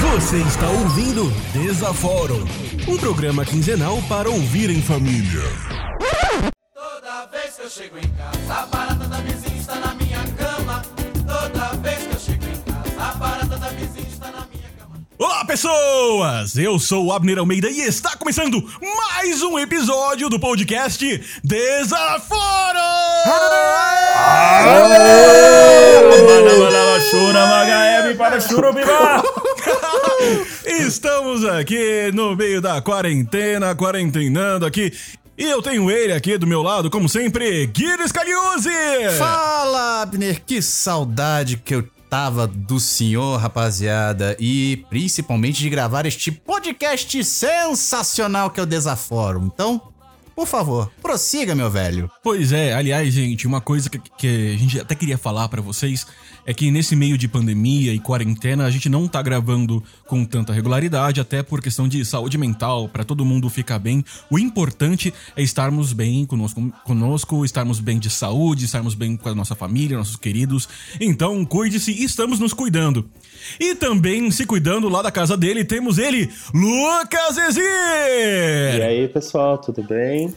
Você 0.00 0.36
está 0.36 0.68
ouvindo 0.68 1.30
Desaforo, 1.54 2.46
um 2.86 2.98
programa 2.98 3.42
quinzenal 3.42 4.02
para 4.02 4.28
ouvir 4.28 4.68
em 4.68 4.82
família. 4.82 5.40
Toda 6.74 7.26
vez 7.32 7.54
que 7.56 7.62
eu 7.62 7.70
chego 7.70 7.96
em 7.96 8.08
casa, 8.08 8.54
a 8.54 8.66
barata 8.66 9.08
da 9.08 9.16
vizinha 9.16 9.56
está 9.58 9.76
na 9.76 9.94
minha 9.94 10.22
cama. 10.36 10.82
Toda 11.26 11.68
vez 11.78 11.98
que 12.06 12.14
eu 12.14 12.20
chego 12.20 12.44
em 12.44 12.70
casa, 12.70 13.02
a 13.02 13.14
barata 13.14 13.56
da 13.56 13.68
vizinha 13.70 14.08
está 14.08 14.26
na 14.26 14.46
minha 14.52 14.68
cama. 14.78 15.00
Olá, 15.18 15.42
pessoas! 15.46 16.58
Eu 16.58 16.78
sou 16.78 17.06
o 17.06 17.12
Abner 17.14 17.38
Almeida 17.38 17.70
e 17.70 17.80
está 17.80 18.14
começando 18.14 18.62
mais 18.82 19.42
um 19.42 19.58
episódio 19.58 20.28
do 20.28 20.38
podcast 20.38 21.40
Desaforo! 21.42 22.26
Para 28.16 28.40
Churubiba! 28.40 29.22
Estamos 30.66 31.44
aqui 31.44 32.10
no 32.12 32.34
meio 32.34 32.60
da 32.60 32.80
quarentena, 32.82 33.76
quarentenando 33.76 34.66
aqui. 34.66 34.92
E 35.38 35.44
eu 35.44 35.62
tenho 35.62 35.88
ele 35.88 36.12
aqui 36.12 36.36
do 36.36 36.46
meu 36.46 36.62
lado, 36.62 36.90
como 36.90 37.08
sempre, 37.08 37.66
Guido 37.66 38.08
Scaliuzzi! 38.08 38.70
Fala, 39.18 40.02
Abner, 40.02 40.42
que 40.44 40.60
saudade 40.60 41.58
que 41.58 41.76
eu 41.76 41.88
tava 42.10 42.46
do 42.46 42.80
senhor, 42.80 43.38
rapaziada, 43.38 44.36
e 44.40 44.84
principalmente 44.88 45.60
de 45.60 45.70
gravar 45.70 46.06
este 46.06 46.32
podcast 46.32 47.22
sensacional 47.22 48.50
que 48.50 48.58
é 48.58 48.62
o 48.62 48.66
Desaforo. 48.66 49.44
Então, 49.44 49.80
por 50.34 50.46
favor, 50.46 50.90
prossiga, 51.00 51.54
meu 51.54 51.70
velho. 51.70 52.10
Pois 52.22 52.52
é, 52.52 52.74
aliás, 52.74 53.12
gente, 53.14 53.46
uma 53.46 53.60
coisa 53.60 53.88
que, 53.88 53.98
que 53.98 54.54
a 54.54 54.58
gente 54.58 54.80
até 54.80 54.94
queria 54.94 55.16
falar 55.16 55.48
pra 55.48 55.62
vocês 55.62 56.06
é 56.46 56.54
que 56.54 56.70
nesse 56.70 56.94
meio 56.94 57.18
de 57.18 57.26
pandemia 57.26 57.92
e 57.92 57.98
quarentena 57.98 58.64
a 58.64 58.70
gente 58.70 58.88
não 58.88 59.08
tá 59.08 59.20
gravando 59.20 59.82
com 60.06 60.24
tanta 60.24 60.52
regularidade, 60.52 61.20
até 61.20 61.42
por 61.42 61.60
questão 61.60 61.88
de 61.88 62.04
saúde 62.04 62.38
mental, 62.38 62.88
pra 62.88 63.04
todo 63.04 63.24
mundo 63.24 63.50
ficar 63.50 63.78
bem. 63.78 64.04
O 64.30 64.38
importante 64.38 65.12
é 65.36 65.42
estarmos 65.42 65.92
bem 65.92 66.24
conosco, 66.24 66.72
conosco, 66.84 67.44
estarmos 67.44 67.80
bem 67.80 67.98
de 67.98 68.08
saúde, 68.08 68.64
estarmos 68.64 68.94
bem 68.94 69.16
com 69.16 69.28
a 69.28 69.34
nossa 69.34 69.54
família, 69.56 69.96
nossos 69.98 70.16
queridos. 70.16 70.68
Então, 71.00 71.44
cuide-se 71.44 71.90
e 71.90 72.04
estamos 72.04 72.38
nos 72.38 72.52
cuidando. 72.52 73.08
E 73.58 73.74
também 73.74 74.30
se 74.30 74.46
cuidando 74.46 74.88
lá 74.88 75.02
da 75.02 75.10
casa 75.10 75.36
dele, 75.36 75.64
temos 75.64 75.98
ele, 75.98 76.30
Lucas 76.54 77.36
E 77.36 77.40
Ezir! 77.40 78.82
aí, 78.82 79.08
pessoal, 79.08 79.58
tudo 79.58 79.82
bem? 79.82 80.32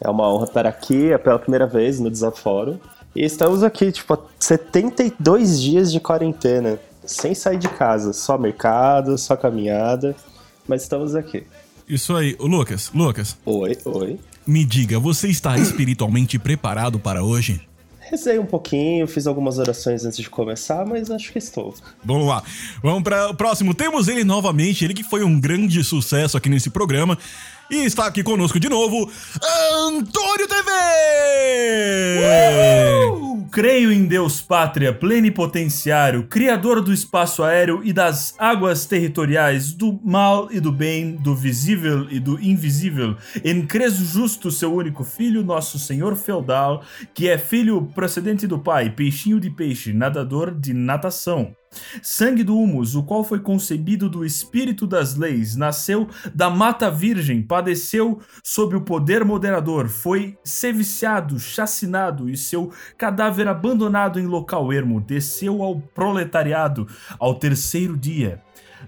É 0.00 0.10
uma 0.10 0.28
honra 0.28 0.44
estar 0.44 0.66
aqui, 0.66 1.12
é 1.12 1.18
pela 1.18 1.38
primeira 1.38 1.66
vez 1.66 2.00
no 2.00 2.10
Desaforo. 2.10 2.80
E 3.14 3.24
estamos 3.24 3.62
aqui, 3.62 3.92
tipo, 3.92 4.12
há 4.14 4.18
72 4.38 5.60
dias 5.60 5.92
de 5.92 6.00
quarentena, 6.00 6.78
sem 7.04 7.34
sair 7.34 7.58
de 7.58 7.68
casa, 7.68 8.12
só 8.12 8.36
mercado, 8.36 9.16
só 9.16 9.36
caminhada, 9.36 10.16
mas 10.66 10.82
estamos 10.82 11.14
aqui. 11.14 11.44
Isso 11.88 12.16
aí, 12.16 12.34
Ô, 12.38 12.46
Lucas, 12.46 12.90
Lucas, 12.94 13.36
Oi, 13.44 13.76
oi. 13.84 14.18
me 14.46 14.64
diga, 14.64 14.98
você 14.98 15.28
está 15.28 15.56
espiritualmente 15.58 16.38
preparado 16.38 16.98
para 16.98 17.22
hoje? 17.22 17.60
Rezei 18.10 18.38
um 18.38 18.44
pouquinho, 18.44 19.06
fiz 19.06 19.26
algumas 19.26 19.58
orações 19.58 20.04
antes 20.04 20.18
de 20.18 20.28
começar, 20.28 20.84
mas 20.84 21.10
acho 21.10 21.32
que 21.32 21.38
estou. 21.38 21.74
Vamos 22.04 22.26
lá. 22.26 22.42
Vamos 22.82 23.02
para 23.02 23.30
o 23.30 23.34
próximo. 23.34 23.72
Temos 23.74 24.08
ele 24.08 24.24
novamente, 24.24 24.84
ele 24.84 24.92
que 24.92 25.02
foi 25.02 25.24
um 25.24 25.40
grande 25.40 25.82
sucesso 25.82 26.36
aqui 26.36 26.50
nesse 26.50 26.68
programa. 26.68 27.16
E 27.70 27.76
está 27.76 28.06
aqui 28.06 28.22
conosco 28.22 28.60
de 28.60 28.68
novo, 28.68 29.10
Antônio 29.88 30.46
TV! 30.46 30.70
Creio 33.54 33.92
em 33.92 34.04
Deus 34.04 34.42
Pátria, 34.42 34.92
plenipotenciário, 34.92 36.26
criador 36.26 36.80
do 36.80 36.92
espaço 36.92 37.40
aéreo 37.40 37.82
e 37.84 37.92
das 37.92 38.34
águas 38.36 38.84
territoriais, 38.84 39.72
do 39.72 40.00
mal 40.02 40.48
e 40.50 40.58
do 40.58 40.72
bem, 40.72 41.14
do 41.14 41.36
visível 41.36 42.08
e 42.10 42.18
do 42.18 42.36
invisível, 42.40 43.16
em 43.44 43.64
Creso 43.64 44.04
Justo, 44.04 44.50
seu 44.50 44.74
único 44.74 45.04
filho, 45.04 45.44
nosso 45.44 45.78
senhor 45.78 46.16
feudal, 46.16 46.82
que 47.14 47.28
é 47.28 47.38
filho 47.38 47.88
procedente 47.94 48.44
do 48.44 48.58
pai, 48.58 48.90
peixinho 48.90 49.38
de 49.38 49.50
peixe, 49.50 49.92
nadador 49.92 50.52
de 50.52 50.74
natação. 50.74 51.54
Sangue 52.02 52.42
do 52.42 52.58
humus, 52.58 52.94
o 52.94 53.02
qual 53.02 53.24
foi 53.24 53.40
concebido 53.40 54.08
do 54.08 54.24
espírito 54.24 54.86
das 54.86 55.14
leis, 55.14 55.56
nasceu 55.56 56.08
da 56.34 56.50
mata 56.50 56.90
virgem, 56.90 57.42
padeceu 57.42 58.20
sob 58.42 58.76
o 58.76 58.80
poder 58.80 59.24
moderador, 59.24 59.88
foi 59.88 60.38
seviciado, 60.44 61.38
chacinado 61.38 62.28
e 62.28 62.36
seu 62.36 62.72
cadáver 62.96 63.48
abandonado 63.48 64.18
em 64.18 64.26
local 64.26 64.72
ermo, 64.72 65.00
desceu 65.00 65.62
ao 65.62 65.80
proletariado 65.80 66.86
ao 67.18 67.34
terceiro 67.34 67.96
dia. 67.96 68.42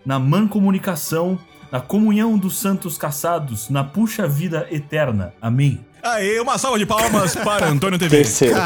Na 0.04 0.18
mancomunicação, 0.18 1.38
na 1.70 1.80
comunhão 1.80 2.36
dos 2.38 2.58
santos 2.58 2.96
caçados, 2.98 3.68
na 3.70 3.84
puxa 3.84 4.26
vida 4.28 4.66
eterna. 4.70 5.32
Amém. 5.40 5.80
Aê, 6.02 6.38
uma 6.38 6.56
salva 6.56 6.78
de 6.78 6.86
palmas 6.86 7.34
para 7.34 7.66
Antônio 7.66 7.98
TV. 7.98 8.18
Terceiro. 8.18 8.56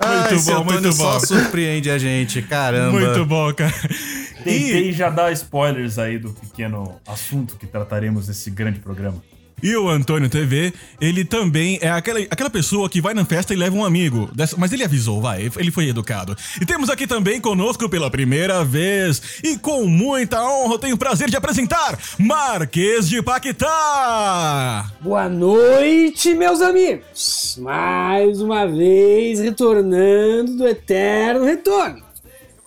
Ah, 0.00 0.28
esse 0.32 0.46
bom, 0.50 0.62
Antônio 0.62 0.80
muito 0.82 0.92
só 0.92 1.12
bom. 1.12 1.20
surpreende 1.20 1.90
a 1.90 1.98
gente, 1.98 2.42
caramba. 2.42 2.98
Muito 2.98 3.24
bom, 3.24 3.52
cara. 3.54 3.72
Tentei 4.42 4.90
E, 4.90 4.92
já 4.92 5.10
dar 5.10 5.30
spoilers 5.32 5.98
aí 5.98 6.18
do 6.18 6.30
pequeno 6.32 6.96
assunto 7.06 7.56
que 7.56 7.66
trataremos 7.66 8.28
nesse 8.28 8.50
grande 8.50 8.80
programa. 8.80 9.22
E 9.62 9.74
o 9.76 9.88
Antônio 9.88 10.28
TV, 10.28 10.72
ele 11.00 11.24
também 11.24 11.78
é 11.80 11.90
aquela, 11.90 12.20
aquela 12.20 12.50
pessoa 12.50 12.88
que 12.88 13.00
vai 13.00 13.14
na 13.14 13.24
festa 13.24 13.52
e 13.52 13.56
leva 13.56 13.76
um 13.76 13.84
amigo. 13.84 14.30
Dessa- 14.34 14.56
mas 14.56 14.72
ele 14.72 14.84
avisou, 14.84 15.20
vai, 15.20 15.50
ele 15.56 15.70
foi 15.70 15.88
educado. 15.88 16.36
E 16.60 16.66
temos 16.66 16.90
aqui 16.90 17.06
também 17.06 17.40
conosco 17.40 17.88
pela 17.88 18.10
primeira 18.10 18.64
vez, 18.64 19.20
e 19.42 19.56
com 19.58 19.86
muita 19.86 20.42
honra, 20.42 20.74
eu 20.74 20.78
tenho 20.78 20.94
o 20.94 20.98
prazer 20.98 21.28
de 21.30 21.36
apresentar 21.36 21.98
Marquês 22.18 23.08
de 23.08 23.20
Paquetá! 23.22 24.90
Boa 25.00 25.28
noite, 25.28 26.34
meus 26.34 26.60
amigos! 26.60 27.56
Mais 27.60 28.40
uma 28.40 28.66
vez 28.66 29.40
retornando 29.40 30.56
do 30.56 30.66
eterno 30.68 31.44
retorno. 31.44 32.07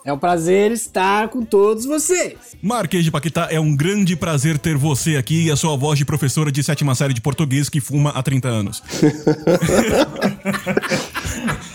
É 0.04 0.12
um 0.12 0.18
prazer 0.18 0.72
estar 0.72 1.28
com 1.28 1.46
todos 1.46 1.86
vocês. 1.86 2.34
Marquês 2.62 3.04
de 3.04 3.12
Paquetá, 3.12 3.50
é 3.52 3.60
um 3.60 3.76
grande 3.76 4.16
prazer 4.16 4.58
ter 4.58 4.76
você 4.76 5.16
aqui 5.16 5.46
e 5.46 5.52
a 5.52 5.56
sua 5.56 5.78
voz 5.78 6.00
de 6.00 6.06
professora 6.06 6.52
de 6.52 6.64
sétima 6.64 6.96
série 6.96 7.14
de 7.14 7.22
português 7.22 7.70
que 7.70 7.80
fuma 7.80 8.10
há 8.10 8.24
30 8.24 8.48
anos. 8.48 8.82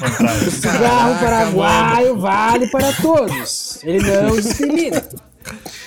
O 0.01 0.51
cigarro 0.51 1.21
paraguaio 1.21 2.19
vale 2.19 2.67
para 2.67 2.93
todos. 2.95 3.79
Ele 3.85 4.01
não 4.11 4.41
discrimina. 4.41 5.05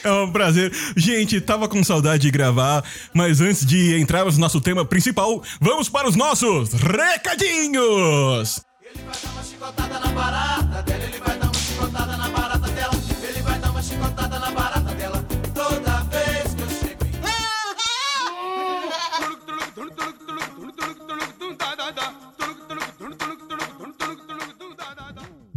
É 0.01 0.11
um 0.11 0.31
prazer. 0.31 0.71
Gente, 0.95 1.41
tava 1.41 1.67
com 1.67 1.83
saudade 1.83 2.21
de 2.23 2.31
gravar, 2.31 2.85
mas 3.13 3.41
antes 3.41 3.65
de 3.65 3.99
entrarmos 3.99 4.35
no 4.37 4.41
nosso 4.41 4.61
tema 4.61 4.85
principal, 4.85 5.43
vamos 5.59 5.89
para 5.89 6.07
os 6.07 6.15
nossos 6.15 6.71
recadinhos! 6.71 8.61
Ele 8.81 9.03
vai 9.03 9.15
dar 9.21 9.31
uma 9.31 9.43
chicotada 9.43 9.99
na 9.99 10.07
barata 10.07 10.81
dela, 10.83 11.03
ele 11.03 11.17
vai 11.19 11.38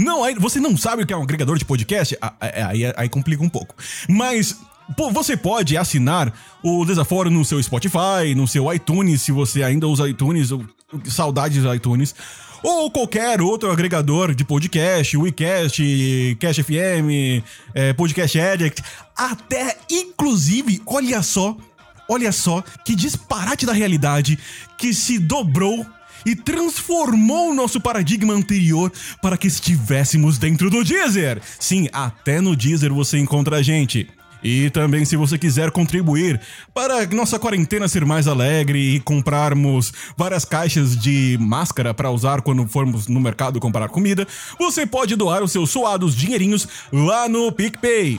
Não, 0.00 0.24
aí 0.24 0.34
você 0.34 0.58
não 0.58 0.76
sabe 0.76 1.02
o 1.02 1.06
que 1.06 1.12
é 1.12 1.16
um 1.16 1.22
agregador 1.22 1.58
de 1.58 1.64
podcast? 1.64 2.16
Ah, 2.22 2.32
é, 2.40 2.62
Aí, 2.62 2.82
aí 2.96 3.08
complica 3.08 3.42
um 3.42 3.48
pouco. 3.48 3.74
Mas 4.08 4.56
pô, 4.96 5.10
você 5.10 5.36
pode 5.36 5.76
assinar 5.76 6.32
o 6.62 6.84
Desaforo 6.84 7.30
no 7.30 7.44
seu 7.44 7.62
Spotify, 7.62 8.34
no 8.34 8.48
seu 8.48 8.72
iTunes, 8.72 9.22
se 9.22 9.30
você 9.30 9.62
ainda 9.62 9.86
usa 9.86 10.08
iTunes, 10.08 10.48
saudades 11.04 11.62
iTunes. 11.64 12.14
Ou 12.62 12.90
qualquer 12.90 13.40
outro 13.40 13.70
agregador 13.70 14.34
de 14.34 14.44
podcast, 14.44 15.16
WeCast, 15.16 16.36
Cash 16.38 16.56
FM, 16.58 17.42
é, 17.74 17.92
Podcast 17.94 18.38
Addict, 18.38 18.82
até 19.16 19.78
inclusive, 19.90 20.82
olha 20.84 21.22
só, 21.22 21.56
olha 22.08 22.32
só 22.32 22.62
que 22.84 22.94
disparate 22.94 23.64
da 23.64 23.72
realidade 23.72 24.38
que 24.76 24.92
se 24.92 25.18
dobrou 25.18 25.86
e 26.24 26.34
transformou 26.36 27.50
o 27.50 27.54
nosso 27.54 27.80
paradigma 27.80 28.34
anterior 28.34 28.92
para 29.22 29.36
que 29.36 29.46
estivéssemos 29.46 30.38
dentro 30.38 30.70
do 30.70 30.84
Deezer. 30.84 31.40
Sim, 31.58 31.88
até 31.92 32.40
no 32.40 32.56
Deezer 32.56 32.92
você 32.92 33.18
encontra 33.18 33.56
a 33.56 33.62
gente. 33.62 34.08
E 34.42 34.70
também, 34.70 35.04
se 35.04 35.16
você 35.16 35.36
quiser 35.36 35.70
contribuir 35.70 36.40
para 36.72 37.06
nossa 37.08 37.38
quarentena 37.38 37.88
ser 37.88 38.04
mais 38.04 38.26
alegre 38.26 38.96
e 38.96 39.00
comprarmos 39.00 39.92
várias 40.16 40.44
caixas 40.44 40.96
de 40.96 41.36
máscara 41.40 41.92
para 41.92 42.10
usar 42.10 42.40
quando 42.40 42.66
formos 42.66 43.06
no 43.06 43.20
mercado 43.20 43.60
comprar 43.60 43.88
comida, 43.88 44.26
você 44.58 44.86
pode 44.86 45.14
doar 45.14 45.42
os 45.42 45.52
seus 45.52 45.70
suados 45.70 46.16
dinheirinhos 46.16 46.66
lá 46.92 47.28
no 47.28 47.52
PicPay. 47.52 48.18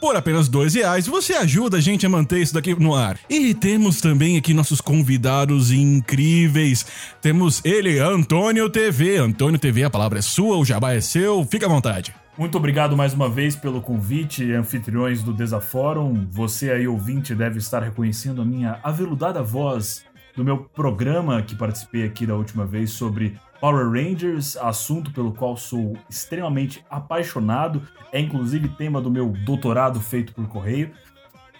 Por 0.00 0.14
apenas 0.14 0.48
dois 0.48 0.74
reais, 0.74 1.06
você 1.06 1.34
ajuda 1.34 1.78
a 1.78 1.80
gente 1.80 2.06
a 2.06 2.08
manter 2.08 2.40
isso 2.40 2.54
daqui 2.54 2.74
no 2.74 2.94
ar. 2.94 3.18
E 3.28 3.52
temos 3.52 4.00
também 4.00 4.36
aqui 4.36 4.54
nossos 4.54 4.80
convidados 4.80 5.72
incríveis. 5.72 6.86
Temos 7.20 7.60
ele, 7.64 7.98
Antônio 7.98 8.70
TV. 8.70 9.16
Antônio 9.16 9.58
TV, 9.58 9.84
a 9.84 9.90
palavra 9.90 10.20
é 10.20 10.22
sua, 10.22 10.56
o 10.56 10.64
jabá 10.64 10.92
é 10.92 11.00
seu, 11.00 11.44
fica 11.44 11.66
à 11.66 11.68
vontade. 11.68 12.14
Muito 12.38 12.56
obrigado 12.56 12.96
mais 12.96 13.12
uma 13.12 13.28
vez 13.28 13.56
pelo 13.56 13.80
convite, 13.80 14.52
anfitriões 14.52 15.24
do 15.24 15.32
Desafórum. 15.32 16.28
Você 16.30 16.70
aí, 16.70 16.86
ouvinte, 16.86 17.34
deve 17.34 17.58
estar 17.58 17.82
reconhecendo 17.82 18.40
a 18.40 18.44
minha 18.44 18.78
aveludada 18.84 19.42
voz 19.42 20.04
do 20.36 20.44
meu 20.44 20.58
programa 20.58 21.42
que 21.42 21.56
participei 21.56 22.04
aqui 22.04 22.24
da 22.24 22.36
última 22.36 22.64
vez 22.64 22.92
sobre 22.92 23.36
Power 23.60 23.90
Rangers, 23.90 24.56
assunto 24.56 25.10
pelo 25.10 25.32
qual 25.32 25.56
sou 25.56 25.96
extremamente 26.08 26.84
apaixonado. 26.88 27.82
É 28.12 28.20
inclusive 28.20 28.68
tema 28.68 29.00
do 29.00 29.10
meu 29.10 29.30
doutorado 29.44 30.00
feito 30.00 30.32
por 30.32 30.46
correio. 30.48 30.90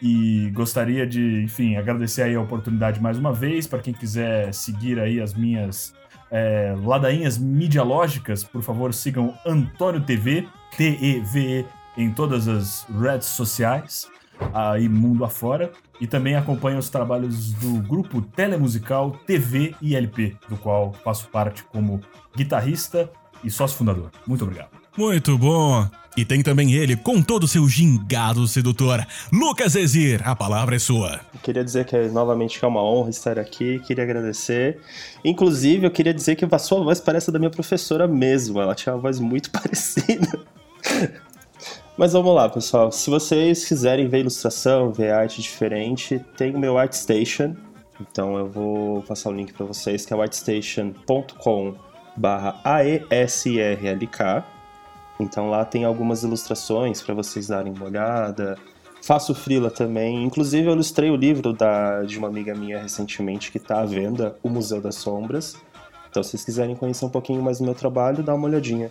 E 0.01 0.51
gostaria 0.55 1.07
de, 1.07 1.43
enfim, 1.43 1.77
agradecer 1.77 2.23
aí 2.23 2.35
a 2.35 2.41
oportunidade 2.41 3.01
mais 3.01 3.19
uma 3.19 3.33
vez. 3.33 3.67
Para 3.67 3.81
quem 3.81 3.93
quiser 3.93 4.55
seguir 4.55 5.01
aí 5.01 5.21
as 5.21 5.35
minhas 5.35 5.93
é, 6.31 6.75
ladainhas 6.81 7.37
midialógicas, 7.37 8.45
por 8.45 8.63
favor, 8.63 8.95
sigam 8.95 9.37
Antônio 9.45 10.01
TV, 10.01 10.47
T-E-V-E, 10.77 11.67
em 11.97 12.13
todas 12.13 12.47
as 12.47 12.87
redes 13.01 13.27
sociais, 13.27 14.09
aí 14.53 14.89
mundo 14.89 15.25
afora. 15.25 15.73
E 16.01 16.07
também 16.07 16.37
acompanhem 16.37 16.79
os 16.79 16.89
trabalhos 16.89 17.53
do 17.55 17.83
grupo 17.83 18.23
telemusical 18.23 19.13
TV 19.27 19.75
e 19.83 19.97
LP, 19.97 20.37
do 20.49 20.57
qual 20.57 20.93
faço 21.05 21.29
parte 21.29 21.65
como 21.65 22.01
guitarrista 22.37 23.11
e 23.43 23.51
sócio 23.51 23.77
fundador. 23.77 24.11
Muito 24.27 24.45
obrigado. 24.45 24.71
Muito 24.97 25.39
bom. 25.39 25.89
E 26.17 26.25
tem 26.25 26.43
também 26.43 26.73
ele, 26.73 26.97
com 26.97 27.23
todo 27.23 27.45
o 27.45 27.49
seu 27.49 27.69
gingado 27.69 28.49
sedutor, 28.49 29.07
Lucas 29.33 29.77
Ezir. 29.77 30.21
A 30.29 30.35
palavra 30.35 30.75
é 30.75 30.79
sua. 30.81 31.21
Queria 31.45 31.63
dizer 31.63 31.85
que 31.85 31.95
é, 31.95 32.09
novamente 32.09 32.59
que 32.59 32.65
é 32.65 32.69
uma 32.69 32.83
honra 32.83 33.09
estar 33.11 33.39
aqui, 33.39 33.79
queria 33.87 34.03
agradecer. 34.03 34.81
Inclusive, 35.25 35.87
eu 35.87 35.91
queria 35.93 36.13
dizer 36.13 36.35
que 36.35 36.45
a 36.45 36.59
sua 36.59 36.83
voz 36.83 37.01
parece 37.01 37.31
a 37.31 37.33
da 37.33 37.39
minha 37.39 37.51
professora 37.51 38.09
mesmo, 38.09 38.61
ela 38.61 38.75
tinha 38.75 38.93
uma 38.93 39.01
voz 39.01 39.21
muito 39.21 39.49
parecida. 39.55 40.41
Mas 41.99 42.13
vamos 42.13 42.33
lá, 42.33 42.49
pessoal. 42.49 42.93
Se 42.93 43.11
vocês 43.11 43.67
quiserem 43.67 44.07
ver 44.07 44.21
ilustração, 44.21 44.93
ver 44.93 45.11
arte 45.11 45.43
diferente, 45.43 46.25
tem 46.37 46.55
o 46.55 46.59
meu 46.59 46.79
ArtStation. 46.79 47.57
Então 48.01 48.39
eu 48.39 48.49
vou 48.49 49.03
passar 49.03 49.31
o 49.31 49.33
link 49.33 49.53
para 49.53 49.67
vocês, 49.67 50.07
que 50.07 50.13
é 50.13 50.17
o 50.17 50.23
artstation.com 50.23 51.75
AESRLK. 52.63 54.45
Então 55.19 55.51
lá 55.51 55.65
tem 55.65 55.85
algumas 55.85 56.23
ilustrações 56.23 57.03
para 57.03 57.17
vocês 57.17 57.49
darem 57.49 57.73
uma 57.73 57.87
olhada. 57.87 58.57
Faço 59.03 59.35
frila 59.35 59.69
também. 59.69 60.23
Inclusive 60.23 60.69
eu 60.69 60.75
ilustrei 60.75 61.11
o 61.11 61.17
livro 61.17 61.53
da, 61.53 62.05
de 62.05 62.17
uma 62.17 62.29
amiga 62.29 62.55
minha 62.55 62.81
recentemente 62.81 63.51
que 63.51 63.59
está 63.59 63.81
à 63.81 63.85
venda, 63.85 64.39
O 64.41 64.49
Museu 64.49 64.81
das 64.81 64.95
Sombras. 64.95 65.57
Então 66.09 66.23
se 66.23 66.31
vocês 66.31 66.45
quiserem 66.45 66.77
conhecer 66.77 67.05
um 67.05 67.11
pouquinho 67.11 67.43
mais 67.43 67.59
do 67.59 67.65
meu 67.65 67.75
trabalho, 67.75 68.23
dá 68.23 68.37
uma 68.37 68.47
olhadinha. 68.47 68.89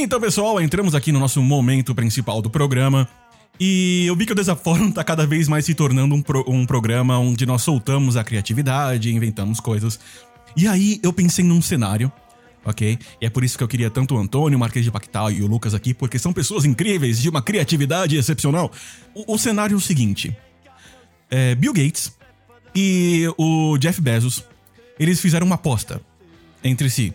Então, 0.00 0.20
pessoal, 0.20 0.60
entramos 0.60 0.94
aqui 0.94 1.10
no 1.12 1.18
nosso 1.18 1.42
momento 1.42 1.94
principal 1.94 2.40
do 2.40 2.48
programa. 2.48 3.08
E 3.58 4.04
eu 4.06 4.14
vi 4.14 4.24
que 4.24 4.32
o 4.32 4.34
Desafórum 4.34 4.90
tá 4.92 5.02
cada 5.02 5.26
vez 5.26 5.48
mais 5.48 5.64
se 5.64 5.74
tornando 5.74 6.14
um, 6.14 6.22
pro- 6.22 6.44
um 6.48 6.64
programa 6.64 7.18
onde 7.18 7.44
nós 7.44 7.62
soltamos 7.62 8.16
a 8.16 8.22
criatividade, 8.22 9.12
inventamos 9.12 9.58
coisas. 9.60 9.98
E 10.56 10.66
aí 10.68 11.00
eu 11.02 11.12
pensei 11.12 11.44
num 11.44 11.60
cenário, 11.60 12.10
ok? 12.64 12.98
E 13.20 13.26
é 13.26 13.30
por 13.30 13.42
isso 13.42 13.58
que 13.58 13.64
eu 13.64 13.68
queria 13.68 13.90
tanto 13.90 14.14
o 14.14 14.18
Antônio, 14.18 14.56
o 14.56 14.60
Marquês 14.60 14.84
de 14.84 14.90
Pactal 14.90 15.30
e 15.32 15.42
o 15.42 15.46
Lucas 15.46 15.74
aqui, 15.74 15.92
porque 15.92 16.18
são 16.18 16.32
pessoas 16.32 16.64
incríveis, 16.64 17.20
de 17.20 17.28
uma 17.28 17.42
criatividade 17.42 18.16
excepcional. 18.16 18.70
O, 19.14 19.34
o 19.34 19.38
cenário 19.38 19.74
é 19.74 19.76
o 19.76 19.80
seguinte: 19.80 20.34
é, 21.30 21.54
Bill 21.56 21.72
Gates 21.72 22.12
e 22.74 23.26
o 23.36 23.76
Jeff 23.78 24.00
Bezos, 24.00 24.44
eles 24.98 25.20
fizeram 25.20 25.46
uma 25.46 25.56
aposta 25.56 26.00
entre 26.62 26.88
si. 26.88 27.12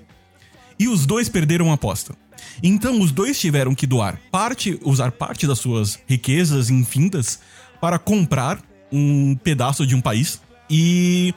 E 0.78 0.88
os 0.90 1.06
dois 1.06 1.30
perderam 1.30 1.72
a 1.72 1.76
aposta. 1.76 2.14
Então 2.62 3.00
os 3.00 3.12
dois 3.12 3.40
tiveram 3.40 3.76
que 3.76 3.88
doar 3.88 4.20
parte, 4.32 4.80
usar 4.84 5.12
parte 5.12 5.48
das 5.48 5.60
suas 5.60 6.00
riquezas 6.08 6.70
infindas 6.70 7.40
para 7.82 8.00
comprar 8.00 8.60
um 8.92 9.36
pedaço 9.36 9.86
de 9.86 9.96
um 9.96 10.02
país. 10.02 10.42
E 10.70 11.34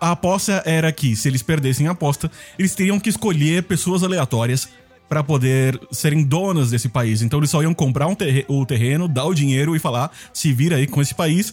a 0.00 0.12
aposta 0.12 0.62
era 0.64 0.90
que, 0.92 1.16
se 1.16 1.28
eles 1.28 1.42
perdessem 1.42 1.86
a 1.88 1.90
aposta, 1.90 2.30
eles 2.58 2.74
teriam 2.74 3.00
que 3.00 3.08
escolher 3.08 3.64
pessoas 3.64 4.02
aleatórias 4.02 4.68
para 5.08 5.24
poder 5.24 5.78
serem 5.90 6.22
donas 6.22 6.70
desse 6.70 6.88
país. 6.88 7.20
Então 7.20 7.40
eles 7.40 7.50
só 7.50 7.62
iam 7.62 7.74
comprar 7.74 8.06
um 8.06 8.16
o 8.46 8.64
terreno, 8.64 9.08
dar 9.08 9.24
o 9.24 9.34
dinheiro 9.34 9.74
e 9.74 9.80
falar: 9.80 10.12
se 10.32 10.52
vira 10.52 10.76
aí 10.76 10.86
com 10.86 11.02
esse 11.02 11.14
país. 11.14 11.52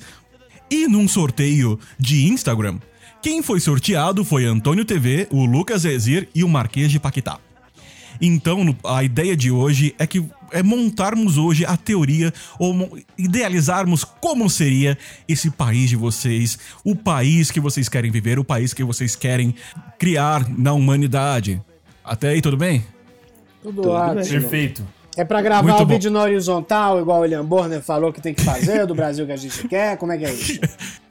E 0.70 0.88
num 0.88 1.08
sorteio 1.08 1.80
de 1.98 2.28
Instagram, 2.28 2.78
quem 3.22 3.42
foi 3.42 3.60
sorteado 3.60 4.24
foi 4.24 4.46
Antônio 4.46 4.86
TV, 4.86 5.28
o 5.32 5.46
Lucas 5.46 5.86
Ezir 5.86 6.30
e 6.36 6.44
o 6.44 6.50
Marquês 6.50 6.92
de 6.92 7.00
Paquetá. 7.00 7.40
Então, 8.22 8.76
a 8.86 9.04
ideia 9.04 9.36
de 9.36 9.52
hoje 9.52 9.94
é 10.00 10.08
que 10.08 10.24
é 10.52 10.64
montarmos 10.64 11.38
hoje 11.38 11.66
a 11.66 11.76
teoria 11.76 12.34
ou 12.58 12.74
mo- 12.74 12.98
idealizarmos 13.18 14.04
como 14.04 14.50
seria 14.50 14.98
esse 15.28 15.50
país 15.52 15.90
de 15.90 15.96
vocês, 15.96 16.58
o 16.84 16.96
país 16.96 17.52
que 17.52 17.60
vocês 17.60 17.90
querem 17.90 18.10
viver, 18.12 18.40
o 18.40 18.44
país 18.44 18.74
que 18.74 18.84
vocês 18.84 19.16
querem 19.16 19.54
criar 20.00 20.48
na 20.58 20.74
humanidade. 20.74 21.62
Até 22.04 22.30
aí, 22.30 22.42
tudo 22.42 22.56
bem? 22.58 22.86
Tudo 23.62 23.82
Tudo 23.82 23.90
ótimo. 23.92 24.16
bem. 24.22 24.30
Perfeito. 24.42 24.88
É 25.18 25.26
pra 25.26 25.42
gravar 25.42 25.64
Muito 25.64 25.82
o 25.82 25.86
bom. 25.86 25.94
vídeo 25.96 26.12
na 26.12 26.22
horizontal, 26.22 27.02
igual 27.02 27.20
o 27.20 27.22
William 27.24 27.44
Bonner 27.44 27.82
falou 27.82 28.14
que 28.14 28.22
tem 28.22 28.34
que 28.34 28.44
fazer, 28.44 28.86
do 28.86 28.94
Brasil 28.96 29.26
que 29.26 29.32
a 29.32 29.38
gente 29.38 29.66
quer? 29.68 29.98
Como 29.98 30.12
é 30.12 30.18
que 30.18 30.26
é 30.26 30.32
isso? 30.34 30.60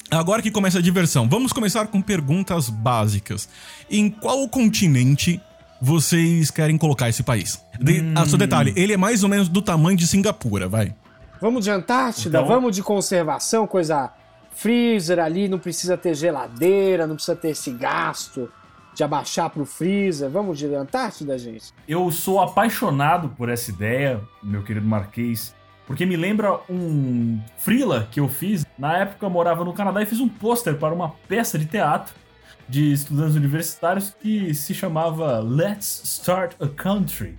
Agora 0.08 0.40
que 0.40 0.50
começa 0.52 0.78
a 0.78 0.82
diversão, 0.82 1.28
vamos 1.28 1.52
começar 1.52 1.88
com 1.88 2.00
perguntas 2.00 2.70
básicas. 2.70 3.48
Em 3.90 4.08
qual 4.08 4.48
continente 4.48 5.40
vocês 5.80 6.50
querem 6.50 6.76
colocar 6.78 7.08
esse 7.08 7.22
país? 7.22 7.64
De, 7.80 8.02
ah, 8.14 8.24
só 8.26 8.36
detalhe, 8.36 8.72
ele 8.76 8.92
é 8.92 8.96
mais 8.96 9.22
ou 9.22 9.28
menos 9.28 9.48
do 9.48 9.60
tamanho 9.62 9.96
de 9.96 10.06
Singapura, 10.06 10.68
vai. 10.68 10.94
Vamos 11.40 11.64
de 11.64 11.70
Antártida? 11.70 12.38
Então- 12.38 12.48
Vamos 12.48 12.74
de 12.74 12.82
conservação, 12.82 13.66
coisa 13.66 14.10
freezer 14.54 15.18
ali, 15.18 15.48
não 15.48 15.58
precisa 15.58 15.96
ter 15.96 16.14
geladeira, 16.14 17.06
não 17.06 17.14
precisa 17.14 17.36
ter 17.36 17.50
esse 17.50 17.70
gasto 17.70 18.50
de 18.94 19.04
abaixar 19.04 19.50
pro 19.50 19.66
freezer. 19.66 20.30
Vamos 20.30 20.58
de 20.58 20.66
Antártida, 20.74 21.38
gente? 21.38 21.74
Eu 21.86 22.10
sou 22.10 22.40
apaixonado 22.40 23.28
por 23.28 23.50
essa 23.50 23.70
ideia, 23.70 24.20
meu 24.42 24.62
querido 24.62 24.86
Marquês, 24.86 25.54
porque 25.86 26.06
me 26.06 26.16
lembra 26.16 26.58
um 26.70 27.38
freela 27.58 28.08
que 28.10 28.18
eu 28.18 28.28
fiz. 28.28 28.64
Na 28.78 28.96
época 28.96 29.26
eu 29.26 29.30
morava 29.30 29.62
no 29.62 29.74
Canadá 29.74 30.00
e 30.02 30.06
fiz 30.06 30.20
um 30.20 30.28
pôster 30.28 30.76
para 30.78 30.94
uma 30.94 31.10
peça 31.28 31.58
de 31.58 31.66
teatro 31.66 32.14
de 32.68 32.92
estudantes 32.92 33.36
universitários 33.36 34.10
que 34.20 34.52
se 34.54 34.74
chamava 34.74 35.40
Let's 35.40 36.02
Start 36.04 36.54
a 36.60 36.68
Country. 36.68 37.38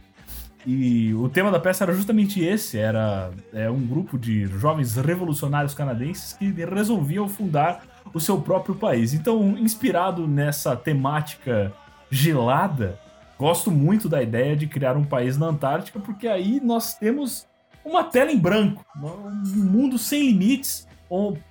E 0.66 1.14
o 1.14 1.30
tema 1.30 1.50
da 1.50 1.60
peça 1.60 1.86
era 1.86 1.94
justamente 1.94 2.44
esse, 2.44 2.78
era 2.78 3.32
é, 3.54 3.70
um 3.70 3.86
grupo 3.86 4.18
de 4.18 4.46
jovens 4.48 4.96
revolucionários 4.96 5.74
canadenses 5.74 6.34
que 6.34 6.50
resolviam 6.66 7.28
fundar 7.30 7.86
o 8.14 8.20
seu 8.20 8.42
próprio 8.42 8.76
país. 8.76 9.14
Então, 9.14 9.58
inspirado 9.58 10.28
nessa 10.28 10.76
temática 10.76 11.72
gelada, 12.10 13.00
gosto 13.40 13.72
muito 13.72 14.10
da 14.10 14.22
ideia 14.22 14.56
de 14.56 14.68
criar 14.68 14.98
um 14.98 15.06
país 15.06 15.38
na 15.38 15.48
Antártica, 15.48 16.00
porque 16.00 16.28
aí 16.28 16.60
nós 16.60 16.96
temos 16.96 17.48
uma 17.86 18.04
tela 18.04 18.32
em 18.32 18.38
branco, 18.38 18.86
um 19.02 19.64
mundo 19.64 19.98
sem 19.98 20.28
limites, 20.28 20.86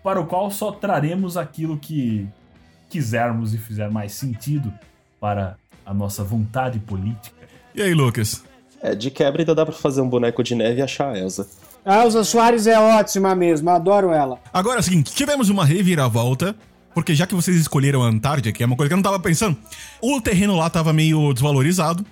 para 0.02 0.21
o 0.21 0.26
qual 0.26 0.50
só 0.50 0.71
traremos 0.71 1.38
aquilo 1.38 1.78
que 1.78 2.28
quisermos 2.88 3.54
e 3.54 3.58
fizer 3.58 3.90
mais 3.90 4.12
sentido 4.12 4.72
para 5.20 5.56
a 5.84 5.92
nossa 5.94 6.22
vontade 6.24 6.78
política. 6.78 7.34
E 7.74 7.82
aí, 7.82 7.94
Lucas? 7.94 8.42
É, 8.80 8.94
de 8.94 9.10
quebra 9.10 9.42
ainda 9.42 9.54
dá 9.54 9.64
pra 9.64 9.74
fazer 9.74 10.00
um 10.00 10.08
boneco 10.08 10.42
de 10.42 10.54
neve 10.54 10.80
e 10.80 10.82
achar 10.82 11.12
a 11.14 11.18
Elsa. 11.18 11.48
A 11.84 12.02
Elza 12.04 12.24
Soares 12.24 12.66
é 12.66 12.78
ótima 12.78 13.34
mesmo, 13.34 13.70
adoro 13.70 14.10
ela. 14.10 14.38
Agora 14.52 14.78
é 14.78 14.80
o 14.80 14.82
seguinte, 14.82 15.12
tivemos 15.14 15.48
uma 15.48 15.64
reviravolta, 15.64 16.54
porque 16.94 17.14
já 17.14 17.26
que 17.26 17.34
vocês 17.34 17.56
escolheram 17.56 18.02
a 18.02 18.06
Antártida, 18.08 18.52
que 18.52 18.62
é 18.62 18.66
uma 18.66 18.76
coisa 18.76 18.88
que 18.88 18.94
eu 18.94 18.96
não 18.96 19.02
tava 19.02 19.20
pensando, 19.20 19.56
o 20.02 20.20
terreno 20.20 20.56
lá 20.56 20.68
tava 20.68 20.92
meio 20.92 21.32
desvalorizado. 21.32 22.04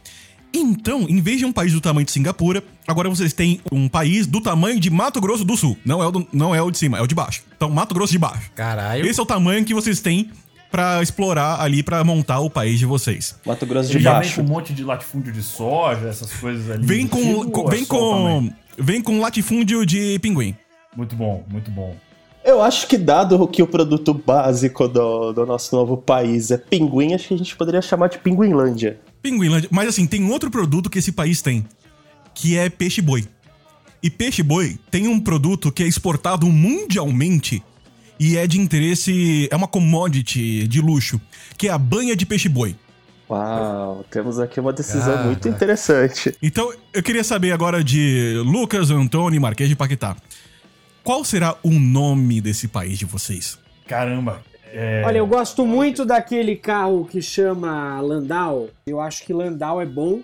Então, 0.56 1.02
em 1.08 1.20
vez 1.20 1.38
de 1.40 1.44
um 1.44 1.52
país 1.52 1.72
do 1.72 1.80
tamanho 1.80 2.04
de 2.06 2.12
Singapura, 2.12 2.62
agora 2.86 3.08
vocês 3.08 3.32
têm 3.32 3.60
um 3.72 3.88
país 3.88 4.24
do 4.24 4.40
tamanho 4.40 4.78
de 4.78 4.88
Mato 4.88 5.20
Grosso 5.20 5.44
do 5.44 5.56
Sul. 5.56 5.76
Não 5.84 6.00
é 6.00 6.06
o, 6.06 6.12
do- 6.12 6.28
não 6.32 6.54
é 6.54 6.62
o 6.62 6.70
de 6.70 6.78
cima, 6.78 6.96
é 6.96 7.00
o 7.02 7.06
de 7.08 7.14
baixo. 7.14 7.42
Então, 7.56 7.68
Mato 7.68 7.92
Grosso 7.92 8.12
de 8.12 8.18
baixo. 8.20 8.52
Caralho. 8.54 9.04
Esse 9.04 9.18
é 9.18 9.22
o 9.22 9.26
tamanho 9.26 9.64
que 9.64 9.74
vocês 9.74 9.98
têm 10.00 10.30
pra 10.74 11.00
explorar 11.00 11.60
ali, 11.60 11.84
pra 11.84 12.02
montar 12.02 12.40
o 12.40 12.50
país 12.50 12.80
de 12.80 12.84
vocês. 12.84 13.36
Mato 13.46 13.64
Grosso 13.64 13.90
Ele 13.92 13.98
de 13.98 14.02
já 14.04 14.10
vem 14.14 14.20
baixo. 14.22 14.34
com 14.36 14.42
um 14.42 14.48
monte 14.50 14.72
de 14.72 14.82
latifúndio 14.82 15.32
de 15.32 15.40
soja, 15.40 16.08
essas 16.08 16.32
coisas 16.32 16.68
ali. 16.68 16.84
Vem 16.84 17.06
com, 17.06 17.20
tipo, 17.20 17.50
com- 17.52 17.68
é 17.68 17.70
vem 17.70 17.84
com, 17.84 18.52
vem 18.76 19.00
com 19.00 19.20
latifúndio 19.20 19.86
de 19.86 20.18
pinguim. 20.18 20.56
Muito 20.96 21.14
bom, 21.14 21.44
muito 21.48 21.70
bom. 21.70 21.94
Eu 22.44 22.60
acho 22.60 22.88
que 22.88 22.98
dado 22.98 23.46
que 23.46 23.62
o 23.62 23.68
produto 23.68 24.12
básico 24.12 24.88
do, 24.88 25.32
do 25.32 25.46
nosso 25.46 25.76
novo 25.76 25.96
país 25.96 26.50
é 26.50 26.58
pinguim, 26.58 27.14
acho 27.14 27.28
que 27.28 27.34
a 27.34 27.38
gente 27.38 27.54
poderia 27.56 27.80
chamar 27.80 28.08
de 28.08 28.18
Pinguinlândia. 28.18 28.98
Pinguinlândia. 29.22 29.68
Mas 29.72 29.88
assim, 29.90 30.08
tem 30.08 30.28
outro 30.28 30.50
produto 30.50 30.90
que 30.90 30.98
esse 30.98 31.12
país 31.12 31.40
tem, 31.40 31.64
que 32.34 32.58
é 32.58 32.68
peixe-boi. 32.68 33.24
E 34.02 34.10
peixe-boi 34.10 34.76
tem 34.90 35.06
um 35.06 35.20
produto 35.20 35.70
que 35.70 35.84
é 35.84 35.86
exportado 35.86 36.46
mundialmente 36.48 37.62
e 38.18 38.36
é 38.36 38.46
de 38.46 38.60
interesse, 38.60 39.48
é 39.50 39.56
uma 39.56 39.68
commodity 39.68 40.66
de 40.68 40.80
luxo, 40.80 41.20
que 41.56 41.68
é 41.68 41.70
a 41.70 41.78
banha 41.78 42.14
de 42.14 42.24
peixe-boi. 42.24 42.76
Uau, 43.28 44.04
temos 44.10 44.38
aqui 44.38 44.60
uma 44.60 44.72
decisão 44.72 45.12
Caraca. 45.12 45.24
muito 45.24 45.48
interessante. 45.48 46.36
Então, 46.42 46.72
eu 46.92 47.02
queria 47.02 47.24
saber 47.24 47.52
agora 47.52 47.82
de 47.82 48.34
Lucas, 48.44 48.90
Antônio, 48.90 49.40
Marquês 49.40 49.68
de 49.68 49.74
Paquetá. 49.74 50.16
Qual 51.02 51.24
será 51.24 51.56
o 51.62 51.70
nome 51.70 52.40
desse 52.40 52.68
país 52.68 52.98
de 52.98 53.04
vocês? 53.04 53.58
Caramba. 53.86 54.42
É, 54.72 55.02
Olha, 55.04 55.18
eu 55.18 55.26
gosto 55.26 55.64
muito 55.64 56.04
daquele 56.04 56.56
carro 56.56 57.04
que 57.04 57.22
chama 57.22 58.00
Landau. 58.00 58.68
Eu 58.86 59.00
acho 59.00 59.24
que 59.24 59.32
Landau 59.32 59.80
é 59.80 59.86
bom. 59.86 60.20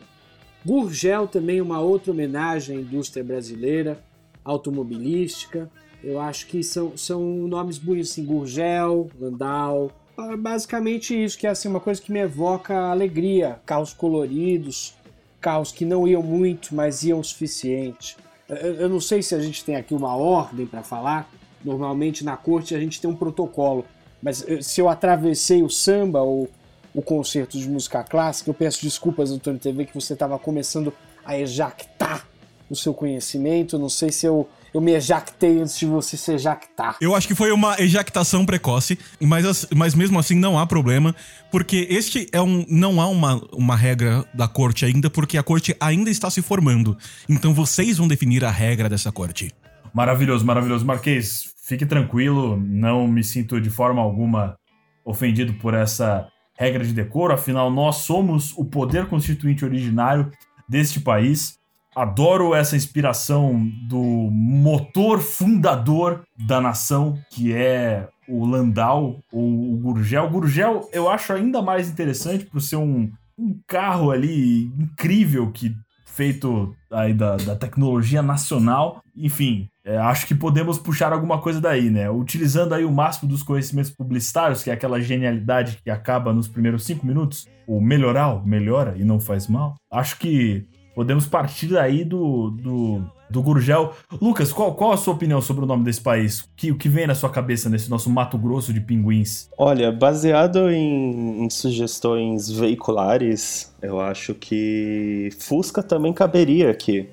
Gurgel 0.64 1.26
também 1.26 1.58
é 1.58 1.62
uma 1.62 1.80
outra 1.80 2.12
homenagem 2.12 2.76
à 2.76 2.80
indústria 2.80 3.24
brasileira, 3.24 3.98
automobilística. 4.44 5.70
Eu 6.02 6.20
acho 6.20 6.46
que 6.46 6.62
são, 6.62 6.96
são 6.96 7.20
nomes 7.22 7.78
bonitos, 7.78 8.10
assim, 8.12 8.24
Gurgel, 8.24 9.10
Landau. 9.20 9.90
Ah, 10.16 10.36
Basicamente 10.36 11.14
isso, 11.24 11.38
que 11.38 11.46
é 11.46 11.50
assim, 11.50 11.68
uma 11.68 11.80
coisa 11.80 12.00
que 12.00 12.10
me 12.12 12.20
evoca 12.20 12.74
alegria. 12.90 13.60
Carros 13.66 13.92
coloridos, 13.92 14.94
carros 15.40 15.72
que 15.72 15.84
não 15.84 16.06
iam 16.08 16.22
muito, 16.22 16.74
mas 16.74 17.02
iam 17.02 17.20
o 17.20 17.24
suficiente. 17.24 18.16
Eu- 18.48 18.88
não 18.88 19.00
sei 19.00 19.22
se 19.22 19.34
a 19.34 19.40
gente 19.40 19.64
tem 19.64 19.76
aqui 19.76 19.94
uma 19.94 20.14
ordem 20.16 20.66
para 20.66 20.82
falar. 20.82 21.30
Normalmente 21.64 22.24
na 22.24 22.36
corte 22.36 22.74
a 22.74 22.80
gente 22.80 23.00
tem 23.00 23.08
um 23.08 23.14
protocolo. 23.14 23.84
Mas 24.22 24.44
se 24.62 24.80
eu 24.80 24.88
atravessei 24.88 25.62
o 25.62 25.70
samba 25.70 26.20
ou 26.20 26.48
o 26.94 27.00
concerto 27.00 27.56
de 27.58 27.68
música 27.68 28.02
clássica, 28.02 28.50
eu 28.50 28.54
peço 28.54 28.82
desculpas, 28.82 29.30
Antônio 29.30 29.60
TV, 29.60 29.84
que 29.84 29.94
você 29.94 30.14
estava 30.14 30.38
começando 30.38 30.92
a 31.24 31.38
ejactar 31.38 32.26
o 32.68 32.74
seu 32.74 32.92
conhecimento. 32.92 33.78
Não 33.78 33.88
sei 33.88 34.10
se 34.10 34.26
eu, 34.26 34.48
eu 34.72 34.80
me 34.80 34.92
ejactei 34.92 35.60
antes 35.60 35.78
de 35.78 35.86
você 35.86 36.16
se 36.16 36.32
ejactar. 36.32 36.96
Eu 37.00 37.14
acho 37.14 37.26
que 37.26 37.34
foi 37.34 37.50
uma 37.52 37.80
ejactação 37.80 38.44
precoce, 38.46 38.98
mas, 39.20 39.44
as- 39.44 39.66
mas 39.74 39.94
mesmo 39.94 40.18
assim 40.18 40.34
não 40.34 40.58
há 40.58 40.66
problema, 40.66 41.14
porque 41.50 41.86
este 41.90 42.26
é 42.32 42.40
um. 42.40 42.64
Não 42.68 43.00
há 43.00 43.06
uma, 43.08 43.36
uma 43.52 43.76
regra 43.76 44.24
da 44.32 44.46
corte 44.46 44.84
ainda, 44.84 45.10
porque 45.10 45.36
a 45.36 45.42
corte 45.42 45.74
ainda 45.80 46.10
está 46.10 46.30
se 46.30 46.40
formando. 46.42 46.96
Então 47.28 47.52
vocês 47.52 47.98
vão 47.98 48.06
definir 48.08 48.44
a 48.44 48.50
regra 48.50 48.88
dessa 48.88 49.10
corte. 49.10 49.52
Maravilhoso, 49.92 50.44
maravilhoso. 50.46 50.86
Marquês, 50.86 51.52
fique 51.64 51.84
tranquilo, 51.84 52.56
não 52.56 53.08
me 53.08 53.24
sinto 53.24 53.60
de 53.60 53.70
forma 53.70 54.00
alguma 54.00 54.56
ofendido 55.04 55.54
por 55.54 55.74
essa 55.74 56.28
regra 56.56 56.84
de 56.84 56.92
decoro, 56.92 57.32
afinal, 57.32 57.70
nós 57.72 57.96
somos 57.96 58.52
o 58.56 58.64
poder 58.66 59.06
constituinte 59.06 59.64
originário 59.64 60.30
deste 60.68 61.00
país. 61.00 61.54
Adoro 61.94 62.54
essa 62.54 62.76
inspiração 62.76 63.68
do 63.88 64.00
motor 64.30 65.20
fundador 65.20 66.22
da 66.46 66.60
nação, 66.60 67.18
que 67.30 67.52
é 67.52 68.08
o 68.28 68.46
Landau 68.46 69.18
ou 69.32 69.72
o 69.72 69.76
Gurgel. 69.76 70.24
O 70.24 70.30
Gurgel 70.30 70.88
eu 70.92 71.08
acho 71.08 71.32
ainda 71.32 71.60
mais 71.60 71.90
interessante 71.90 72.44
por 72.44 72.60
ser 72.60 72.76
um, 72.76 73.10
um 73.36 73.58
carro 73.66 74.10
ali 74.10 74.66
incrível 74.78 75.50
que 75.50 75.74
feito 76.06 76.74
aí 76.90 77.14
da, 77.14 77.36
da 77.36 77.56
tecnologia 77.56 78.22
nacional. 78.22 79.02
Enfim, 79.16 79.68
é, 79.84 79.96
acho 79.96 80.26
que 80.26 80.34
podemos 80.34 80.78
puxar 80.78 81.12
alguma 81.12 81.40
coisa 81.40 81.60
daí, 81.60 81.90
né? 81.90 82.10
Utilizando 82.10 82.74
aí 82.74 82.84
o 82.84 82.92
máximo 82.92 83.28
dos 83.28 83.42
conhecimentos 83.42 83.90
publicitários, 83.90 84.62
que 84.62 84.70
é 84.70 84.72
aquela 84.72 85.00
genialidade 85.00 85.78
que 85.82 85.90
acaba 85.90 86.32
nos 86.32 86.46
primeiros 86.46 86.84
cinco 86.84 87.06
minutos, 87.06 87.48
o 87.66 87.80
melhoral 87.80 88.44
melhora 88.44 88.94
e 88.96 89.04
não 89.04 89.18
faz 89.18 89.48
mal. 89.48 89.74
Acho 89.90 90.18
que 90.18 90.66
podemos 90.94 91.26
partir 91.26 91.68
daí 91.68 92.04
do, 92.04 92.50
do, 92.50 93.04
do 93.28 93.42
Gurgel. 93.42 93.94
Lucas, 94.20 94.52
qual, 94.52 94.74
qual 94.74 94.92
a 94.92 94.96
sua 94.96 95.14
opinião 95.14 95.40
sobre 95.40 95.64
o 95.64 95.66
nome 95.66 95.84
desse 95.84 96.00
país? 96.00 96.48
Que, 96.56 96.70
o 96.70 96.76
que 96.76 96.88
vem 96.88 97.06
na 97.06 97.14
sua 97.14 97.30
cabeça 97.30 97.68
nesse 97.68 97.88
nosso 97.88 98.10
Mato 98.10 98.36
Grosso 98.36 98.72
de 98.72 98.80
pinguins? 98.80 99.48
Olha, 99.56 99.92
baseado 99.92 100.70
em, 100.70 101.44
em 101.44 101.50
sugestões 101.50 102.50
veiculares, 102.50 103.74
eu 103.80 104.00
acho 104.00 104.34
que 104.34 105.30
Fusca 105.38 105.82
também 105.82 106.12
caberia 106.12 106.70
aqui. 106.70 107.08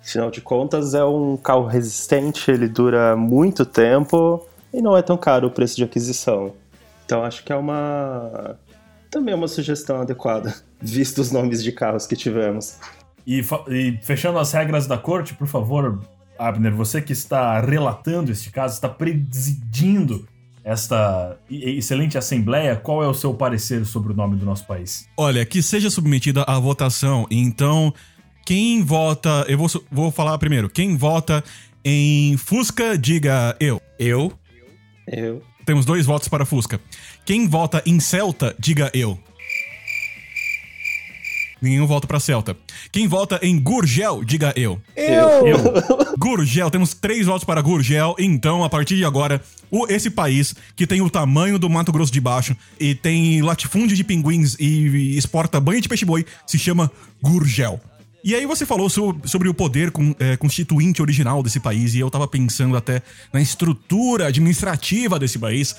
Afinal 0.00 0.30
de 0.30 0.40
contas, 0.40 0.94
é 0.94 1.04
um 1.04 1.36
carro 1.36 1.66
resistente, 1.66 2.50
ele 2.50 2.68
dura 2.68 3.14
muito 3.14 3.66
tempo 3.66 4.46
e 4.72 4.80
não 4.80 4.96
é 4.96 5.02
tão 5.02 5.16
caro 5.16 5.48
o 5.48 5.50
preço 5.50 5.76
de 5.76 5.84
aquisição. 5.84 6.54
Então 7.04 7.24
acho 7.24 7.44
que 7.44 7.52
é 7.52 7.56
uma. 7.56 8.56
Também 9.10 9.32
é 9.32 9.36
uma 9.36 9.48
sugestão 9.48 10.00
adequada, 10.00 10.54
visto 10.80 11.18
os 11.18 11.32
nomes 11.32 11.62
de 11.62 11.72
carros 11.72 12.06
que 12.06 12.16
tivemos. 12.16 12.78
E, 13.28 13.44
e 13.68 13.98
fechando 14.00 14.38
as 14.38 14.50
regras 14.52 14.86
da 14.86 14.96
corte, 14.96 15.34
por 15.34 15.46
favor, 15.46 16.00
Abner, 16.38 16.74
você 16.74 17.02
que 17.02 17.12
está 17.12 17.60
relatando 17.60 18.32
este 18.32 18.50
caso, 18.50 18.72
está 18.72 18.88
presidindo 18.88 20.26
esta 20.64 21.36
excelente 21.50 22.16
assembleia, 22.16 22.74
qual 22.74 23.04
é 23.04 23.06
o 23.06 23.12
seu 23.12 23.34
parecer 23.34 23.84
sobre 23.84 24.14
o 24.14 24.16
nome 24.16 24.36
do 24.36 24.46
nosso 24.46 24.66
país? 24.66 25.06
Olha, 25.14 25.44
que 25.44 25.62
seja 25.62 25.90
submetida 25.90 26.42
à 26.44 26.58
votação. 26.58 27.26
Então, 27.30 27.92
quem 28.46 28.82
vota. 28.82 29.44
Eu 29.46 29.58
vou, 29.58 29.68
vou 29.92 30.10
falar 30.10 30.38
primeiro. 30.38 30.70
Quem 30.70 30.96
vota 30.96 31.44
em 31.84 32.34
Fusca, 32.38 32.96
diga 32.96 33.54
eu. 33.60 33.78
Eu. 33.98 34.32
Eu. 35.06 35.42
Temos 35.66 35.84
dois 35.84 36.06
votos 36.06 36.28
para 36.28 36.46
Fusca. 36.46 36.80
Quem 37.26 37.46
vota 37.46 37.82
em 37.84 38.00
Celta, 38.00 38.56
diga 38.58 38.90
eu. 38.94 39.18
Nenhum 41.60 41.86
vota 41.86 42.06
para 42.06 42.20
Celta. 42.20 42.56
Quem 42.92 43.08
vota 43.08 43.38
em 43.42 43.58
Gurgel, 43.58 44.22
diga 44.24 44.52
eu. 44.56 44.80
Eu! 44.96 45.46
Eu. 45.46 45.58
Gurgel, 46.18 46.70
temos 46.70 46.94
três 46.94 47.26
votos 47.26 47.44
para 47.44 47.60
Gurgel. 47.60 48.14
Então, 48.18 48.62
a 48.62 48.68
partir 48.70 48.96
de 48.96 49.04
agora, 49.04 49.42
o- 49.70 49.86
esse 49.88 50.08
país 50.10 50.54
que 50.76 50.86
tem 50.86 51.00
o 51.00 51.10
tamanho 51.10 51.58
do 51.58 51.68
Mato 51.68 51.90
Grosso 51.92 52.12
de 52.12 52.20
Baixo 52.20 52.56
e 52.78 52.94
tem 52.94 53.42
latifúndio 53.42 53.96
de 53.96 54.04
pinguins 54.04 54.56
e 54.60 55.16
exporta 55.16 55.58
banho 55.60 55.80
de 55.80 55.88
peixe-boi 55.88 56.24
se 56.46 56.58
chama 56.58 56.90
Gurgel. 57.22 57.80
E 58.22 58.34
aí 58.34 58.46
você 58.46 58.66
falou 58.66 58.88
so- 58.90 59.16
sobre 59.24 59.48
o 59.48 59.54
poder 59.54 59.92
é, 60.18 60.36
constituinte 60.36 61.00
original 61.00 61.42
desse 61.42 61.60
país 61.60 61.94
e 61.94 62.00
eu 62.00 62.10
tava 62.10 62.26
pensando 62.28 62.76
até 62.76 63.00
na 63.32 63.40
estrutura 63.40 64.26
administrativa 64.26 65.18
desse 65.18 65.38
país. 65.38 65.74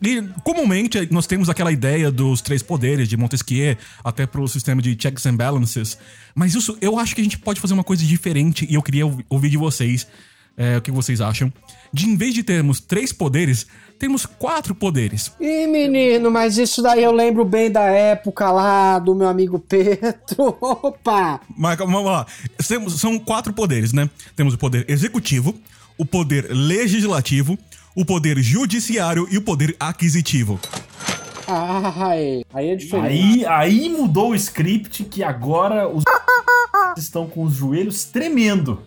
E 0.00 0.22
comumente 0.44 1.08
nós 1.10 1.26
temos 1.26 1.48
aquela 1.48 1.72
ideia 1.72 2.10
dos 2.10 2.40
três 2.40 2.62
poderes 2.62 3.08
de 3.08 3.16
Montesquieu, 3.16 3.76
até 4.04 4.26
pro 4.26 4.46
sistema 4.46 4.80
de 4.80 4.96
checks 5.00 5.26
and 5.26 5.34
balances. 5.36 5.98
Mas 6.34 6.54
isso 6.54 6.76
eu 6.80 6.98
acho 6.98 7.14
que 7.14 7.20
a 7.20 7.24
gente 7.24 7.38
pode 7.38 7.60
fazer 7.60 7.74
uma 7.74 7.82
coisa 7.84 8.04
diferente 8.04 8.66
e 8.70 8.74
eu 8.74 8.82
queria 8.82 9.06
ouvi- 9.06 9.24
ouvir 9.28 9.50
de 9.50 9.56
vocês 9.56 10.06
é, 10.56 10.76
o 10.76 10.82
que 10.82 10.90
vocês 10.90 11.20
acham. 11.20 11.52
De 11.92 12.06
em 12.06 12.16
vez 12.16 12.34
de 12.34 12.42
termos 12.42 12.80
três 12.80 13.12
poderes, 13.12 13.66
temos 13.98 14.26
quatro 14.26 14.74
poderes. 14.74 15.32
Ih, 15.40 15.66
menino, 15.66 16.30
mas 16.30 16.58
isso 16.58 16.82
daí 16.82 17.02
eu 17.02 17.12
lembro 17.12 17.44
bem 17.44 17.70
da 17.70 17.82
época 17.84 18.50
lá 18.50 18.98
do 18.98 19.14
meu 19.14 19.26
amigo 19.28 19.58
Pedro. 19.58 20.56
Opa! 20.60 21.40
Mas 21.56 21.76
vamos 21.78 22.04
lá. 22.04 22.26
Temos- 22.66 23.00
são 23.00 23.18
quatro 23.18 23.52
poderes, 23.52 23.92
né? 23.92 24.08
Temos 24.36 24.54
o 24.54 24.58
poder 24.58 24.84
executivo, 24.88 25.54
o 25.96 26.04
poder 26.04 26.46
legislativo, 26.50 27.58
o 27.94 28.04
poder 28.04 28.38
judiciário 28.38 29.26
e 29.30 29.38
o 29.38 29.42
poder 29.42 29.76
aquisitivo. 29.78 30.60
Ai, 31.46 32.44
aí 32.52 32.70
é 32.70 32.76
diferente. 32.76 33.46
Aí, 33.46 33.46
aí 33.46 33.88
mudou 33.88 34.30
o 34.30 34.34
script 34.34 35.04
que 35.04 35.22
agora 35.22 35.88
os 35.88 36.04
estão 36.96 37.26
com 37.26 37.42
os 37.42 37.54
joelhos 37.54 38.04
tremendo 38.04 38.82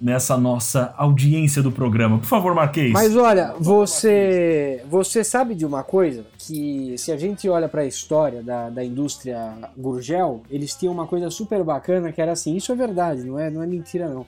nessa 0.00 0.36
nossa 0.36 0.94
audiência 0.96 1.62
do 1.62 1.72
programa. 1.72 2.18
Por 2.18 2.26
favor, 2.26 2.54
Marquês. 2.54 2.92
Mas 2.92 3.16
olha, 3.16 3.54
você 3.58 4.82
você 4.88 5.24
sabe 5.24 5.54
de 5.54 5.64
uma 5.64 5.82
coisa 5.82 6.24
que 6.38 6.96
se 6.98 7.12
a 7.12 7.16
gente 7.16 7.48
olha 7.48 7.68
para 7.68 7.82
a 7.82 7.86
história 7.86 8.42
da, 8.42 8.70
da 8.70 8.84
indústria 8.84 9.52
Gurgel, 9.76 10.42
eles 10.50 10.74
tinham 10.74 10.92
uma 10.92 11.06
coisa 11.06 11.30
super 11.30 11.62
bacana 11.64 12.12
que 12.12 12.20
era 12.20 12.32
assim, 12.32 12.56
isso 12.56 12.72
é 12.72 12.74
verdade, 12.74 13.24
não 13.24 13.38
é, 13.38 13.50
não 13.50 13.62
é 13.62 13.66
mentira 13.66 14.08
não. 14.08 14.26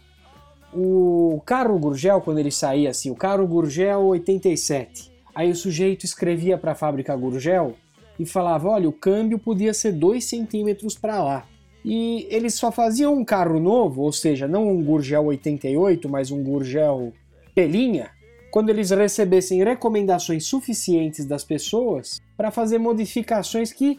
O 0.73 1.41
carro 1.47 1.79
Gurgel, 1.79 2.21
quando 2.21 2.39
ele 2.39 2.51
saía 2.51 2.91
assim, 2.91 3.11
o 3.11 3.15
carro 3.15 3.47
Gurgel 3.47 4.01
87, 4.07 5.11
aí 5.35 5.51
o 5.51 5.57
sujeito 5.57 6.05
escrevia 6.05 6.59
para 6.59 6.73
a 6.73 6.75
fábrica 6.75 7.17
Gurgel 7.17 7.75
e 8.19 8.27
falava: 8.27 8.69
olha, 8.69 8.89
o 8.89 8.93
câmbio 8.93 9.39
podia 9.39 9.73
ser 9.73 9.93
2 9.93 10.25
centímetros 10.25 10.97
para 10.97 11.23
lá. 11.23 11.47
E 11.85 12.27
eles 12.29 12.55
só 12.55 12.71
faziam 12.71 13.15
um 13.15 13.25
carro 13.25 13.59
novo, 13.59 14.03
ou 14.03 14.13
seja, 14.13 14.47
não 14.47 14.69
um 14.69 14.83
Gurgel 14.83 15.25
88, 15.27 16.09
mas 16.09 16.31
um 16.31 16.43
Gurgel 16.43 17.13
Pelinha, 17.55 18.11
quando 18.51 18.69
eles 18.69 18.91
recebessem 18.91 19.63
recomendações 19.65 20.45
suficientes 20.45 21.25
das 21.25 21.45
pessoas 21.45 22.21
para 22.37 22.51
fazer 22.51 22.79
modificações 22.79 23.73
que 23.73 23.99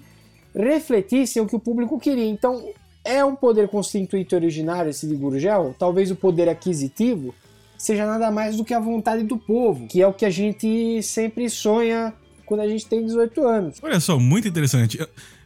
refletissem 0.53 1.41
o 1.41 1.47
que 1.47 1.55
o 1.55 1.59
público 1.59 1.99
queria. 1.99 2.27
Então, 2.27 2.69
é 3.09 3.25
um 3.25 3.35
poder 3.35 3.67
constituinte 3.67 4.35
originário 4.35 4.89
esse 4.89 5.07
de 5.07 5.15
Gurgel, 5.15 5.75
talvez 5.77 6.11
o 6.11 6.15
poder 6.15 6.47
aquisitivo 6.47 7.33
seja 7.77 8.05
nada 8.05 8.29
mais 8.29 8.57
do 8.57 8.65
que 8.65 8.73
a 8.73 8.79
vontade 8.79 9.23
do 9.23 9.37
povo, 9.37 9.87
que 9.87 10.01
é 10.01 10.07
o 10.07 10.13
que 10.13 10.25
a 10.25 10.29
gente 10.29 11.01
sempre 11.01 11.49
sonha 11.49 12.13
quando 12.45 12.61
a 12.61 12.67
gente 12.67 12.85
tem 12.85 13.05
18 13.05 13.47
anos. 13.47 13.77
Olha 13.81 13.99
só, 13.99 14.19
muito 14.19 14.47
interessante. 14.47 14.99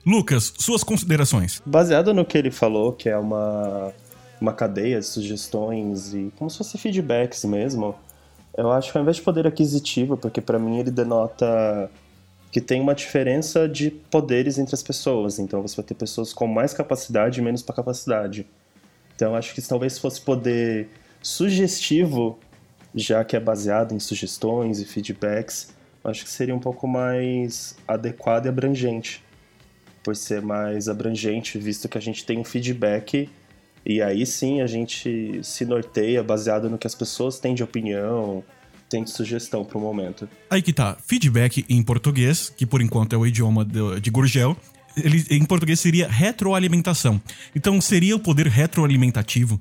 Lucas, 0.06 0.54
suas 0.58 0.84
considerações. 0.84 1.62
Baseado 1.66 2.14
no 2.14 2.26
que 2.26 2.38
ele 2.38 2.52
falou, 2.52 2.92
que 2.92 3.08
é 3.08 3.18
uma, 3.18 3.94
uma 4.42 4.52
cadeia 4.52 5.00
de 5.00 5.06
sugestões 5.06 6.14
e 6.14 6.32
como 6.38 6.50
se 6.50 6.58
fosse 6.58 6.78
feedbacks 6.78 7.46
mesmo, 7.46 7.96
eu 8.58 8.72
acho 8.72 8.92
que 8.92 8.98
ao 8.98 9.02
invés 9.02 9.18
de 9.18 9.24
poder 9.24 9.48
aquisitivo, 9.48 10.18
porque 10.18 10.42
para 10.42 10.60
mim 10.60 10.80
ele 10.80 10.92
denota 10.92 11.90
que 12.54 12.62
tem 12.62 12.80
uma 12.80 12.94
diferença 12.94 13.68
de 13.68 13.90
poderes 13.90 14.60
entre 14.60 14.76
as 14.76 14.84
pessoas. 14.84 15.40
Então 15.40 15.60
você 15.60 15.76
vai 15.76 15.84
ter 15.84 15.96
pessoas 15.96 16.32
com 16.32 16.46
mais 16.46 16.72
capacidade 16.72 17.40
e 17.40 17.44
menos 17.44 17.64
capacidade. 17.64 18.46
Então 19.16 19.36
acho 19.36 19.56
que 19.56 19.62
talvez 19.64 19.98
fosse 19.98 20.22
poder 20.22 20.88
sugestivo, 21.20 22.38
já 22.94 23.24
que 23.24 23.36
é 23.36 23.40
baseado 23.40 23.96
em 23.96 24.00
sugestões 24.00 24.80
e 24.80 24.86
feedbacks, 24.86 25.74
acho 26.04 26.26
que 26.26 26.30
seria 26.30 26.54
um 26.54 26.60
pouco 26.60 26.88
mais 26.88 27.76
adequado 27.88 28.46
e 28.46 28.50
abrangente. 28.50 29.24
Por 30.04 30.16
ser 30.16 30.40
mais 30.40 30.88
abrangente, 30.88 31.58
visto 31.58 31.90
que 31.90 31.98
a 31.98 32.02
gente 32.02 32.24
tem 32.24 32.38
um 32.38 32.44
feedback 32.44 33.32
e 33.84 34.00
aí 34.00 34.28
sim 34.28 34.62
a 34.62 34.68
gente 34.68 35.40
se 35.44 35.66
norteia 35.66 36.22
baseado 36.22 36.70
no 36.70 36.78
que 36.78 36.86
as 36.86 36.94
pessoas 36.94 37.40
têm 37.40 37.56
de 37.56 37.64
opinião, 37.64 38.44
têm 38.90 39.04
de 39.04 39.12
sugestão 39.12 39.64
para 39.64 39.78
o 39.78 39.82
momento. 39.82 40.28
Aí 40.50 40.62
que 40.62 40.74
tá, 40.74 40.98
feedback 41.06 41.66
em 41.70 41.82
português, 41.82 42.50
que 42.50 42.66
por 42.66 42.82
enquanto 42.82 43.14
é 43.14 43.18
o 43.18 43.26
idioma 43.26 43.66
de, 43.66 44.00
de 44.00 44.10
Gurgel, 44.10 44.56
ele, 44.96 45.26
em 45.30 45.46
português 45.46 45.80
seria 45.80 46.08
retroalimentação. 46.08 47.22
Então 47.56 47.80
seria 47.82 48.16
o 48.16 48.20
poder 48.20 48.48
retroalimentativo. 48.48 49.60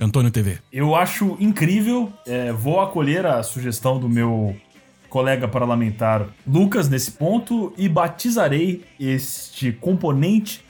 Antônio 0.00 0.30
TV. 0.30 0.58
Eu 0.72 0.94
acho 0.94 1.36
incrível, 1.40 2.12
é, 2.24 2.52
vou 2.52 2.80
acolher 2.80 3.26
a 3.26 3.42
sugestão 3.42 3.98
do 3.98 4.08
meu 4.08 4.54
colega 5.08 5.48
parlamentar 5.48 6.28
Lucas 6.46 6.88
nesse 6.88 7.10
ponto 7.10 7.72
e 7.76 7.88
batizarei 7.88 8.84
este 9.00 9.72
componente 9.72 10.62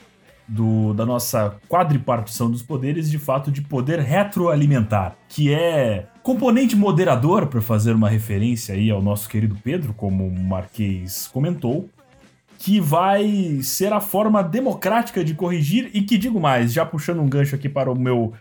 do, 0.49 0.93
da 0.93 1.05
nossa 1.05 1.55
quadripartição 1.69 2.49
dos 2.49 2.63
poderes 2.63 3.09
de 3.09 3.19
fato 3.19 3.51
de 3.51 3.61
poder 3.61 3.99
retroalimentar, 3.99 5.15
que 5.27 5.53
é 5.53 6.07
componente 6.23 6.75
moderador, 6.75 7.47
para 7.47 7.61
fazer 7.61 7.93
uma 7.93 8.09
referência 8.09 8.73
aí 8.73 8.89
ao 8.89 9.01
nosso 9.01 9.29
querido 9.29 9.55
Pedro, 9.63 9.93
como 9.93 10.27
o 10.27 10.39
Marquês 10.39 11.27
comentou, 11.31 11.87
que 12.57 12.79
vai 12.79 13.59
ser 13.61 13.93
a 13.93 14.01
forma 14.01 14.43
democrática 14.43 15.23
de 15.23 15.33
corrigir. 15.33 15.91
E 15.93 16.01
que 16.01 16.17
digo 16.17 16.39
mais, 16.39 16.73
já 16.73 16.85
puxando 16.85 17.21
um 17.21 17.29
gancho 17.29 17.55
aqui 17.55 17.69
para 17.69 17.91
o 17.91 17.97
meu 17.97 18.33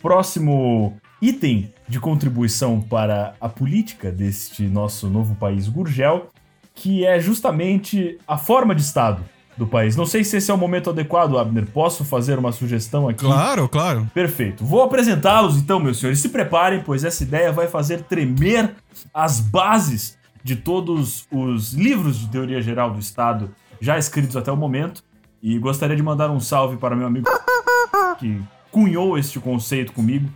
próximo 0.00 0.96
item 1.20 1.72
de 1.88 1.98
contribuição 1.98 2.80
para 2.80 3.34
a 3.40 3.48
política 3.48 4.12
deste 4.12 4.64
nosso 4.64 5.08
novo 5.08 5.34
país 5.34 5.68
Gurgel, 5.68 6.28
que 6.74 7.04
é 7.04 7.18
justamente 7.18 8.18
a 8.28 8.36
forma 8.36 8.74
de 8.74 8.82
Estado 8.82 9.24
do 9.56 9.66
país. 9.66 9.96
Não 9.96 10.06
sei 10.06 10.24
se 10.24 10.36
esse 10.36 10.50
é 10.50 10.54
o 10.54 10.58
momento 10.58 10.90
adequado, 10.90 11.38
Abner. 11.38 11.66
Posso 11.66 12.04
fazer 12.04 12.38
uma 12.38 12.52
sugestão 12.52 13.08
aqui? 13.08 13.24
Claro, 13.24 13.68
claro. 13.68 14.10
Perfeito. 14.12 14.64
Vou 14.64 14.82
apresentá-los 14.82 15.56
então, 15.56 15.78
meus 15.78 15.98
senhores. 15.98 16.18
Se 16.18 16.28
preparem, 16.28 16.82
pois 16.82 17.04
essa 17.04 17.22
ideia 17.22 17.52
vai 17.52 17.68
fazer 17.68 18.02
tremer 18.02 18.74
as 19.12 19.40
bases 19.40 20.18
de 20.42 20.56
todos 20.56 21.26
os 21.30 21.72
livros 21.72 22.18
de 22.18 22.28
teoria 22.28 22.60
geral 22.60 22.90
do 22.90 22.98
Estado 22.98 23.50
já 23.80 23.98
escritos 23.98 24.36
até 24.36 24.50
o 24.50 24.56
momento. 24.56 25.02
E 25.42 25.58
gostaria 25.58 25.94
de 25.94 26.02
mandar 26.02 26.30
um 26.30 26.40
salve 26.40 26.76
para 26.76 26.96
meu 26.96 27.06
amigo 27.06 27.28
que 28.18 28.40
cunhou 28.70 29.18
este 29.18 29.38
conceito 29.38 29.92
comigo 29.92 30.28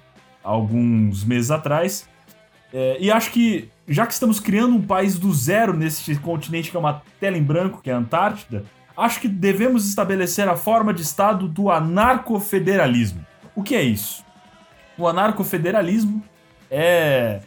alguns 0.45 1.25
meses 1.25 1.51
atrás. 1.51 2.09
É, 2.73 2.99
e 3.01 3.11
acho 3.11 3.31
que, 3.31 3.71
já 3.87 4.07
que 4.07 4.13
estamos 4.13 4.39
criando 4.39 4.77
um 4.77 4.83
país 4.83 5.19
do 5.19 5.33
zero 5.33 5.75
nesse 5.75 6.15
continente 6.17 6.71
que 6.71 6.77
é 6.77 6.81
uma 6.81 7.03
tela 7.19 7.39
em 7.39 7.43
branco, 7.43 7.81
que 7.83 7.91
é 7.91 7.95
a 7.95 7.99
Antártida, 7.99 8.65
acho 8.99 9.21
que 9.21 9.29
devemos 9.29 9.89
estabelecer 9.89 10.49
a 10.49 10.57
forma 10.57 10.93
de 10.93 11.03
Estado 11.03 11.47
do 11.47 11.71
anarcofederalismo. 11.71 13.25
O 13.55 13.63
que 13.63 13.75
é 13.75 13.83
isso? 13.83 14.25
O 14.99 15.07
anarcofederalismo 15.07 16.23
é 16.71 17.41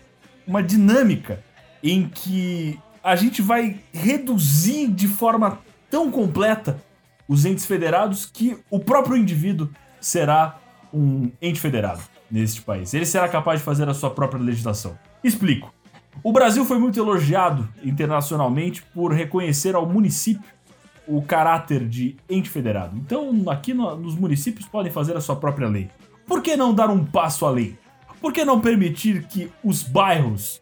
uma 0.48 0.64
dinâmica 0.64 1.44
em 1.84 2.08
que 2.08 2.80
a 3.04 3.16
gente 3.16 3.42
vai 3.42 3.80
reduzir 3.94 4.88
de 4.88 5.08
forma 5.08 5.60
tão 5.90 6.10
completa 6.10 6.82
os 7.28 7.46
entes 7.46 7.66
federados 7.66 8.26
que 8.26 8.58
o 8.70 8.80
próprio 8.80 9.18
indivíduo 9.18 9.70
será 10.00 10.58
um 10.94 11.32
ente 11.42 11.60
federado 11.60 12.02
neste 12.30 12.62
país. 12.62 12.94
Ele 12.94 13.06
será 13.06 13.28
capaz 13.28 13.60
de 13.60 13.66
fazer 13.66 13.90
a 13.90 13.94
sua 13.94 14.10
própria 14.10 14.42
legislação. 14.42 14.98
Explico. 15.24 15.74
O 16.24 16.32
Brasil 16.32 16.64
foi 16.66 16.78
muito 16.78 17.00
elogiado 17.00 17.68
internacionalmente 17.84 18.84
por 18.94 19.14
reconhecer 19.14 19.76
ao 19.76 19.86
município 19.86 20.44
o 21.08 21.22
caráter 21.22 21.88
de 21.88 22.16
ente 22.30 22.50
federado. 22.50 22.96
Então, 22.98 23.50
aqui 23.50 23.74
no, 23.74 23.96
nos 23.98 24.16
municípios 24.16 24.68
podem 24.68 24.92
fazer 24.92 25.16
a 25.16 25.22
sua 25.22 25.36
própria 25.36 25.68
lei. 25.68 25.90
Por 26.28 26.42
que 26.42 26.56
não 26.56 26.74
dar 26.74 26.90
um 26.90 27.04
passo 27.04 27.46
além? 27.46 27.78
Por 28.22 28.32
que 28.32 28.46
não 28.46 28.62
permitir 28.62 29.24
que 29.24 29.52
os 29.64 29.84
bairros, 29.84 30.62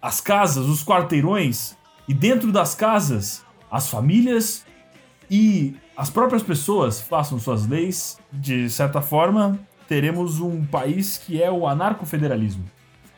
as 0.00 0.20
casas, 0.20 0.66
os 0.66 0.84
quarteirões 0.84 1.76
e 2.08 2.14
dentro 2.14 2.52
das 2.52 2.74
casas, 2.74 3.44
as 3.70 3.88
famílias 3.88 4.64
e 5.30 5.74
as 5.96 6.08
próprias 6.10 6.42
pessoas 6.42 7.00
façam 7.00 7.38
suas 7.38 7.66
leis? 7.66 8.18
De 8.32 8.70
certa 8.70 9.02
forma, 9.02 9.58
teremos 9.88 10.40
um 10.40 10.64
país 10.64 11.18
que 11.18 11.42
é 11.42 11.50
o 11.50 11.66
anarcofederalismo. 11.66 12.64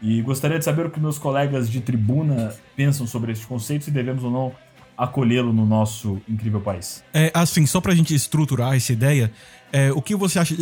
E 0.00 0.20
gostaria 0.22 0.59
de 0.59 0.64
saber 0.64 0.87
o 0.87 0.90
que 0.90 1.00
meus 1.00 1.18
colegas 1.18 1.70
de 1.70 1.81
tribuna 1.81 2.55
pensam 2.74 3.07
sobre 3.07 3.33
este 3.33 3.46
conceito, 3.46 3.85
se 3.85 3.90
devemos 3.90 4.24
ou 4.24 4.31
não 4.31 4.53
acolhê-lo 4.96 5.52
no 5.52 5.66
nosso 5.66 6.20
incrível 6.28 6.61
país. 6.61 7.02
É, 7.12 7.30
assim, 7.35 7.66
só 7.66 7.80
pra 7.80 7.94
gente 7.94 8.14
estruturar 8.14 8.74
essa 8.74 8.92
ideia, 8.92 9.33
é, 9.72 9.92
o 9.92 10.00
que 10.00 10.14
você 10.14 10.38
acha, 10.38 10.57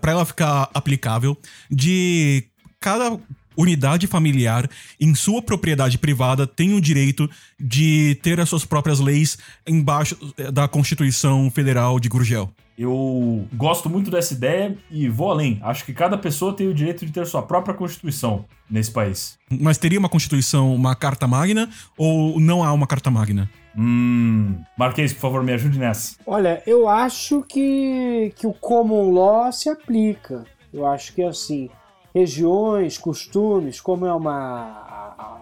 para 0.00 0.12
ela 0.12 0.24
ficar 0.24 0.70
aplicável, 0.74 1.36
de 1.70 2.44
cada 2.78 3.18
unidade 3.56 4.06
familiar 4.06 4.68
em 4.98 5.14
sua 5.14 5.42
propriedade 5.42 5.98
privada 5.98 6.46
tem 6.46 6.72
o 6.74 6.80
direito 6.80 7.28
de 7.58 8.18
ter 8.22 8.40
as 8.40 8.48
suas 8.48 8.64
próprias 8.64 9.00
leis 9.00 9.36
embaixo 9.66 10.16
é, 10.36 10.50
da 10.50 10.66
Constituição 10.66 11.50
Federal 11.50 12.00
de 12.00 12.08
Gurgel. 12.08 12.50
Eu 12.82 13.46
gosto 13.52 13.90
muito 13.90 14.10
dessa 14.10 14.32
ideia 14.32 14.74
e 14.90 15.06
vou 15.06 15.30
além. 15.30 15.60
Acho 15.62 15.84
que 15.84 15.92
cada 15.92 16.16
pessoa 16.16 16.56
tem 16.56 16.66
o 16.66 16.72
direito 16.72 17.04
de 17.04 17.12
ter 17.12 17.26
sua 17.26 17.42
própria 17.42 17.74
constituição 17.74 18.46
nesse 18.70 18.90
país. 18.90 19.38
Mas 19.50 19.76
teria 19.76 19.98
uma 19.98 20.08
constituição, 20.08 20.74
uma 20.74 20.96
carta 20.96 21.26
magna 21.26 21.68
ou 21.98 22.40
não 22.40 22.64
há 22.64 22.72
uma 22.72 22.86
carta 22.86 23.10
magna? 23.10 23.50
Hum. 23.76 24.62
Marquês, 24.78 25.12
por 25.12 25.20
favor, 25.20 25.42
me 25.42 25.52
ajude 25.52 25.78
nessa. 25.78 26.16
Olha, 26.26 26.62
eu 26.66 26.88
acho 26.88 27.42
que, 27.42 28.32
que 28.34 28.46
o 28.46 28.54
common 28.54 29.10
law 29.10 29.52
se 29.52 29.68
aplica. 29.68 30.44
Eu 30.72 30.86
acho 30.86 31.12
que 31.12 31.22
assim, 31.22 31.68
regiões, 32.14 32.96
costumes, 32.96 33.78
como 33.78 34.06
é 34.06 34.14
uma 34.14 35.36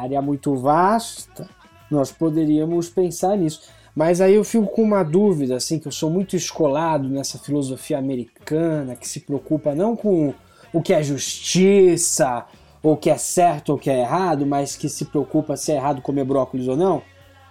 área 0.00 0.22
muito 0.22 0.56
vasta, 0.56 1.46
nós 1.90 2.10
poderíamos 2.10 2.88
pensar 2.88 3.36
nisso. 3.36 3.68
Mas 3.94 4.20
aí 4.20 4.34
eu 4.34 4.44
fico 4.44 4.66
com 4.66 4.82
uma 4.82 5.02
dúvida, 5.02 5.56
assim, 5.56 5.78
que 5.78 5.86
eu 5.86 5.92
sou 5.92 6.10
muito 6.10 6.34
escolado 6.34 7.08
nessa 7.08 7.38
filosofia 7.38 7.98
americana 7.98 8.96
que 8.96 9.08
se 9.08 9.20
preocupa 9.20 9.74
não 9.74 9.94
com 9.94 10.34
o 10.72 10.82
que 10.82 10.92
é 10.92 11.02
justiça, 11.02 12.44
ou 12.84 12.96
que 12.96 13.08
é 13.08 13.16
certo 13.16 13.70
ou 13.70 13.78
que 13.78 13.88
é 13.88 14.00
errado, 14.00 14.44
mas 14.44 14.76
que 14.76 14.88
se 14.88 15.06
preocupa 15.06 15.56
se 15.56 15.72
é 15.72 15.76
errado 15.76 16.02
comer 16.02 16.24
brócolis 16.24 16.68
ou 16.68 16.76
não. 16.76 17.02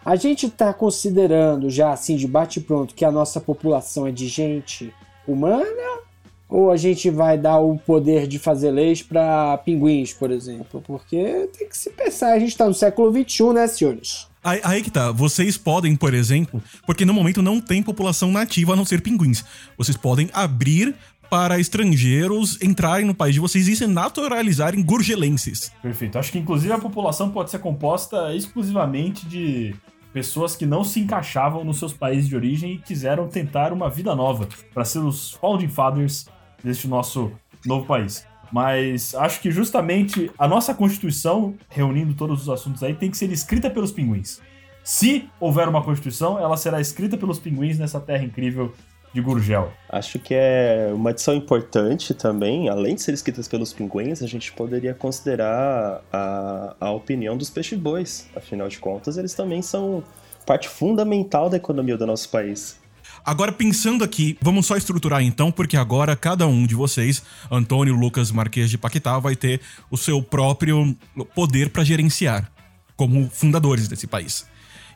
A 0.05 0.15
gente 0.15 0.45
está 0.45 0.73
considerando 0.73 1.69
já 1.69 1.91
assim 1.91 2.15
de 2.15 2.27
bate 2.27 2.61
pronto 2.61 2.93
que 2.93 3.03
a 3.03 3.11
nossa 3.11 3.41
população 3.41 4.05
é 4.05 4.11
de 4.11 4.27
gente 4.27 4.93
humana 5.27 5.99
ou 6.47 6.69
a 6.69 6.77
gente 6.77 7.09
vai 7.09 7.37
dar 7.37 7.57
o 7.59 7.79
poder 7.79 8.27
de 8.27 8.37
fazer 8.37 8.69
leis 8.69 9.01
para 9.01 9.57
pinguins, 9.59 10.13
por 10.13 10.29
exemplo? 10.29 10.83
Porque 10.85 11.49
tem 11.57 11.67
que 11.67 11.77
se 11.77 11.89
pensar, 11.89 12.33
a 12.33 12.39
gente 12.39 12.49
está 12.49 12.67
no 12.67 12.73
século 12.73 13.11
XXI, 13.11 13.53
né, 13.53 13.67
senhores? 13.67 14.27
Aí, 14.43 14.59
aí, 14.63 14.81
que 14.83 14.91
tá. 14.91 15.11
Vocês 15.11 15.57
podem, 15.57 15.95
por 15.95 16.13
exemplo, 16.13 16.61
porque 16.85 17.05
no 17.05 17.13
momento 17.13 17.41
não 17.41 17.61
tem 17.61 17.81
população 17.81 18.31
nativa 18.31 18.73
a 18.73 18.75
não 18.75 18.85
ser 18.85 19.01
pinguins. 19.01 19.43
Vocês 19.77 19.95
podem 19.95 20.29
abrir 20.33 20.93
para 21.29 21.59
estrangeiros 21.59 22.61
entrarem 22.61 23.05
no 23.05 23.15
país 23.15 23.33
de 23.33 23.39
vocês 23.39 23.67
e 23.67 23.75
se 23.75 23.87
naturalizarem 23.87 24.83
gurgelenses. 24.83 25.71
Perfeito. 25.81 26.19
Acho 26.19 26.31
que 26.31 26.37
inclusive 26.37 26.71
a 26.71 26.77
população 26.77 27.31
pode 27.31 27.49
ser 27.49 27.59
composta 27.59 28.35
exclusivamente 28.35 29.25
de 29.25 29.73
pessoas 30.13 30.55
que 30.55 30.65
não 30.65 30.83
se 30.83 30.99
encaixavam 30.99 31.63
nos 31.63 31.79
seus 31.79 31.91
países 31.91 32.29
de 32.29 32.35
origem 32.35 32.73
e 32.73 32.77
quiseram 32.77 33.27
tentar 33.27 33.73
uma 33.73 33.89
vida 33.89 34.15
nova 34.15 34.47
para 34.73 34.85
ser 34.85 34.99
os 34.99 35.31
founding 35.31 35.69
fathers 35.69 36.27
deste 36.63 36.87
nosso 36.87 37.31
novo 37.65 37.87
país. 37.87 38.25
Mas 38.53 39.15
acho 39.15 39.41
que 39.41 39.49
justamente 39.49 40.29
a 40.37 40.47
nossa 40.47 40.75
Constituição, 40.75 41.55
reunindo 41.67 42.13
todos 42.13 42.43
os 42.43 42.49
assuntos 42.49 42.83
aí, 42.83 42.93
tem 42.93 43.09
que 43.09 43.17
ser 43.17 43.31
escrita 43.31 43.67
pelos 43.67 43.91
pinguins. 43.91 44.39
Se 44.83 45.27
houver 45.39 45.67
uma 45.67 45.81
Constituição, 45.81 46.37
ela 46.37 46.55
será 46.55 46.79
escrita 46.79 47.17
pelos 47.17 47.39
pinguins 47.39 47.79
nessa 47.79 47.99
terra 47.99 48.23
incrível 48.23 48.71
de 49.11 49.21
Gurgel. 49.21 49.71
Acho 49.89 50.19
que 50.19 50.35
é 50.35 50.91
uma 50.93 51.09
adição 51.09 51.33
importante 51.33 52.13
também, 52.13 52.69
além 52.69 52.93
de 52.93 53.01
ser 53.01 53.15
escritas 53.15 53.47
pelos 53.47 53.73
pinguins, 53.73 54.21
a 54.21 54.27
gente 54.27 54.51
poderia 54.51 54.93
considerar 54.93 56.03
a, 56.13 56.75
a 56.79 56.91
opinião 56.91 57.35
dos 57.35 57.49
peixe-bois. 57.49 58.29
Afinal 58.35 58.67
de 58.67 58.77
contas, 58.77 59.17
eles 59.17 59.33
também 59.33 59.63
são 59.63 60.03
parte 60.45 60.69
fundamental 60.69 61.49
da 61.49 61.57
economia 61.57 61.97
do 61.97 62.05
nosso 62.05 62.29
país. 62.29 62.82
Agora, 63.25 63.51
pensando 63.53 64.03
aqui, 64.03 64.37
vamos 64.41 64.65
só 64.65 64.75
estruturar 64.75 65.21
então, 65.21 65.49
porque 65.49 65.77
agora 65.77 66.15
cada 66.15 66.45
um 66.45 66.67
de 66.67 66.75
vocês, 66.75 67.23
Antônio, 67.49 67.95
Lucas, 67.95 68.31
Marquês 68.31 68.69
de 68.69 68.77
Paquetá, 68.77 69.17
vai 69.17 69.35
ter 69.35 69.61
o 69.89 69.95
seu 69.95 70.21
próprio 70.21 70.95
poder 71.33 71.69
para 71.69 71.85
gerenciar, 71.85 72.51
como 72.97 73.29
fundadores 73.29 73.87
desse 73.87 74.07
país. 74.07 74.45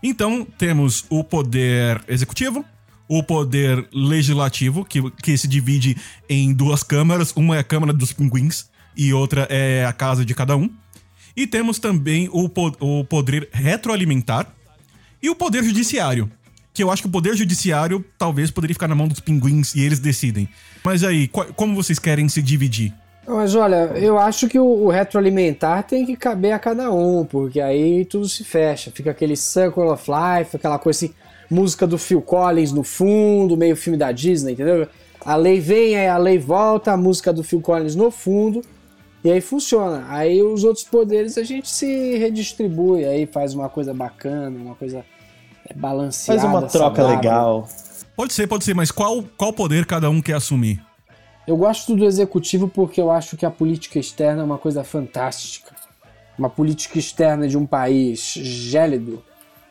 Então, 0.03 0.45
temos 0.57 1.05
o 1.09 1.23
poder 1.23 2.03
executivo, 2.07 2.65
o 3.07 3.23
poder 3.23 3.87
legislativo, 3.93 4.83
que, 4.83 5.09
que 5.11 5.37
se 5.37 5.47
divide 5.47 5.95
em 6.27 6.53
duas 6.53 6.83
câmaras, 6.83 7.31
uma 7.35 7.55
é 7.55 7.59
a 7.59 7.63
Câmara 7.63 7.93
dos 7.93 8.11
Pinguins 8.11 8.69
e 8.95 9.13
outra 9.13 9.47
é 9.49 9.85
a 9.85 9.93
casa 9.93 10.25
de 10.25 10.35
cada 10.35 10.57
um. 10.57 10.69
E 11.35 11.47
temos 11.47 11.79
também 11.79 12.27
o, 12.31 12.49
po 12.49 12.75
o 12.79 13.05
poder 13.05 13.47
retroalimentar 13.53 14.51
e 15.21 15.29
o 15.29 15.35
poder 15.35 15.63
judiciário, 15.63 16.29
que 16.77 16.83
eu 16.83 16.91
acho 16.91 17.01
que 17.01 17.07
o 17.07 17.11
poder 17.11 17.35
judiciário 17.35 18.05
talvez 18.19 18.51
poderia 18.51 18.75
ficar 18.75 18.87
na 18.87 18.93
mão 18.93 19.07
dos 19.07 19.19
pinguins 19.19 19.73
e 19.73 19.81
eles 19.81 19.97
decidem. 19.97 20.47
Mas 20.85 21.03
aí, 21.03 21.27
como 21.27 21.73
vocês 21.73 21.97
querem 21.97 22.29
se 22.29 22.39
dividir? 22.39 22.93
Mas 23.27 23.55
olha, 23.55 23.91
eu 23.95 24.19
acho 24.19 24.47
que 24.47 24.59
o, 24.59 24.63
o, 24.63 24.89
retroalimentar 24.89 25.81
tem 25.83 26.05
que 26.05 26.15
caber 26.15 26.51
a 26.51 26.59
cada 26.59 26.91
um, 26.93 27.25
porque 27.25 27.59
aí 27.59 28.05
tudo 28.05 28.29
se 28.29 28.43
fecha. 28.43 28.91
Fica 28.91 29.09
aquele 29.09 29.35
Circle 29.35 29.85
of 29.85 30.05
Life, 30.07 30.55
aquela 30.55 30.77
coisa 30.77 31.05
assim, 31.05 31.13
música 31.49 31.87
do 31.87 31.97
Phil 31.97 32.21
Collins 32.21 32.71
no 32.71 32.83
fundo, 32.83 33.57
meio 33.57 33.75
filme 33.75 33.97
da 33.97 34.11
Disney, 34.11 34.53
entendeu? 34.53 34.87
A 35.25 35.35
lei 35.35 35.59
vem, 35.59 35.97
aí 35.97 36.07
a 36.07 36.17
lei 36.17 36.37
volta, 36.37 36.91
a 36.91 36.97
música 36.97 37.33
do 37.33 37.43
Phil 37.43 37.59
Collins 37.59 37.95
no 37.95 38.11
fundo, 38.11 38.61
e 39.23 39.31
aí 39.31 39.41
funciona. 39.41 40.05
Aí 40.09 40.43
os 40.43 40.63
outros 40.63 40.85
poderes 40.85 41.39
a 41.39 41.43
gente 41.43 41.67
se 41.71 42.17
redistribui, 42.17 43.03
aí 43.03 43.25
faz 43.25 43.55
uma 43.55 43.67
coisa 43.67 43.95
bacana, 43.95 44.55
uma 44.57 44.75
coisa 44.75 45.03
balanceada. 45.75 46.41
Faz 46.41 46.51
uma 46.51 46.61
troca 46.61 47.01
saudável. 47.01 47.15
legal. 47.15 47.69
Pode 48.15 48.33
ser, 48.33 48.47
pode 48.47 48.63
ser, 48.63 48.73
mas 48.73 48.91
qual, 48.91 49.23
qual 49.37 49.53
poder 49.53 49.85
cada 49.85 50.09
um 50.09 50.21
quer 50.21 50.33
assumir? 50.33 50.83
Eu 51.45 51.55
gosto 51.55 51.95
do 51.95 52.03
executivo 52.03 52.67
porque 52.67 52.99
eu 52.99 53.11
acho 53.11 53.37
que 53.37 53.45
a 53.45 53.51
política 53.51 53.99
externa 53.99 54.41
é 54.41 54.45
uma 54.45 54.57
coisa 54.57 54.83
fantástica. 54.83 55.75
Uma 56.37 56.49
política 56.49 56.99
externa 56.99 57.47
de 57.47 57.57
um 57.57 57.65
país 57.65 58.33
gélido, 58.33 59.23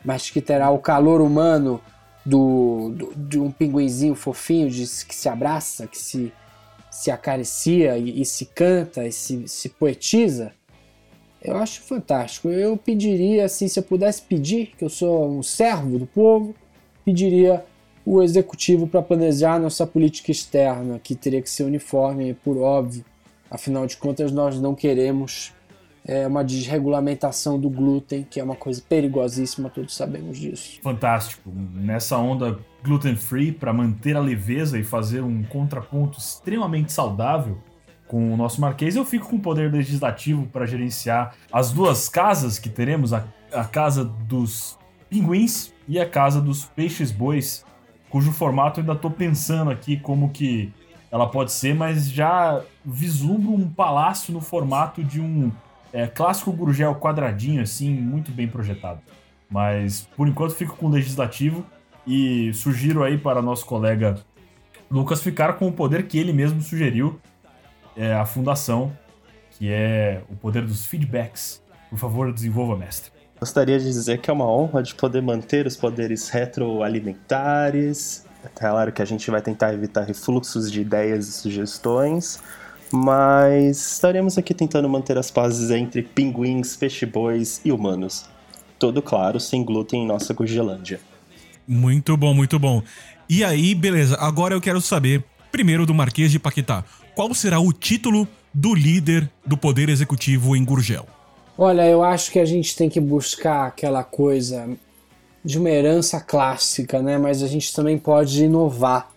mas 0.03 0.29
que 0.29 0.41
terá 0.41 0.69
o 0.71 0.79
calor 0.79 1.21
humano 1.21 1.81
do, 2.25 2.93
do 2.95 3.13
de 3.15 3.39
um 3.39 3.51
pinguinzinho 3.51 4.15
fofinho 4.15 4.69
de, 4.69 4.83
que 5.05 5.15
se 5.15 5.29
abraça, 5.29 5.87
que 5.87 5.97
se, 5.97 6.33
se 6.89 7.11
acaricia 7.11 7.97
e, 7.97 8.21
e 8.21 8.25
se 8.25 8.45
canta 8.45 9.05
e 9.05 9.11
se, 9.11 9.47
se 9.47 9.69
poetiza. 9.69 10.51
Eu 11.41 11.57
acho 11.57 11.81
fantástico. 11.81 12.49
Eu 12.49 12.77
pediria, 12.77 13.45
assim, 13.45 13.67
se 13.67 13.79
eu 13.79 13.83
pudesse 13.83 14.21
pedir, 14.21 14.73
que 14.77 14.83
eu 14.83 14.89
sou 14.89 15.29
um 15.29 15.43
servo 15.43 15.99
do 15.99 16.05
povo, 16.05 16.55
pediria 17.05 17.63
o 18.05 18.23
executivo 18.23 18.87
para 18.87 19.01
planejar 19.01 19.59
nossa 19.59 19.85
política 19.85 20.31
externa, 20.31 20.99
que 20.99 21.13
teria 21.15 21.41
que 21.41 21.49
ser 21.49 21.63
uniforme, 21.63 22.33
por 22.33 22.57
óbvio. 22.57 23.03
Afinal 23.51 23.85
de 23.85 23.97
contas, 23.97 24.31
nós 24.31 24.59
não 24.59 24.73
queremos 24.73 25.53
é, 26.05 26.25
uma 26.25 26.43
desregulamentação 26.43 27.59
do 27.59 27.69
glúten, 27.69 28.25
que 28.29 28.39
é 28.39 28.43
uma 28.43 28.55
coisa 28.55 28.81
perigosíssima, 28.87 29.69
todos 29.69 29.93
sabemos 29.93 30.37
disso. 30.37 30.79
Fantástico. 30.81 31.51
Nessa 31.53 32.17
onda 32.17 32.57
gluten 32.81 33.17
free, 33.17 33.51
para 33.51 33.73
manter 33.73 34.15
a 34.15 34.21
leveza 34.21 34.79
e 34.79 34.83
fazer 34.83 35.21
um 35.21 35.43
contraponto 35.43 36.17
extremamente 36.17 36.93
saudável, 36.93 37.57
com 38.07 38.33
o 38.33 38.37
nosso 38.37 38.61
Marquês, 38.61 38.95
eu 38.95 39.03
fico 39.03 39.27
com 39.27 39.35
o 39.35 39.39
poder 39.39 39.71
legislativo 39.71 40.47
para 40.47 40.65
gerenciar 40.65 41.35
as 41.51 41.71
duas 41.71 42.07
casas 42.07 42.57
que 42.57 42.69
teremos, 42.69 43.13
a, 43.13 43.25
a 43.51 43.65
casa 43.65 44.03
dos 44.03 44.77
pinguins 45.09 45.73
e 45.87 45.99
a 45.99 46.09
casa 46.09 46.41
dos 46.41 46.65
peixes 46.65 47.11
bois, 47.11 47.65
cujo 48.09 48.31
formato 48.31 48.79
eu 48.79 48.81
ainda 48.81 48.93
estou 48.93 49.11
pensando 49.11 49.69
aqui 49.69 49.97
como 49.97 50.29
que 50.29 50.71
ela 51.11 51.27
pode 51.27 51.51
ser, 51.51 51.73
mas 51.73 52.09
já 52.09 52.61
vislumbro 52.85 53.53
um 53.53 53.69
palácio 53.69 54.33
no 54.33 54.41
formato 54.41 55.03
de 55.03 55.21
um 55.21 55.51
é, 55.93 56.07
clássico 56.07 56.51
gurgel 56.51 56.95
quadradinho, 56.95 57.61
assim, 57.61 57.93
muito 57.93 58.31
bem 58.31 58.47
projetado. 58.47 58.99
Mas 59.49 60.07
por 60.15 60.27
enquanto 60.27 60.53
fico 60.53 60.75
com 60.75 60.87
o 60.87 60.89
legislativo 60.89 61.65
e 62.05 62.53
sugiro 62.53 63.03
aí 63.03 63.17
para 63.17 63.41
nosso 63.41 63.65
colega 63.65 64.15
Lucas 64.89 65.21
ficar 65.21 65.53
com 65.53 65.67
o 65.67 65.71
poder 65.71 66.07
que 66.07 66.17
ele 66.17 66.31
mesmo 66.31 66.61
sugeriu, 66.61 67.19
é 67.97 68.13
a 68.13 68.25
fundação, 68.25 68.95
que 69.51 69.71
é 69.71 70.21
o 70.29 70.35
poder 70.35 70.63
dos 70.65 70.85
feedbacks. 70.85 71.61
Por 71.89 71.97
favor, 71.97 72.31
desenvolva, 72.31 72.77
mestre. 72.77 73.11
Gostaria 73.39 73.79
de 73.79 73.85
dizer 73.85 74.19
que 74.19 74.29
é 74.29 74.33
uma 74.33 74.49
honra 74.49 74.83
de 74.83 74.93
poder 74.95 75.21
manter 75.21 75.65
os 75.65 75.75
poderes 75.75 76.29
retroalimentares. 76.29 78.25
É 78.43 78.47
claro 78.47 78.91
que 78.91 79.01
a 79.01 79.05
gente 79.05 79.29
vai 79.31 79.41
tentar 79.41 79.73
evitar 79.73 80.03
refluxos 80.03 80.71
de 80.71 80.81
ideias 80.81 81.27
e 81.27 81.31
sugestões, 81.31 82.39
mas 82.91 83.93
estaremos 83.93 84.37
aqui 84.37 84.53
tentando 84.53 84.87
manter 84.87 85.17
as 85.17 85.31
pazes 85.31 85.71
entre 85.71 86.03
pinguins, 86.03 86.75
peixe-bois 86.75 87.61
e 87.65 87.71
humanos. 87.71 88.25
Todo 88.79 89.01
claro, 89.01 89.39
sem 89.39 89.63
glúten 89.63 90.03
em 90.03 90.07
nossa 90.07 90.33
Gurgelândia. 90.33 90.99
Muito 91.67 92.15
bom, 92.15 92.33
muito 92.33 92.57
bom. 92.57 92.81
E 93.27 93.43
aí, 93.43 93.75
beleza, 93.75 94.15
agora 94.19 94.53
eu 94.53 94.61
quero 94.61 94.79
saber, 94.79 95.23
primeiro 95.51 95.85
do 95.85 95.93
Marquês 95.93 96.31
de 96.31 96.39
Paquetá, 96.39 96.83
qual 97.17 97.33
será 97.33 97.59
o 97.59 97.73
título 97.73 98.27
do 98.53 98.75
líder 98.75 99.27
do 99.43 99.57
Poder 99.57 99.89
Executivo 99.89 100.55
em 100.55 100.63
Gurgel? 100.63 101.07
Olha, 101.57 101.83
eu 101.83 102.03
acho 102.03 102.31
que 102.31 102.37
a 102.37 102.45
gente 102.45 102.75
tem 102.75 102.91
que 102.91 102.99
buscar 102.99 103.65
aquela 103.65 104.03
coisa 104.03 104.69
de 105.43 105.57
uma 105.57 105.67
herança 105.67 106.21
clássica, 106.21 107.01
né? 107.01 107.17
Mas 107.17 107.41
a 107.41 107.47
gente 107.47 107.73
também 107.73 107.97
pode 107.97 108.43
inovar. 108.43 109.09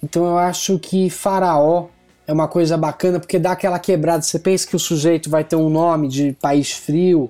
Então 0.00 0.24
eu 0.24 0.38
acho 0.38 0.78
que 0.78 1.10
Faraó 1.10 1.88
é 2.28 2.32
uma 2.32 2.46
coisa 2.46 2.76
bacana 2.76 3.18
porque 3.18 3.40
dá 3.40 3.50
aquela 3.50 3.80
quebrada. 3.80 4.22
Você 4.22 4.38
pensa 4.38 4.64
que 4.64 4.76
o 4.76 4.78
sujeito 4.78 5.28
vai 5.28 5.42
ter 5.42 5.56
um 5.56 5.68
nome 5.68 6.06
de 6.06 6.32
país 6.40 6.70
frio, 6.70 7.28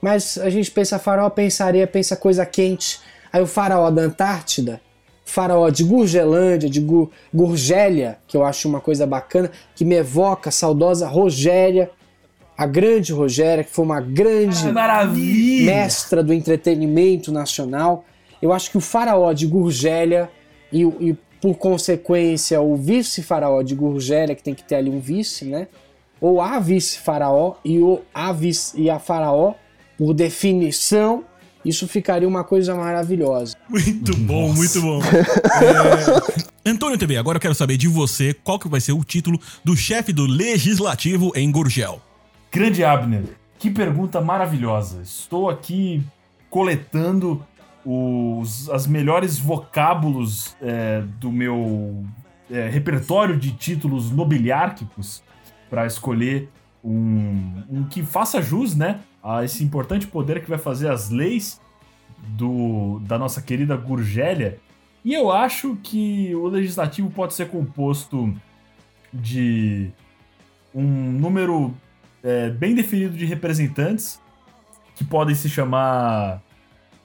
mas 0.00 0.38
a 0.38 0.48
gente 0.48 0.70
pensa 0.70 0.96
Faraó, 0.96 1.28
pensaria, 1.28 1.88
pensa 1.88 2.14
coisa 2.14 2.46
quente. 2.46 3.00
Aí 3.32 3.42
o 3.42 3.48
Faraó 3.48 3.90
da 3.90 4.02
Antártida 4.02 4.80
faraó 5.24 5.70
de 5.70 5.82
Gurgelândia, 5.82 6.68
de 6.68 6.80
Gur 6.80 7.10
Gurgélia, 7.32 8.18
que 8.26 8.36
eu 8.36 8.44
acho 8.44 8.68
uma 8.68 8.80
coisa 8.80 9.06
bacana, 9.06 9.50
que 9.74 9.84
me 9.84 9.94
evoca 9.94 10.50
a 10.50 10.52
saudosa 10.52 11.08
Rogéria, 11.08 11.90
a 12.56 12.66
grande 12.66 13.12
Rogéria, 13.12 13.64
que 13.64 13.70
foi 13.70 13.84
uma 13.84 14.00
grande 14.00 14.68
Ah, 15.64 15.64
mestra 15.64 16.22
do 16.22 16.32
entretenimento 16.32 17.32
nacional. 17.32 18.04
Eu 18.40 18.52
acho 18.52 18.70
que 18.70 18.76
o 18.76 18.80
faraó 18.80 19.32
de 19.32 19.46
Gurgélia 19.46 20.30
e, 20.72 20.82
e, 20.82 21.16
por 21.40 21.56
consequência 21.56 22.60
o 22.60 22.76
vice-faraó 22.76 23.62
de 23.62 23.74
Gurgélia, 23.74 24.34
que 24.34 24.42
tem 24.42 24.54
que 24.54 24.62
ter 24.62 24.76
ali 24.76 24.90
um 24.90 25.00
vice, 25.00 25.46
né? 25.46 25.68
Ou 26.20 26.40
a 26.40 26.58
vice-faraó 26.58 27.54
e, 27.64 27.80
o, 27.80 28.00
a 28.14 28.32
vice, 28.32 28.80
e 28.80 28.88
a 28.88 28.98
faraó, 28.98 29.54
por 29.98 30.14
definição, 30.14 31.24
isso 31.64 31.88
ficaria 31.88 32.28
uma 32.28 32.44
coisa 32.44 32.74
maravilhosa. 32.74 33.56
Muito 33.68 34.16
bom, 34.16 34.52
muito 34.52 34.80
bom. 34.80 35.00
É... 35.02 36.44
Antônio 36.70 36.98
TV, 36.98 37.16
agora 37.16 37.36
eu 37.36 37.40
quero 37.40 37.54
saber 37.54 37.76
de 37.76 37.88
você 37.88 38.34
qual 38.34 38.58
que 38.58 38.68
vai 38.68 38.80
ser 38.80 38.92
o 38.92 39.04
título 39.04 39.38
do 39.64 39.76
chefe 39.76 40.12
do 40.12 40.26
Legislativo 40.26 41.32
em 41.34 41.50
Gurgel. 41.50 42.00
Grande 42.50 42.84
Abner, 42.84 43.24
que 43.58 43.70
pergunta 43.70 44.20
maravilhosa. 44.20 45.02
Estou 45.02 45.48
aqui 45.48 46.02
coletando 46.50 47.44
os, 47.84 48.70
as 48.70 48.86
melhores 48.86 49.38
vocábulos 49.38 50.56
é, 50.62 51.02
do 51.18 51.30
meu 51.30 52.04
é, 52.50 52.68
repertório 52.68 53.36
de 53.36 53.52
títulos 53.52 54.10
nobiliárquicos 54.10 55.22
para 55.68 55.86
escolher 55.86 56.48
um, 56.82 57.62
um 57.70 57.84
que 57.84 58.02
faça 58.02 58.40
jus, 58.40 58.74
né, 58.74 59.00
a 59.24 59.42
esse 59.42 59.64
importante 59.64 60.06
poder 60.06 60.42
que 60.42 60.50
vai 60.50 60.58
fazer 60.58 60.90
as 60.90 61.08
leis 61.08 61.58
do, 62.28 63.00
da 63.00 63.18
nossa 63.18 63.40
querida 63.40 63.74
Gurgélia. 63.74 64.60
E 65.02 65.14
eu 65.14 65.32
acho 65.32 65.76
que 65.82 66.34
o 66.34 66.46
legislativo 66.46 67.10
pode 67.10 67.32
ser 67.32 67.48
composto 67.48 68.34
de 69.12 69.90
um 70.74 70.82
número 70.82 71.74
é, 72.22 72.50
bem 72.50 72.74
definido 72.74 73.16
de 73.16 73.24
representantes 73.24 74.20
que 74.94 75.04
podem 75.04 75.34
se 75.34 75.48
chamar. 75.48 76.42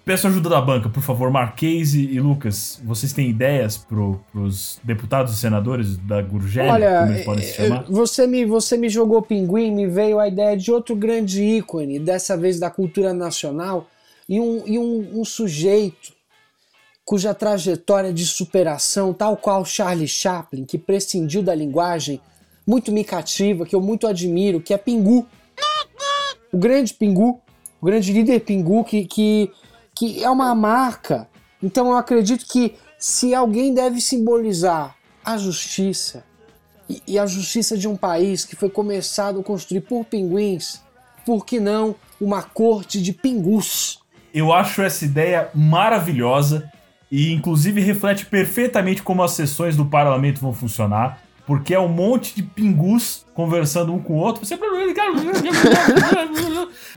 Peço 0.10 0.26
ajuda 0.26 0.50
da 0.50 0.60
banca, 0.60 0.90
por 0.90 1.04
favor, 1.04 1.30
Marquês 1.30 1.94
e, 1.94 2.20
Lucas. 2.20 2.82
Vocês 2.84 3.14
têm 3.14 3.30
ideias 3.30 3.78
pro, 3.78 4.20
pros 4.32 4.80
deputados 4.84 5.36
e 5.36 5.38
senadores 5.38 5.98
da 5.98 6.20
Gurgélia? 6.20 6.74
Olha, 6.74 7.00
como 7.02 7.12
eles 7.12 7.26
podem 7.26 7.44
se 7.44 7.52
eh, 7.52 7.68
chamar? 7.68 7.84
você 7.84 8.26
me, 8.26 8.44
você 8.44 8.76
me 8.76 8.90
jogou 8.90 9.22
pinguim, 9.22 9.70
me 9.70 9.86
veio 9.86 10.18
a 10.18 10.28
ideia 10.28 10.58
de 10.58 10.72
outro 10.72 10.96
grande 10.96 11.44
ícone, 11.44 12.00
dessa 12.00 12.36
vez 12.36 12.60
da 12.60 12.72
cultura 12.72 13.14
nacional, 13.14 13.88
e 14.28 14.40
um, 14.40 14.64
e 14.66 14.80
um, 14.80 15.20
um 15.20 15.24
sujeito 15.24 16.12
cuja 17.06 17.36
trajetória 17.36 18.12
de 18.12 18.26
superação, 18.26 19.14
tal 19.14 19.38
qual 19.38 19.64
Charlie 19.64 20.08
Chaplin, 20.08 20.66
que 20.66 20.80
prescindiu 20.80 21.44
da 21.44 21.54
linguagem, 21.54 22.20
muito 22.66 22.92
me 22.92 23.04
cativa, 23.04 23.64
que 23.64 23.76
eu 23.76 23.82
muito 23.82 24.08
admiro, 24.08 24.60
que 24.60 24.74
é 24.74 24.78
Pingu. 24.80 25.28
O 26.52 26.58
grande 26.58 26.96
Pingu, 26.96 27.40
o 27.80 27.86
grande 27.86 28.12
líder 28.12 28.40
Pingu, 28.40 28.84
que, 28.84 29.06
que, 29.06 29.52
que 30.00 30.24
é 30.24 30.30
uma 30.30 30.56
marca. 30.56 31.28
Então 31.62 31.88
eu 31.88 31.98
acredito 31.98 32.46
que 32.46 32.76
se 32.98 33.36
alguém 33.36 33.74
deve 33.74 34.00
simbolizar 34.00 34.96
a 35.26 35.38
justiça, 35.38 36.24
e, 36.90 37.04
e 37.06 37.20
a 37.20 37.26
justiça 37.26 37.78
de 37.78 37.86
um 37.86 37.98
país 37.98 38.46
que 38.46 38.56
foi 38.56 38.70
começado 38.70 39.42
a 39.42 39.44
construir 39.44 39.82
por 39.82 40.06
pinguins, 40.06 40.82
por 41.26 41.46
que 41.46 41.60
não 41.60 41.94
uma 42.20 42.42
corte 42.42 43.02
de 43.02 43.12
pingus? 43.12 44.00
Eu 44.34 44.54
acho 44.54 44.82
essa 44.82 45.04
ideia 45.04 45.50
maravilhosa 45.54 46.72
e, 47.12 47.34
inclusive, 47.34 47.82
reflete 47.82 48.26
perfeitamente 48.26 49.04
como 49.04 49.22
as 49.22 49.32
sessões 49.32 49.76
do 49.76 49.86
parlamento 49.86 50.40
vão 50.40 50.54
funcionar, 50.54 51.22
porque 51.46 51.74
é 51.74 51.80
um 51.80 51.90
monte 51.90 52.34
de 52.38 52.44
pingus 52.44 53.26
conversando 53.34 53.94
um 53.94 54.00
com 54.00 54.14
o 54.14 54.18
outro, 54.18 54.46
você... 54.46 54.58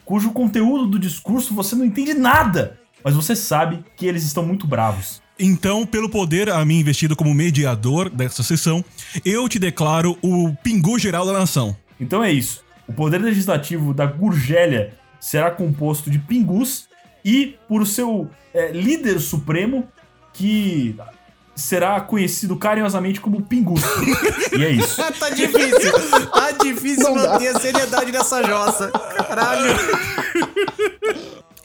cujo 0.05 0.31
conteúdo 0.31 0.87
do 0.87 1.01
discurso 1.01 1.53
você 1.53 1.75
não 1.75 1.85
entende 1.85 2.15
nada, 2.15 2.79
mas 3.05 3.15
você 3.15 3.35
sabe 3.35 3.85
que 3.97 4.07
eles 4.07 4.25
estão 4.25 4.45
muito 4.45 4.67
bravos. 4.67 5.21
Então, 5.39 5.87
pelo 5.87 6.09
poder 6.09 6.51
a 6.51 6.65
mim 6.65 6.81
investido 6.81 7.17
como 7.17 7.35
mediador 7.35 8.09
dessa 8.09 8.43
sessão, 8.43 8.85
eu 9.25 9.49
te 9.49 9.59
declaro 9.59 10.17
o 10.23 10.55
pingu 10.63 10.99
geral 10.99 11.27
da 11.27 11.33
nação. 11.33 11.77
Então 12.01 12.23
é 12.23 12.31
isso. 12.31 12.63
O 12.87 12.93
poder 12.93 13.19
legislativo 13.19 13.95
da 13.95 14.07
Gurgélia 14.07 14.95
será 15.21 15.51
composto 15.51 16.11
de 16.11 16.19
pingus 16.19 16.89
e 17.25 17.57
por 17.69 17.87
seu 17.87 18.29
é, 18.53 18.73
líder 18.73 19.21
supremo, 19.21 19.89
que 20.33 20.97
será 21.55 22.01
conhecido 22.01 22.57
carinhosamente 22.57 23.21
como 23.21 23.43
Pingus. 23.43 23.83
e 24.57 24.65
é 24.65 24.71
isso. 24.71 24.97
tá 25.19 25.31
difícil. 25.31 25.93
Tá 26.33 26.51
difícil 26.51 27.15
manter 27.15 27.49
a 27.49 27.61
seriedade 27.61 28.11
dessa 28.11 28.43
jossa. 28.43 28.91
Caralho. 28.91 29.75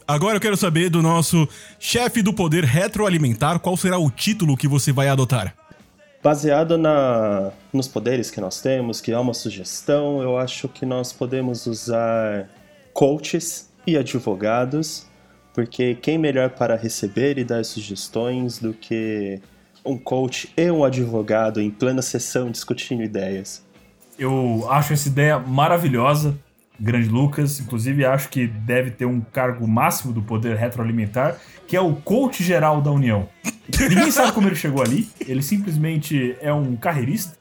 Agora 0.08 0.38
eu 0.38 0.40
quero 0.40 0.56
saber 0.56 0.90
do 0.90 1.02
nosso 1.02 1.46
chefe 1.78 2.22
do 2.22 2.32
poder 2.34 2.64
retroalimentar 2.64 3.60
qual 3.60 3.76
será 3.76 3.98
o 3.98 4.10
título 4.10 4.56
que 4.56 4.66
você 4.66 4.94
vai 4.94 5.10
adotar. 5.10 5.54
Baseado 6.24 6.78
na, 6.78 7.52
nos 7.74 7.90
poderes 7.90 8.32
que 8.32 8.40
nós 8.40 8.62
temos, 8.62 9.02
que 9.02 9.12
é 9.12 9.20
uma 9.20 9.34
sugestão, 9.34 10.22
eu 10.22 10.38
acho 10.38 10.70
que 10.70 10.86
nós 10.86 11.12
podemos 11.12 11.68
usar 11.68 12.50
coaches 12.94 13.70
e 13.86 13.98
advogados, 13.98 15.06
porque 15.54 15.96
quem 15.96 16.18
melhor 16.18 16.52
para 16.52 16.78
receber 16.78 17.38
e 17.38 17.44
dar 17.44 17.66
sugestões 17.66 18.60
do 18.60 18.74
que 18.74 19.42
um 19.86 19.98
coach 19.98 20.54
e 20.56 20.72
um 20.72 20.86
advogado 20.86 21.62
em 21.62 21.70
plena 21.70 22.02
sessão 22.02 22.50
discutindo 22.50 23.04
ideias? 23.04 23.62
Eu 24.18 24.66
acho 24.70 24.94
essa 24.94 25.10
ideia 25.10 25.38
maravilhosa, 25.38 26.38
grande 26.80 27.10
Lucas. 27.10 27.60
Inclusive, 27.60 28.06
acho 28.06 28.30
que 28.30 28.48
deve 28.48 28.92
ter 28.92 29.06
um 29.06 29.20
cargo 29.22 29.68
máximo 29.68 30.14
do 30.14 30.22
poder 30.22 30.56
retroalimentar, 30.56 31.38
que 31.68 31.76
é 31.76 31.82
o 31.82 31.96
coach 31.96 32.44
geral 32.44 32.82
da 32.82 32.92
União. 32.92 33.28
Ninguém 33.90 34.12
sabe 34.12 34.32
como 34.32 34.48
ele 34.48 34.56
chegou 34.56 34.82
ali, 34.82 35.10
ele 35.28 35.42
simplesmente 35.42 36.36
é 36.42 36.54
um 36.54 36.76
carreirista. 36.76 37.36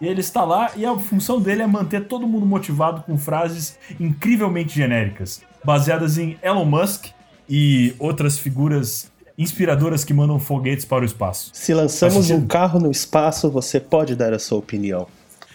E 0.00 0.06
ele 0.06 0.20
está 0.20 0.44
lá 0.44 0.70
e 0.76 0.84
a 0.84 0.96
função 0.96 1.40
dele 1.40 1.62
é 1.62 1.66
manter 1.66 2.06
todo 2.06 2.26
mundo 2.26 2.46
motivado 2.46 3.02
com 3.02 3.18
frases 3.18 3.78
incrivelmente 3.98 4.74
genéricas, 4.74 5.42
baseadas 5.62 6.16
em 6.16 6.38
Elon 6.42 6.64
Musk 6.64 7.08
e 7.46 7.94
outras 7.98 8.38
figuras 8.38 9.10
inspiradoras 9.36 10.04
que 10.04 10.14
mandam 10.14 10.38
foguetes 10.38 10.84
para 10.84 11.02
o 11.02 11.04
espaço. 11.04 11.50
Se 11.52 11.74
lançamos 11.74 12.30
um 12.30 12.46
carro 12.46 12.78
no 12.78 12.90
espaço, 12.90 13.50
você 13.50 13.78
pode 13.78 14.14
dar 14.14 14.32
a 14.32 14.38
sua 14.38 14.58
opinião. 14.58 15.06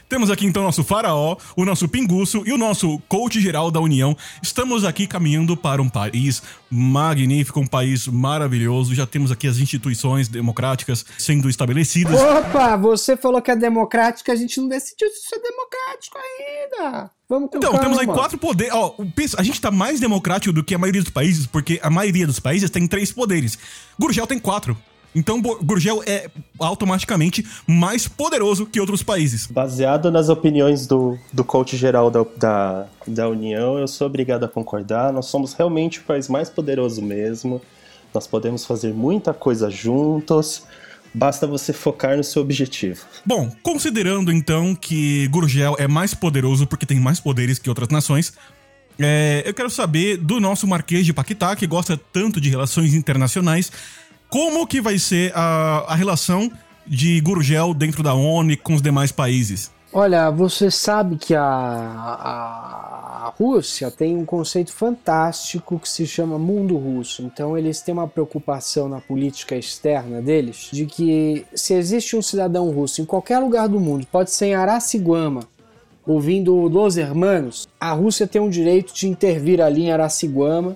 Temos 0.07 0.29
aqui 0.29 0.45
então 0.45 0.63
nosso 0.63 0.83
faraó, 0.83 1.35
o 1.55 1.65
nosso 1.65 1.87
pinguço 1.87 2.43
e 2.45 2.53
o 2.53 2.57
nosso 2.57 2.99
coach 3.07 3.41
geral 3.41 3.71
da 3.71 3.79
União. 3.79 4.15
Estamos 4.41 4.83
aqui 4.85 5.07
caminhando 5.07 5.57
para 5.57 5.81
um 5.81 5.89
país 5.89 6.43
magnífico, 6.69 7.59
um 7.59 7.65
país 7.65 8.07
maravilhoso. 8.07 8.93
Já 8.93 9.05
temos 9.07 9.31
aqui 9.31 9.47
as 9.47 9.57
instituições 9.57 10.27
democráticas 10.27 11.03
sendo 11.17 11.49
estabelecidas. 11.49 12.19
Opa, 12.19 12.77
você 12.77 13.17
falou 13.17 13.41
que 13.41 13.49
é 13.49 13.55
democrático, 13.55 14.31
a 14.31 14.35
gente 14.35 14.59
não 14.61 14.67
decidiu 14.67 15.09
se 15.09 15.15
isso 15.25 15.35
é 15.35 15.39
democrático 15.39 16.17
ainda. 16.17 17.11
Vamos 17.27 17.49
com 17.49 17.57
Então, 17.57 17.71
calma. 17.71 17.83
temos 17.85 17.97
aí 17.97 18.05
quatro 18.05 18.37
poderes. 18.37 18.73
Ó, 18.73 18.95
a 19.37 19.43
gente 19.43 19.59
tá 19.59 19.71
mais 19.71 19.99
democrático 19.99 20.53
do 20.53 20.63
que 20.63 20.75
a 20.75 20.77
maioria 20.77 21.01
dos 21.01 21.11
países, 21.11 21.47
porque 21.47 21.79
a 21.81 21.89
maioria 21.89 22.27
dos 22.27 22.39
países 22.39 22.69
tem 22.69 22.87
três 22.87 23.11
poderes. 23.11 23.57
Gurgel 23.99 24.27
tem 24.27 24.37
quatro. 24.37 24.77
Então, 25.15 25.41
Gurgel 25.41 26.03
é 26.05 26.29
automaticamente 26.59 27.45
mais 27.65 28.05
poderoso 28.05 28.65
que 28.65 28.81
outros 28.81 29.01
países. 29.01 29.47
Baseado 29.47 30.11
nas 30.11 30.27
opiniões 30.27 30.85
do, 30.85 31.17
do 31.31 31.43
coach 31.43 31.77
geral 31.77 32.11
da, 32.11 32.25
da, 32.37 32.85
da 33.07 33.29
União, 33.29 33.79
eu 33.79 33.87
sou 33.87 34.07
obrigado 34.07 34.43
a 34.43 34.47
concordar. 34.47 35.13
Nós 35.13 35.27
somos 35.27 35.53
realmente 35.53 35.99
o 35.99 36.03
país 36.03 36.27
mais 36.27 36.49
poderoso 36.49 37.01
mesmo. 37.01 37.61
Nós 38.13 38.27
podemos 38.27 38.65
fazer 38.65 38.93
muita 38.93 39.33
coisa 39.33 39.69
juntos. 39.69 40.63
Basta 41.13 41.47
você 41.47 41.71
focar 41.71 42.17
no 42.17 42.23
seu 42.23 42.41
objetivo. 42.41 43.05
Bom, 43.25 43.49
considerando 43.63 44.33
então 44.33 44.75
que 44.75 45.29
Gurgel 45.29 45.77
é 45.79 45.87
mais 45.87 46.13
poderoso 46.13 46.67
porque 46.67 46.85
tem 46.85 46.99
mais 46.99 47.21
poderes 47.21 47.57
que 47.57 47.69
outras 47.69 47.87
nações, 47.87 48.33
é, 48.99 49.43
eu 49.45 49.53
quero 49.53 49.69
saber 49.69 50.17
do 50.17 50.39
nosso 50.39 50.67
Marquês 50.67 51.05
de 51.05 51.13
Paquetá, 51.13 51.55
que 51.55 51.67
gosta 51.67 51.99
tanto 52.11 52.39
de 52.39 52.49
relações 52.49 52.93
internacionais, 52.93 53.71
como 54.29 54.65
que 54.67 54.81
vai 54.81 54.97
ser 54.97 55.31
a, 55.35 55.85
a 55.87 55.95
relação 55.95 56.51
de 56.85 57.19
Gurgel 57.21 57.73
dentro 57.73 58.03
da 58.03 58.13
ONU 58.13 58.57
com 58.57 58.75
os 58.75 58.81
demais 58.81 59.11
países? 59.11 59.71
Olha, 59.91 60.29
você 60.29 60.69
sabe 60.69 61.15
que 61.15 61.33
a, 61.33 61.41
a, 61.41 63.27
a 63.27 63.33
Rússia 63.39 63.89
tem 63.89 64.15
um 64.17 64.25
conceito 64.25 64.73
fantástico 64.73 65.79
que 65.79 65.87
se 65.87 66.05
chama 66.05 66.37
mundo 66.37 66.75
russo. 66.75 67.23
Então 67.23 67.57
eles 67.57 67.81
têm 67.81 67.93
uma 67.93 68.07
preocupação 68.07 68.89
na 68.89 68.99
política 68.99 69.55
externa 69.55 70.21
deles 70.21 70.69
de 70.71 70.85
que 70.85 71.45
se 71.55 71.73
existe 71.73 72.15
um 72.15 72.21
cidadão 72.21 72.69
russo 72.71 73.01
em 73.01 73.05
qualquer 73.05 73.39
lugar 73.39 73.69
do 73.69 73.79
mundo, 73.79 74.05
pode 74.11 74.31
ser 74.31 74.47
em 74.47 74.55
Araçiguama, 74.55 75.47
ouvindo 76.05 76.53
Los 76.53 76.97
Hermanos, 76.97 77.67
a 77.79 77.93
Rússia 77.93 78.27
tem 78.27 78.41
um 78.41 78.49
direito 78.49 78.93
de 78.93 79.07
intervir 79.07 79.61
ali 79.61 79.83
em 79.83 79.91
Araçiguama 79.91 80.75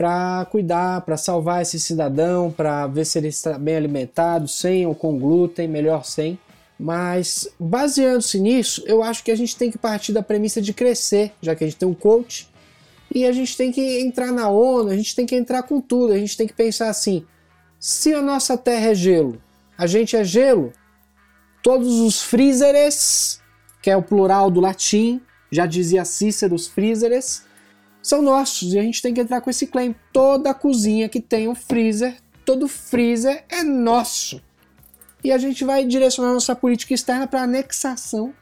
para 0.00 0.46
cuidar, 0.46 1.02
para 1.02 1.18
salvar 1.18 1.60
esse 1.60 1.78
cidadão, 1.78 2.50
para 2.50 2.86
ver 2.86 3.04
se 3.04 3.18
ele 3.18 3.28
está 3.28 3.58
bem 3.58 3.76
alimentado, 3.76 4.48
sem 4.48 4.86
ou 4.86 4.94
com 4.94 5.18
glúten, 5.18 5.68
melhor 5.68 6.06
sem. 6.06 6.38
Mas 6.78 7.46
baseando-se 7.60 8.40
nisso, 8.40 8.82
eu 8.86 9.02
acho 9.02 9.22
que 9.22 9.30
a 9.30 9.36
gente 9.36 9.54
tem 9.54 9.70
que 9.70 9.76
partir 9.76 10.14
da 10.14 10.22
premissa 10.22 10.62
de 10.62 10.72
crescer, 10.72 11.32
já 11.42 11.54
que 11.54 11.64
a 11.64 11.66
gente 11.66 11.76
tem 11.76 11.86
um 11.86 11.92
coach, 11.92 12.48
e 13.14 13.26
a 13.26 13.32
gente 13.32 13.54
tem 13.54 13.70
que 13.70 14.00
entrar 14.00 14.32
na 14.32 14.48
ONU, 14.48 14.88
a 14.88 14.96
gente 14.96 15.14
tem 15.14 15.26
que 15.26 15.36
entrar 15.36 15.64
com 15.64 15.82
tudo, 15.82 16.14
a 16.14 16.18
gente 16.18 16.34
tem 16.34 16.46
que 16.46 16.54
pensar 16.54 16.88
assim: 16.88 17.26
se 17.78 18.14
a 18.14 18.22
nossa 18.22 18.56
Terra 18.56 18.92
é 18.92 18.94
gelo, 18.94 19.38
a 19.76 19.86
gente 19.86 20.16
é 20.16 20.24
gelo, 20.24 20.72
todos 21.62 22.00
os 22.00 22.22
freezers, 22.22 23.38
que 23.82 23.90
é 23.90 23.96
o 23.98 24.02
plural 24.02 24.50
do 24.50 24.60
latim, 24.60 25.20
já 25.52 25.66
dizia 25.66 26.06
Cícero, 26.06 26.54
os 26.54 26.66
freezers, 26.66 27.42
são 28.02 28.22
nossos 28.22 28.72
e 28.72 28.78
a 28.78 28.82
gente 28.82 29.02
tem 29.02 29.12
que 29.12 29.20
entrar 29.20 29.40
com 29.40 29.50
esse 29.50 29.66
claim. 29.66 29.94
Toda 30.12 30.54
cozinha 30.54 31.08
que 31.08 31.20
tem 31.20 31.48
um 31.48 31.54
freezer, 31.54 32.16
todo 32.44 32.68
freezer 32.68 33.44
é 33.48 33.62
nosso. 33.62 34.42
E 35.22 35.30
a 35.30 35.38
gente 35.38 35.64
vai 35.64 35.84
direcionar 35.84 36.32
nossa 36.32 36.56
política 36.56 36.94
externa 36.94 37.26
para 37.26 37.42
anexação 37.42 38.32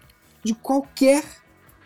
de 0.44 0.55
qualquer 0.55 1.25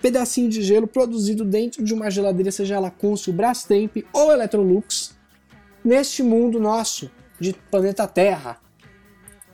pedacinho 0.03 0.51
de 0.51 0.63
gelo 0.63 0.87
produzido 0.87 1.45
dentro 1.45 1.83
de 1.83 1.95
uma 1.95 2.11
geladeira, 2.11 2.51
seja 2.51 2.75
ela 2.75 2.91
Consul, 2.91 3.33
Brastemp 3.33 3.99
ou 4.13 4.33
Electrolux, 4.33 5.15
neste 5.83 6.23
mundo 6.23 6.61
nosso 6.61 7.11
de 7.41 7.55
planeta 7.71 8.07
Terra. 8.07 8.61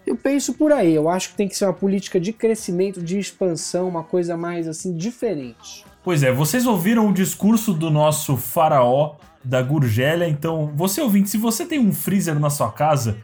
Eu 0.07 0.17
penso 0.17 0.55
por 0.55 0.73
aí, 0.73 0.95
eu 0.95 1.09
acho 1.09 1.31
que 1.31 1.37
tem 1.37 1.47
que 1.47 1.57
ser 1.57 1.67
uma 1.67 1.75
política 1.75 2.19
de 2.19 2.33
crescimento, 2.33 3.03
de 3.03 3.19
expansão, 3.19 3.87
uma 3.87 4.03
coisa 4.03 4.37
mais 4.37 4.67
assim 4.67 4.97
diferente. 4.97 5.85
Pois 6.09 6.23
é, 6.23 6.33
vocês 6.33 6.65
ouviram 6.67 7.07
o 7.07 7.13
discurso 7.13 7.75
do 7.75 7.91
nosso 7.91 8.35
faraó 8.39 9.17
da 9.45 9.61
Gurgélia, 9.61 10.27
então 10.27 10.73
você 10.75 11.03
ouvinte, 11.03 11.29
se 11.29 11.37
você 11.37 11.67
tem 11.67 11.79
um 11.79 11.93
freezer 11.93 12.41
na 12.41 12.49
sua 12.49 12.73
casa, 12.73 13.19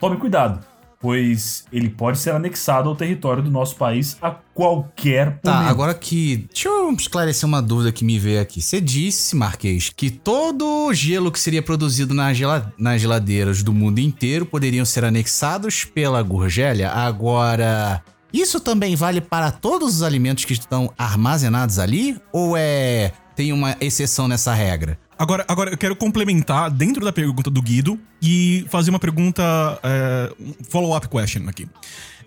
tome 0.00 0.16
cuidado, 0.16 0.64
pois 0.98 1.66
ele 1.70 1.90
pode 1.90 2.16
ser 2.16 2.30
anexado 2.30 2.88
ao 2.88 2.96
território 2.96 3.42
do 3.42 3.50
nosso 3.50 3.76
país 3.76 4.16
a 4.22 4.30
qualquer 4.30 5.38
Tá, 5.40 5.52
momento. 5.56 5.68
agora 5.70 5.92
que. 5.92 6.46
Deixa 6.50 6.66
eu 6.70 6.90
esclarecer 6.92 7.46
uma 7.46 7.60
dúvida 7.60 7.92
que 7.92 8.06
me 8.06 8.18
veio 8.18 8.40
aqui. 8.40 8.62
Você 8.62 8.80
disse, 8.80 9.36
Marquês, 9.36 9.90
que 9.94 10.08
todo 10.08 10.66
o 10.86 10.94
gelo 10.94 11.30
que 11.30 11.38
seria 11.38 11.60
produzido 11.62 12.14
na 12.14 12.32
gela- 12.32 12.72
nas 12.78 13.02
geladeiras 13.02 13.62
do 13.62 13.70
mundo 13.74 13.98
inteiro 13.98 14.46
poderiam 14.46 14.86
ser 14.86 15.04
anexados 15.04 15.84
pela 15.84 16.22
Gurgélia. 16.22 16.90
Agora. 16.90 18.02
Isso 18.34 18.58
também 18.58 18.96
vale 18.96 19.20
para 19.20 19.52
todos 19.52 19.94
os 19.94 20.02
alimentos 20.02 20.44
que 20.44 20.54
estão 20.54 20.92
armazenados 20.98 21.78
ali? 21.78 22.20
Ou 22.32 22.56
é. 22.56 23.12
Tem 23.36 23.52
uma 23.52 23.76
exceção 23.80 24.26
nessa 24.26 24.52
regra? 24.52 24.98
Agora, 25.16 25.44
agora 25.46 25.70
eu 25.70 25.78
quero 25.78 25.94
complementar 25.94 26.68
dentro 26.68 27.04
da 27.04 27.12
pergunta 27.12 27.48
do 27.48 27.62
Guido 27.62 27.96
e 28.20 28.66
fazer 28.68 28.90
uma 28.90 28.98
pergunta, 28.98 29.42
é, 29.84 30.32
um 30.40 30.52
follow-up 30.68 31.08
question 31.08 31.48
aqui. 31.48 31.68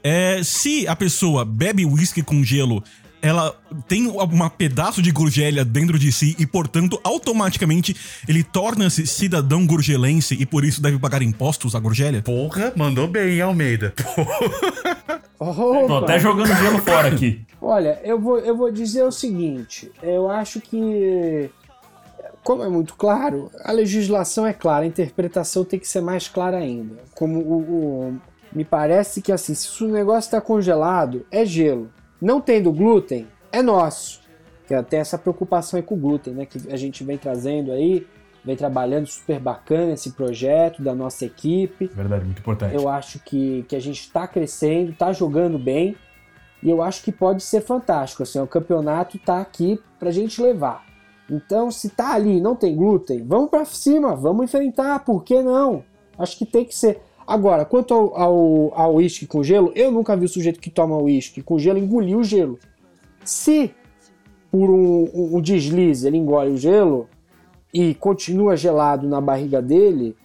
É, 0.02 0.42
se 0.44 0.88
a 0.88 0.96
pessoa 0.96 1.44
bebe 1.44 1.86
whisky 1.86 2.24
com 2.24 2.42
gelo, 2.42 2.82
ela 3.22 3.54
tem 3.88 4.08
um 4.08 4.50
pedaço 4.50 5.02
de 5.02 5.12
gurgélia 5.12 5.66
dentro 5.66 6.00
de 6.00 6.12
si 6.12 6.36
e, 6.40 6.46
portanto, 6.46 7.00
automaticamente 7.04 7.96
ele 8.28 8.44
torna-se 8.44 9.06
cidadão 9.06 9.66
gurgelense 9.66 10.36
e 10.40 10.46
por 10.46 10.64
isso 10.64 10.82
deve 10.82 10.98
pagar 11.00 11.22
impostos 11.22 11.76
à 11.76 11.80
gurgélia? 11.80 12.22
Porra, 12.22 12.72
mandou 12.78 13.08
bem, 13.08 13.42
Almeida. 13.42 13.94
Tô 13.96 14.04
Opa. 15.40 16.00
até 16.00 16.20
jogando 16.20 16.48
gelo 16.56 16.80
fora 16.80 17.08
aqui. 17.10 17.46
Olha, 17.62 18.00
eu 18.04 18.20
vou, 18.20 18.40
eu 18.40 18.56
vou 18.56 18.72
dizer 18.72 19.04
o 19.04 19.12
seguinte: 19.12 19.92
eu 20.02 20.30
acho 20.30 20.60
que, 20.62 21.50
como 22.44 22.64
é 22.64 22.70
muito 22.70 22.96
claro, 22.96 23.52
a 23.64 23.72
legislação 23.72 24.46
é 24.46 24.54
clara, 24.54 24.84
a 24.84 24.88
interpretação 24.88 25.64
tem 25.66 25.80
que 25.80 25.88
ser 25.88 26.02
mais 26.02 26.28
clara 26.28 26.58
ainda. 26.58 26.96
Como 27.16 27.40
o, 27.40 27.58
o- 28.10 28.22
me 28.54 28.64
parece 28.64 29.22
que 29.22 29.32
assim, 29.32 29.54
se 29.54 29.84
o 29.84 29.88
negócio 29.88 30.28
está 30.28 30.40
congelado, 30.42 31.26
é 31.32 31.46
gelo. 31.46 31.90
Não 32.22 32.40
tendo 32.42 32.72
glúten, 32.72 33.28
é 33.52 33.62
nosso. 33.62 34.22
Que 34.68 34.74
até 34.74 34.98
essa 34.98 35.18
preocupação 35.18 35.78
aí 35.78 35.84
com 35.84 35.96
o 35.96 35.98
glúten, 35.98 36.34
né? 36.34 36.46
Que 36.46 36.60
a 36.72 36.76
gente 36.78 37.04
vem 37.04 37.18
trazendo 37.18 37.72
aí, 37.72 38.06
vem 38.46 38.56
trabalhando 38.56 39.08
super 39.08 39.40
bacana 39.40 39.94
esse 39.94 40.12
projeto 40.12 40.82
da 40.82 40.96
nossa 40.96 41.26
equipe. 41.26 41.88
Verdade, 41.88 42.26
muito 42.26 42.40
importante. 42.40 42.76
Eu 42.76 42.88
acho 42.88 43.20
que, 43.20 43.64
que 43.68 43.76
a 43.76 43.80
gente 43.80 44.00
está 44.02 44.28
crescendo, 44.28 44.92
está 44.92 45.12
jogando 45.12 45.60
bem 45.60 45.96
e 46.64 46.70
eu 46.70 46.82
acho 46.82 47.04
que 47.04 47.12
pode 47.12 47.44
ser 47.44 47.62
fantástico. 47.62 48.24
Assim, 48.24 48.40
o 48.40 48.48
campeonato 48.48 49.18
está 49.18 49.40
aqui 49.42 49.80
para 50.00 50.10
a 50.10 50.14
gente 50.14 50.42
levar. 50.42 50.86
Então, 51.30 51.70
se 51.70 51.90
tá 51.90 52.14
ali 52.14 52.38
e 52.38 52.42
não 52.42 52.56
tem 52.56 52.74
glúten, 52.76 53.24
vamos 53.26 53.50
para 53.50 53.66
cima, 53.66 54.16
vamos 54.16 54.46
enfrentar, 54.46 55.04
por 55.04 55.24
que 55.26 55.42
não? 55.42 55.84
Acho 56.18 56.38
que 56.38 56.46
tem 56.46 56.64
que 56.64 56.74
ser. 56.74 57.02
Agora, 57.28 57.66
quanto 57.66 57.94
ao, 57.94 58.16
ao, 58.18 58.74
ao 58.74 58.96
uísque 58.96 59.28
com 59.28 59.44
gelo, 59.44 59.74
eu 59.76 59.92
nunca 59.92 60.16
vi 60.16 60.24
o 60.24 60.30
sujeito 60.30 60.62
que 60.62 60.70
toma 60.70 60.96
uísque 60.98 61.42
com 61.42 61.60
gelo 61.60 61.78
engolir 61.78 62.18
o 62.18 62.24
gelo. 62.24 62.58
Se 63.26 63.74
por 64.50 64.70
um, 64.70 65.04
um- 65.14 65.36
um 65.38 65.42
deslize 65.42 66.08
ele 66.08 66.16
engole 66.16 66.52
o 66.52 66.58
gelo 66.58 67.10
e 67.80 67.94
continua 67.94 68.58
gelado 68.58 69.08
na 69.08 69.22
barriga 69.22 69.62
dele, 69.62 70.16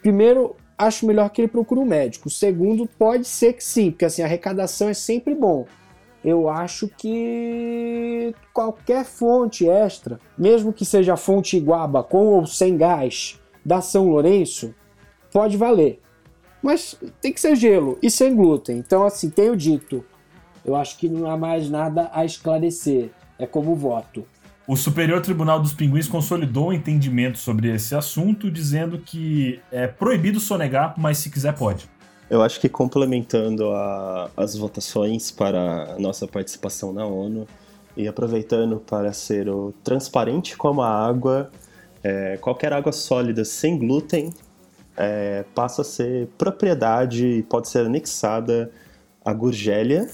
primeiro, 0.00 0.56
acho 0.78 1.06
melhor 1.06 1.28
que 1.28 1.42
ele 1.42 1.48
procure 1.48 1.78
um 1.78 1.84
médico. 1.84 2.30
Segundo, 2.30 2.88
pode 2.98 3.26
ser 3.26 3.52
que 3.52 3.62
sim, 3.62 3.90
porque 3.90 4.06
assim, 4.06 4.22
a 4.22 4.24
arrecadação 4.24 4.88
é 4.88 4.94
sempre 4.94 5.34
bom. 5.34 5.66
Eu 6.24 6.48
acho 6.48 6.88
que 6.88 8.34
qualquer 8.54 9.04
fonte 9.04 9.68
extra, 9.68 10.18
mesmo 10.38 10.72
que 10.72 10.86
seja 10.86 11.14
fonte 11.14 11.58
Iguaba 11.58 12.02
com 12.02 12.28
ou 12.28 12.46
sem 12.46 12.78
gás 12.78 13.38
da 13.62 13.82
São 13.82 14.08
Lourenço, 14.08 14.74
pode 15.30 15.58
valer. 15.58 16.00
Mas 16.62 16.96
tem 17.20 17.30
que 17.30 17.42
ser 17.42 17.56
gelo 17.56 17.98
e 18.02 18.10
sem 18.10 18.34
glúten. 18.34 18.78
Então, 18.78 19.04
assim, 19.04 19.28
tenho 19.28 19.54
dito. 19.54 20.02
Eu 20.64 20.76
acho 20.76 20.96
que 20.96 21.10
não 21.10 21.30
há 21.30 21.36
mais 21.36 21.68
nada 21.68 22.08
a 22.14 22.24
esclarecer. 22.24 23.10
É 23.38 23.46
como 23.46 23.74
voto. 23.74 24.24
O 24.66 24.76
Superior 24.76 25.20
Tribunal 25.20 25.60
dos 25.60 25.74
Pinguins 25.74 26.06
consolidou 26.06 26.68
o 26.68 26.72
entendimento 26.72 27.36
sobre 27.36 27.74
esse 27.74 27.94
assunto, 27.94 28.50
dizendo 28.50 28.98
que 28.98 29.60
é 29.72 29.86
proibido 29.88 30.38
sonegar, 30.38 30.94
mas 30.96 31.18
se 31.18 31.30
quiser 31.30 31.52
pode. 31.54 31.90
Eu 32.30 32.40
acho 32.42 32.60
que 32.60 32.68
complementando 32.68 33.70
a- 33.72 34.30
as 34.36 34.56
votações 34.56 35.30
para 35.30 35.94
a 35.94 35.98
nossa 35.98 36.26
participação 36.28 36.92
na 36.92 37.04
ONU 37.04 37.46
e 37.96 38.06
aproveitando 38.06 38.78
para 38.78 39.12
ser 39.12 39.48
o 39.48 39.74
transparente 39.82 40.56
como 40.56 40.80
a 40.80 40.88
água, 40.88 41.50
é, 42.02 42.38
qualquer 42.40 42.72
água 42.72 42.92
sólida 42.92 43.44
sem 43.44 43.76
glúten 43.76 44.32
é, 44.96 45.44
passa 45.54 45.82
a 45.82 45.84
ser 45.84 46.28
propriedade 46.38 47.26
e 47.26 47.42
pode 47.42 47.68
ser 47.68 47.84
anexada 47.86 48.70
à 49.24 49.32
Gurgélia. 49.32 50.08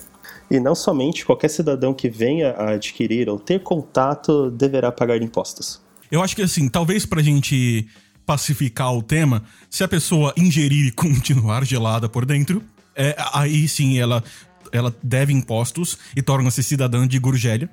E 0.50 0.58
não 0.58 0.74
somente 0.74 1.24
qualquer 1.24 1.48
cidadão 1.48 1.92
que 1.92 2.08
venha 2.08 2.52
a 2.52 2.70
adquirir 2.70 3.28
ou 3.28 3.38
ter 3.38 3.62
contato 3.62 4.50
deverá 4.50 4.90
pagar 4.90 5.20
impostos. 5.20 5.80
Eu 6.10 6.22
acho 6.22 6.34
que 6.34 6.42
assim, 6.42 6.68
talvez 6.68 7.04
pra 7.04 7.22
gente 7.22 7.86
pacificar 8.24 8.94
o 8.94 9.02
tema, 9.02 9.42
se 9.70 9.82
a 9.82 9.88
pessoa 9.88 10.34
ingerir 10.36 10.86
e 10.86 10.92
continuar 10.92 11.64
gelada 11.64 12.08
por 12.08 12.26
dentro, 12.26 12.62
é, 12.94 13.16
aí 13.32 13.68
sim 13.68 13.98
ela, 13.98 14.22
ela 14.72 14.94
deve 15.02 15.32
impostos 15.32 15.96
e 16.16 16.22
torna-se 16.22 16.62
cidadã 16.62 17.06
de 17.06 17.18
Gurgélia. 17.18 17.70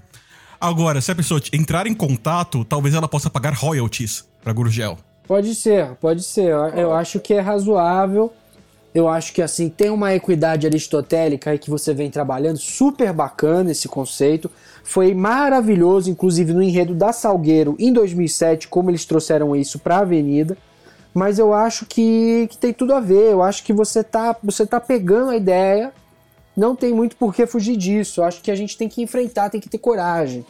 Agora, 0.60 1.02
se 1.02 1.12
a 1.12 1.16
pessoa 1.16 1.42
entrar 1.52 1.88
em 1.88 1.94
contato, 1.94 2.64
talvez 2.64 2.96
ela 2.96 3.08
possa 3.08 3.30
pagar 3.30 3.54
royalties 3.54 4.26
pra 4.42 4.54
Gurgel. 4.54 4.98
Pode 5.28 5.56
ser, 5.56 5.96
pode 5.96 6.24
ser. 6.24 6.50
Eu 6.76 6.94
acho 6.94 7.20
que 7.20 7.34
é 7.34 7.40
razoável. 7.40 8.32
Eu 8.96 9.10
acho 9.10 9.34
que 9.34 9.42
assim 9.42 9.68
tem 9.68 9.90
uma 9.90 10.16
equidade 10.16 10.66
aristotélica 10.66 11.52
aí 11.52 11.60
que 11.60 11.70
você 11.70 11.94
vem 11.94 12.10
trabalhando, 12.10 12.58
super 12.58 13.12
bacana 13.12 13.72
esse 13.72 13.90
conceito. 13.90 14.50
Foi 14.86 15.14
maravilhoso, 15.14 16.10
inclusive 16.10 16.54
no 16.54 16.64
enredo 16.64 16.96
da 16.96 17.12
Salgueiro 17.12 17.76
em 17.78 17.92
2007, 17.92 18.70
como 18.70 18.90
eles 18.90 19.04
trouxeram 19.04 19.54
isso 19.54 19.80
para 19.80 19.98
a 19.98 20.00
Avenida. 20.00 20.58
Mas 21.14 21.40
eu 21.40 21.54
acho 21.54 21.86
que, 21.86 22.48
que 22.50 22.58
tem 22.58 22.72
tudo 22.72 22.94
a 22.94 23.02
ver. 23.02 23.34
Eu 23.34 23.44
acho 23.44 23.66
que 23.66 23.74
você 23.74 24.02
tá, 24.02 24.34
você 24.42 24.66
tá 24.66 24.80
pegando 24.80 25.32
a 25.32 25.36
ideia. 25.36 25.92
Não 26.56 26.74
tem 26.74 26.94
muito 26.94 27.18
por 27.18 27.36
que 27.36 27.46
fugir 27.46 27.76
disso. 27.76 28.22
Eu 28.22 28.26
acho 28.26 28.42
que 28.42 28.50
a 28.50 28.56
gente 28.56 28.78
tem 28.78 28.88
que 28.88 29.02
enfrentar, 29.02 29.50
tem 29.50 29.60
que 29.60 29.68
ter 29.68 29.78
coragem. 29.78 30.46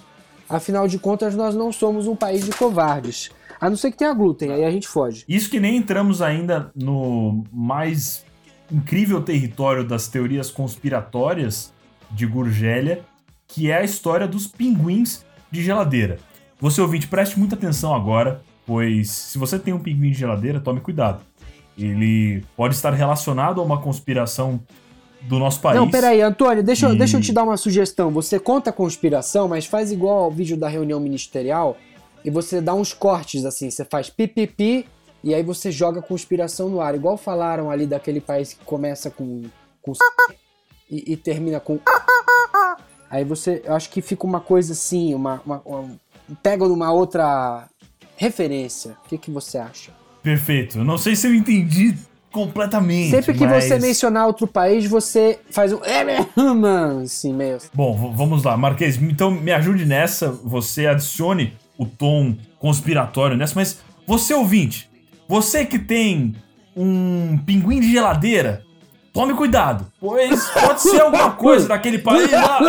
Afinal 0.47 0.87
de 0.87 0.99
contas, 0.99 1.33
nós 1.33 1.55
não 1.55 1.71
somos 1.71 2.05
um 2.05 2.15
país 2.15 2.45
de 2.45 2.51
covardes. 2.51 3.31
A 3.59 3.71
não 3.71 3.77
ser 3.77 3.89
que 3.89 3.97
tenha 3.97 4.13
glúten, 4.13 4.51
aí 4.51 4.63
a 4.63 4.69
gente 4.69 4.87
foge. 4.87 5.23
Isso 5.27 5.49
que 5.49 5.59
nem 5.59 5.77
entramos 5.77 6.21
ainda 6.21 6.69
no 6.75 7.43
mais 7.51 8.23
incrível 8.71 9.21
território 9.21 9.83
das 9.83 10.07
teorias 10.07 10.49
conspiratórias 10.51 11.73
de 12.11 12.25
Gurgélia, 12.25 13.01
que 13.47 13.69
é 13.71 13.77
a 13.77 13.83
história 13.83 14.27
dos 14.27 14.47
pinguins 14.47 15.25
de 15.51 15.63
geladeira. 15.63 16.17
Você 16.59 16.81
ouvinte, 16.81 17.07
preste 17.07 17.37
muita 17.37 17.55
atenção 17.55 17.93
agora, 17.93 18.41
pois 18.65 19.09
se 19.11 19.37
você 19.37 19.59
tem 19.59 19.73
um 19.73 19.79
pinguim 19.79 20.11
de 20.11 20.17
geladeira, 20.17 20.59
tome 20.59 20.79
cuidado. 20.79 21.21
Ele 21.77 22.43
pode 22.55 22.73
estar 22.75 22.91
relacionado 22.93 23.59
a 23.59 23.63
uma 23.63 23.81
conspiração 23.81 24.59
do 25.23 25.37
nosso 25.39 25.59
país. 25.59 25.77
Não, 25.79 25.89
peraí, 25.89 26.21
Antônio, 26.21 26.63
deixa, 26.63 26.87
eu- 26.87 26.93
E- 26.93 26.97
deixa 26.97 27.17
eu 27.17 27.21
te 27.21 27.33
dar 27.33 27.43
uma 27.43 27.57
sugestão. 27.57 28.11
Você 28.11 28.39
conta 28.39 28.69
a 28.69 28.73
conspiração, 28.73 29.47
mas 29.47 29.65
faz 29.65 29.91
igual 29.91 30.23
ao 30.25 30.31
vídeo 30.31 30.55
da 30.55 30.67
reunião 30.69 30.99
ministerial 30.99 31.77
e 32.23 32.29
você 32.29 32.61
dá 32.61 32.73
uns 32.73 32.93
cortes 32.93 33.43
assim. 33.43 33.69
Você 33.69 33.83
faz 33.83 34.09
pipipi 34.09 34.85
e 35.25 35.33
aí 35.33 35.43
você 35.43 35.71
joga 35.71 36.01
conspiração 36.01 36.69
no 36.69 36.79
ar. 36.79 36.95
Igual 36.95 37.17
falaram 37.17 37.69
ali 37.71 37.85
daquele 37.85 38.21
país 38.21 38.53
que 38.53 38.63
começa 38.63 39.09
com, 39.09 39.43
com 39.81 39.91
e, 40.89 41.13
e 41.13 41.17
termina 41.17 41.59
com. 41.59 41.79
Aí 43.09 43.23
você. 43.23 43.61
Eu 43.65 43.73
acho 43.75 43.89
que 43.89 44.01
fica 44.01 44.25
uma 44.25 44.39
coisa 44.39 44.73
assim, 44.73 45.13
uma, 45.13 45.41
uma- 45.45 45.61
uma- 45.65 45.91
pega 46.41 46.67
numa 46.67 46.91
outra 46.91 47.67
referência. 48.15 48.95
O 49.05 49.09
que, 49.09 49.17
que 49.17 49.31
você 49.31 49.57
acha? 49.57 49.91
Perfeito. 50.23 50.83
Não 50.83 50.97
sei 50.97 51.15
se 51.15 51.27
eu 51.27 51.33
entendi 51.35 51.95
completamente. 52.31 53.11
Sempre 53.11 53.33
que 53.33 53.45
mas- 53.45 53.63
você 53.65 53.79
mencionar 53.79 54.27
outro 54.27 54.47
país, 54.47 54.85
você 54.87 55.39
faz 55.51 55.71
um. 55.71 55.83
É 55.83 56.03
mesmo, 56.03 56.65
assim, 57.03 57.33
meio. 57.33 57.57
Bom, 57.73 58.13
vamos 58.13 58.43
lá, 58.43 58.57
Marquês. 58.57 58.97
Então 59.01 59.31
me 59.31 59.51
ajude 59.51 59.85
nessa. 59.85 60.29
Você 60.31 60.87
adicione 60.87 61.53
o 61.77 61.85
tom 61.85 62.35
conspiratório 62.59 63.37
nessa, 63.37 63.53
mas 63.55 63.79
você 64.07 64.33
ouvinte, 64.33 64.89
você 65.27 65.65
que 65.65 65.79
tem 65.79 66.35
um 66.75 67.37
pinguim 67.45 67.79
de 67.79 67.91
geladeira, 67.91 68.63
tome 69.13 69.33
cuidado, 69.33 69.85
pois 69.99 70.45
pode 70.49 70.81
ser 70.81 71.01
alguma 71.01 71.31
coisa 71.31 71.67
daquele 71.69 71.99
país 71.99 72.29
lá. 72.31 72.59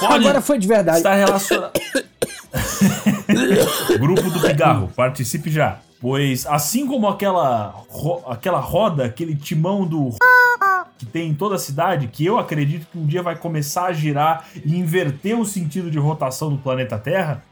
Pode 0.00 0.26
Agora 0.26 0.40
foi 0.40 0.58
de 0.58 0.66
verdade. 0.68 0.98
estar 0.98 1.14
relacionado. 1.14 1.72
Grupo 4.00 4.30
do 4.30 4.40
Pigarro, 4.40 4.88
participe 4.94 5.50
já. 5.50 5.78
Pois 6.00 6.46
assim 6.46 6.86
como 6.86 7.08
aquela, 7.08 7.74
ro- 7.88 8.22
aquela 8.28 8.60
roda, 8.60 9.04
aquele 9.06 9.34
timão 9.34 9.86
do 9.86 10.10
que 10.98 11.06
tem 11.06 11.30
em 11.30 11.34
toda 11.34 11.56
a 11.56 11.58
cidade, 11.58 12.06
que 12.08 12.24
eu 12.24 12.38
acredito 12.38 12.86
que 12.90 12.98
um 12.98 13.06
dia 13.06 13.22
vai 13.22 13.36
começar 13.36 13.86
a 13.86 13.92
girar 13.92 14.44
e 14.64 14.78
inverter 14.78 15.38
o 15.38 15.44
sentido 15.44 15.90
de 15.90 15.98
rotação 15.98 16.50
do 16.50 16.58
planeta 16.58 16.98
Terra, 16.98 17.42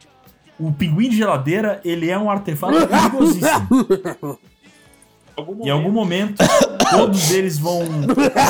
o 0.58 0.72
pinguim 0.72 1.08
de 1.08 1.16
geladeira, 1.16 1.80
ele 1.84 2.10
é 2.10 2.18
um 2.18 2.30
artefato 2.30 2.86
perigosíssimo. 2.86 4.38
Em 5.64 5.70
algum 5.70 5.90
momento, 5.90 6.44
todos 6.90 7.30
eles 7.32 7.58
vão 7.58 7.82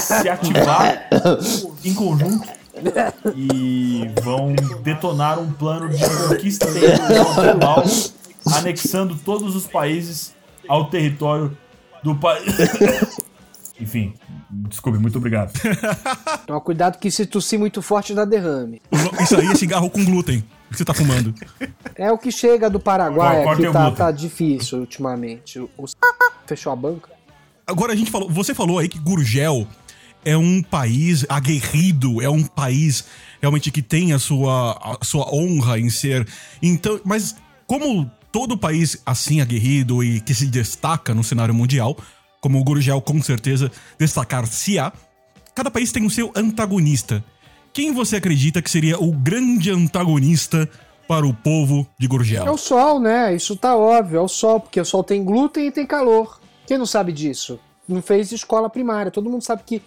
se 0.03 0.29
ativar 0.29 1.09
em 1.83 1.95
conjunto 1.95 2.47
e 3.35 4.11
vão 4.23 4.55
detonar 4.83 5.39
um 5.39 5.51
plano 5.53 5.89
de 5.89 5.99
conquista 6.29 6.67
territorial 6.67 7.35
global, 7.35 7.85
anexando 8.53 9.17
todos 9.17 9.57
os 9.57 9.67
países 9.67 10.35
ao 10.69 10.91
território 10.91 11.57
do 12.03 12.15
país. 12.15 12.55
Enfim, 13.81 14.15
desculpe, 14.51 14.99
muito 14.99 15.19
obrigado. 15.19 15.53
Toma 16.47 16.61
cuidado 16.61 16.99
que 16.99 17.11
se 17.11 17.27
tossir 17.27 17.59
muito 17.59 17.83
forte 17.83 18.15
dá 18.15 18.25
derrame. 18.25 18.81
Isso 19.21 19.37
aí 19.37 19.47
é 19.47 19.55
cigarro 19.55 19.91
com 19.91 20.05
glúten 20.05 20.45
que 20.75 20.79
você 20.79 20.85
tá 20.85 20.95
fumando. 20.95 21.35
É 21.95 22.11
o 22.13 22.19
que 22.19 22.31
chega 22.31 22.69
do 22.69 22.81
Paraguai, 22.81 23.45
Corta 23.45 23.63
que 23.63 23.73
tá, 23.73 23.91
tá 23.91 24.11
difícil 24.11 24.81
ultimamente. 24.81 25.59
O 25.59 25.87
fechou 26.47 26.73
a 26.73 26.77
banca. 26.77 27.11
Agora 27.67 27.93
a 27.93 27.97
gente 27.97 28.11
falou, 28.11 28.29
você 28.29 28.55
falou 28.55 28.79
aí 28.79 28.89
que 28.89 28.99
Gurgel 28.99 29.67
é 30.25 30.37
um 30.37 30.63
país 30.63 31.25
aguerrido, 31.29 32.21
é 32.21 32.29
um 32.29 32.43
país 32.43 33.05
realmente 33.41 33.71
que 33.71 33.83
tem 33.83 34.13
a 34.13 34.19
sua, 34.19 34.99
a 35.01 35.05
sua 35.05 35.35
honra 35.35 35.79
em 35.79 35.91
ser. 35.91 36.27
Então, 36.63 37.01
mas 37.05 37.37
como 37.67 38.11
todo 38.33 38.59
país 38.59 39.01
assim 39.07 39.41
aguerrido 39.41 40.03
e 40.03 40.21
que 40.21 40.35
se 40.35 40.47
destaca 40.47 41.15
no 41.15 41.23
cenário 41.23 41.55
mundial, 41.55 41.97
como 42.41 42.59
o 42.59 42.65
Gurgel 42.65 43.01
com 43.01 43.23
certeza 43.23 43.71
destacar-se-á, 43.99 44.93
cada 45.55 45.71
país 45.71 45.93
tem 45.93 46.05
o 46.05 46.11
seu 46.11 46.33
antagonista. 46.35 47.25
Quem 47.75 47.93
você 47.93 48.17
acredita 48.17 48.63
que 48.63 48.71
seria 48.71 48.99
o 49.01 49.11
grande 49.13 49.69
antagonista 49.71 50.69
para 51.09 51.27
o 51.27 51.35
povo 51.35 51.85
de 51.99 52.07
Gurgel? 52.07 52.47
É 52.47 52.51
o 52.51 52.57
sol, 52.57 53.01
né? 53.01 53.35
Isso 53.35 53.57
tá 53.57 53.77
óbvio, 53.77 54.19
é 54.19 54.21
o 54.23 54.29
sol, 54.29 54.61
porque 54.61 54.81
o 54.81 54.85
sol 54.85 55.03
tem 55.03 55.25
glúten 55.25 55.67
e 55.67 55.73
tem 55.73 55.85
calor. 55.85 56.41
Quem 56.67 56.79
não 56.79 56.87
sabe 56.87 57.13
disso? 57.13 57.59
Não 57.89 58.01
fez 58.01 58.31
escola 58.31 58.71
primária. 58.71 59.11
Todo 59.11 59.29
mundo 59.29 59.43
sabe 59.43 59.63
que, 59.67 59.83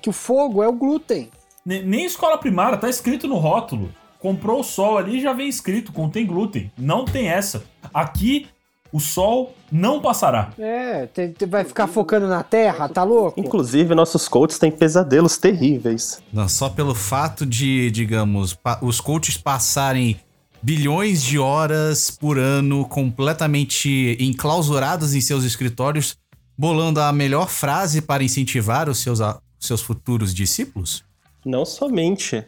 que 0.00 0.08
o 0.08 0.12
fogo 0.12 0.62
é 0.62 0.68
o 0.68 0.72
glúten. 0.72 1.30
Ne- 1.66 1.82
Nem 1.82 2.04
escola 2.04 2.38
primária, 2.38 2.78
tá 2.78 2.88
escrito 2.88 3.26
no 3.26 3.36
rótulo. 3.38 3.92
Comprou 4.20 4.60
o 4.60 4.64
sol 4.64 4.96
ali 4.96 5.20
já 5.20 5.32
vem 5.32 5.48
escrito, 5.48 5.92
contém 5.92 6.24
glúten. 6.24 6.70
Não 6.78 7.04
tem 7.04 7.26
essa. 7.26 7.64
Aqui, 7.92 8.46
o 8.92 9.00
sol 9.00 9.54
não 9.70 10.00
passará. 10.00 10.50
É, 10.58 11.06
tem- 11.06 11.32
tem- 11.32 11.48
vai 11.48 11.64
ficar 11.64 11.86
focando 11.86 12.26
na 12.28 12.42
terra, 12.42 12.88
tá 12.88 13.02
louco? 13.02 13.40
Inclusive, 13.40 13.94
nossos 13.94 14.28
coaches 14.28 14.58
têm 14.58 14.70
pesadelos 14.70 15.38
terríveis. 15.38 16.20
Não, 16.32 16.48
só 16.48 16.68
pelo 16.68 16.94
fato 16.94 17.46
de, 17.46 17.90
digamos, 17.90 18.56
os 18.82 19.00
coaches 19.00 19.36
passarem 19.38 20.20
bilhões 20.62 21.22
de 21.22 21.38
horas 21.38 22.10
por 22.10 22.38
ano 22.38 22.84
completamente 22.86 24.16
enclausurados 24.20 25.14
em 25.14 25.20
seus 25.20 25.42
escritórios, 25.44 26.16
bolando 26.56 27.00
a 27.00 27.12
melhor 27.12 27.48
frase 27.48 28.02
para 28.02 28.22
incentivar 28.22 28.88
os 28.88 28.98
seus, 28.98 29.20
a- 29.20 29.40
seus 29.58 29.80
futuros 29.80 30.34
discípulos? 30.34 31.02
Não 31.44 31.64
somente. 31.64 32.44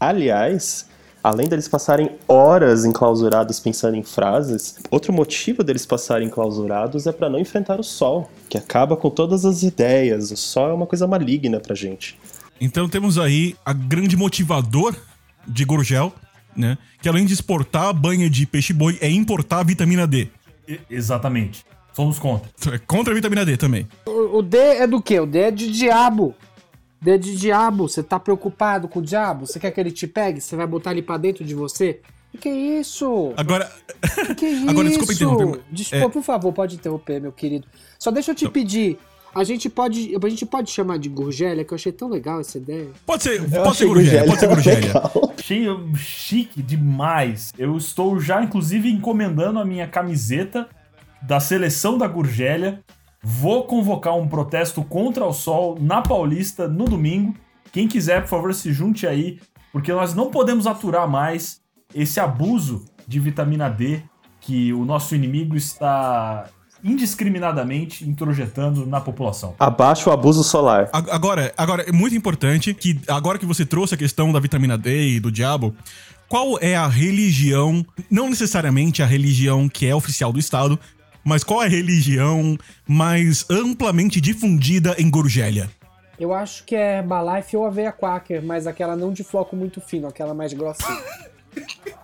Aliás, 0.00 0.86
além 1.22 1.48
deles 1.48 1.68
passarem 1.68 2.10
horas 2.26 2.84
enclausurados 2.84 3.60
pensando 3.60 3.96
em 3.96 4.02
frases, 4.02 4.76
outro 4.90 5.12
motivo 5.12 5.62
deles 5.62 5.84
passarem 5.84 6.28
enclausurados 6.28 7.06
é 7.06 7.12
para 7.12 7.28
não 7.28 7.38
enfrentar 7.38 7.78
o 7.80 7.84
sol, 7.84 8.30
que 8.48 8.56
acaba 8.56 8.96
com 8.96 9.10
todas 9.10 9.44
as 9.44 9.62
ideias. 9.62 10.30
O 10.30 10.36
sol 10.36 10.70
é 10.70 10.72
uma 10.72 10.86
coisa 10.86 11.06
maligna 11.06 11.60
pra 11.60 11.74
gente. 11.74 12.18
Então 12.60 12.88
temos 12.88 13.18
aí 13.18 13.54
a 13.64 13.72
grande 13.72 14.16
motivador 14.16 14.94
de 15.46 15.64
Gurgel, 15.64 16.12
né? 16.56 16.76
Que 17.00 17.08
além 17.08 17.24
de 17.24 17.32
exportar 17.32 17.84
a 17.84 17.92
banha 17.92 18.28
de 18.28 18.46
peixe-boi, 18.46 18.98
é 19.00 19.08
importar 19.08 19.60
a 19.60 19.62
vitamina 19.62 20.06
D. 20.06 20.28
E- 20.66 20.80
exatamente. 20.90 21.64
Somos 21.92 22.18
contra. 22.18 22.48
É 22.74 22.78
Contra 22.78 23.12
a 23.12 23.14
vitamina 23.14 23.44
D 23.44 23.56
também. 23.56 23.86
O, 24.06 24.38
o 24.38 24.42
D 24.42 24.56
é 24.56 24.86
do 24.86 25.02
quê? 25.02 25.18
O 25.18 25.26
D 25.26 25.38
é 25.38 25.50
de 25.50 25.70
diabo. 25.70 26.34
D 27.00 27.12
é 27.12 27.18
de 27.18 27.36
diabo. 27.36 27.88
Você 27.88 28.02
tá 28.02 28.18
preocupado 28.18 28.88
com 28.88 28.98
o 28.98 29.02
diabo? 29.02 29.46
Você 29.46 29.58
quer 29.60 29.70
que 29.70 29.80
ele 29.80 29.90
te 29.90 30.06
pegue? 30.06 30.40
Você 30.40 30.56
vai 30.56 30.66
botar 30.66 30.92
ele 30.92 31.02
pra 31.02 31.16
dentro 31.16 31.44
de 31.44 31.54
você? 31.54 32.00
Que 32.32 32.38
que 32.38 32.48
é 32.48 32.56
isso? 32.80 33.32
Agora, 33.36 33.70
Que 34.26 34.34
que 34.34 34.44
é 34.46 34.50
isso? 34.50 34.68
Agora, 34.70 34.88
desculpa 34.88 35.12
interromper, 35.12 35.60
Desculpa, 35.70 36.04
é- 36.04 36.08
por 36.08 36.22
favor, 36.22 36.52
pode 36.52 36.74
interromper, 36.76 37.20
meu 37.20 37.32
querido. 37.32 37.66
Só 37.98 38.10
deixa 38.10 38.32
eu 38.32 38.34
te 38.34 38.48
pedir. 38.48 38.98
A 39.34 39.44
gente 39.44 39.68
pode, 39.68 40.16
a 40.16 40.28
gente 40.28 40.44
pode 40.46 40.70
chamar 40.70 40.98
de 40.98 41.08
Gurgélia, 41.08 41.64
que 41.64 41.72
eu 41.72 41.76
achei 41.76 41.92
tão 41.92 42.08
legal 42.08 42.40
essa 42.40 42.58
ideia. 42.58 42.88
pode 43.06 43.22
ser, 43.22 43.40
Eu 43.40 43.62
pode 43.62 43.76
ser 43.76 43.86
Gurgélia, 43.86 44.24
pode 44.26 44.40
ser 44.40 44.48
Gurgélia. 44.48 44.92
Achei 45.38 45.66
chique 45.96 46.62
demais. 46.62 47.52
Eu 47.56 47.76
estou 47.76 48.18
já, 48.18 48.42
inclusive, 48.42 48.90
encomendando 48.90 49.58
a 49.58 49.64
minha 49.64 49.86
camiseta 49.86 50.66
da 51.22 51.38
seleção 51.40 51.96
da 51.98 52.06
Gurgélia. 52.08 52.80
Vou 53.22 53.64
convocar 53.64 54.16
um 54.16 54.28
protesto 54.28 54.82
contra 54.82 55.24
o 55.24 55.32
sol 55.32 55.76
na 55.80 56.00
Paulista 56.02 56.68
no 56.68 56.84
domingo. 56.84 57.34
Quem 57.72 57.88
quiser, 57.88 58.22
por 58.22 58.28
favor, 58.28 58.54
se 58.54 58.72
junte 58.72 59.06
aí, 59.06 59.40
porque 59.72 59.92
nós 59.92 60.14
não 60.14 60.30
podemos 60.30 60.66
aturar 60.66 61.08
mais 61.08 61.60
esse 61.94 62.20
abuso 62.20 62.84
de 63.06 63.18
vitamina 63.18 63.68
D 63.68 64.02
que 64.40 64.72
o 64.72 64.84
nosso 64.84 65.14
inimigo 65.14 65.56
está 65.56 66.46
indiscriminadamente 66.82 68.08
introjetando 68.08 68.86
na 68.86 69.00
população. 69.00 69.54
Abaixo 69.58 70.10
o 70.10 70.12
abuso 70.12 70.44
solar. 70.44 70.88
Agora, 70.92 71.52
agora, 71.56 71.82
é 71.82 71.92
muito 71.92 72.14
importante 72.14 72.72
que, 72.72 73.00
agora 73.08 73.38
que 73.38 73.46
você 73.46 73.66
trouxe 73.66 73.94
a 73.94 73.98
questão 73.98 74.32
da 74.32 74.38
vitamina 74.38 74.78
D 74.78 75.16
e 75.16 75.20
do 75.20 75.32
diabo, 75.32 75.74
qual 76.28 76.58
é 76.60 76.76
a 76.76 76.86
religião, 76.86 77.84
não 78.10 78.28
necessariamente 78.28 79.02
a 79.02 79.06
religião 79.06 79.68
que 79.68 79.86
é 79.86 79.94
oficial 79.94 80.32
do 80.32 80.38
Estado, 80.38 80.78
mas 81.24 81.44
qual 81.44 81.62
é 81.62 81.66
a 81.66 81.68
religião 81.68 82.56
mais 82.86 83.44
amplamente 83.50 84.20
difundida 84.20 84.94
em 84.98 85.10
Gurgélia? 85.10 85.70
Eu 86.18 86.32
acho 86.32 86.64
que 86.64 86.74
é 86.74 86.98
Herbalife 86.98 87.56
ou 87.56 87.64
Aveia 87.64 87.92
Quaker, 87.92 88.42
mas 88.42 88.66
aquela 88.66 88.96
não 88.96 89.12
de 89.12 89.22
floco 89.22 89.54
muito 89.54 89.80
fino, 89.80 90.08
aquela 90.08 90.34
mais 90.34 90.52
grossinha. 90.52 90.98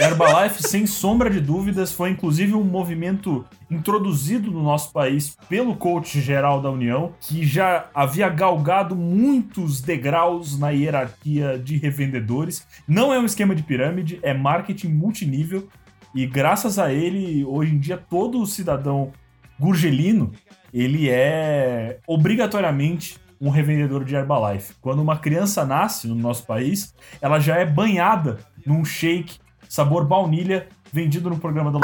Herbalife, 0.00 0.62
sem 0.62 0.86
sombra 0.86 1.28
de 1.28 1.40
dúvidas, 1.40 1.92
foi 1.92 2.10
inclusive 2.10 2.54
um 2.54 2.64
movimento 2.64 3.44
introduzido 3.70 4.50
no 4.50 4.62
nosso 4.62 4.92
país 4.92 5.36
pelo 5.48 5.76
coach 5.76 6.20
geral 6.20 6.62
da 6.62 6.70
União, 6.70 7.12
que 7.20 7.44
já 7.44 7.86
havia 7.94 8.28
galgado 8.28 8.96
muitos 8.96 9.80
degraus 9.80 10.58
na 10.58 10.70
hierarquia 10.70 11.58
de 11.58 11.76
revendedores. 11.76 12.66
Não 12.88 13.12
é 13.12 13.18
um 13.18 13.26
esquema 13.26 13.54
de 13.54 13.62
pirâmide, 13.62 14.18
é 14.22 14.32
marketing 14.32 14.88
multinível. 14.88 15.68
E 16.14 16.26
graças 16.26 16.78
a 16.78 16.92
ele, 16.92 17.44
hoje 17.44 17.74
em 17.74 17.78
dia, 17.78 17.96
todo 17.96 18.44
cidadão 18.46 19.12
gurgelino, 19.58 20.32
ele 20.72 21.08
é 21.08 21.98
obrigatoriamente 22.06 23.18
um 23.40 23.48
revendedor 23.48 24.04
de 24.04 24.14
Herbalife. 24.14 24.74
Quando 24.80 25.00
uma 25.00 25.16
criança 25.18 25.64
nasce 25.64 26.06
no 26.08 26.14
nosso 26.14 26.44
país, 26.44 26.94
ela 27.20 27.38
já 27.38 27.56
é 27.56 27.64
banhada 27.64 28.38
num 28.66 28.84
shake 28.84 29.38
sabor 29.68 30.04
baunilha 30.04 30.66
vendido 30.92 31.30
no 31.30 31.38
programa 31.38 31.70
da 31.70 31.78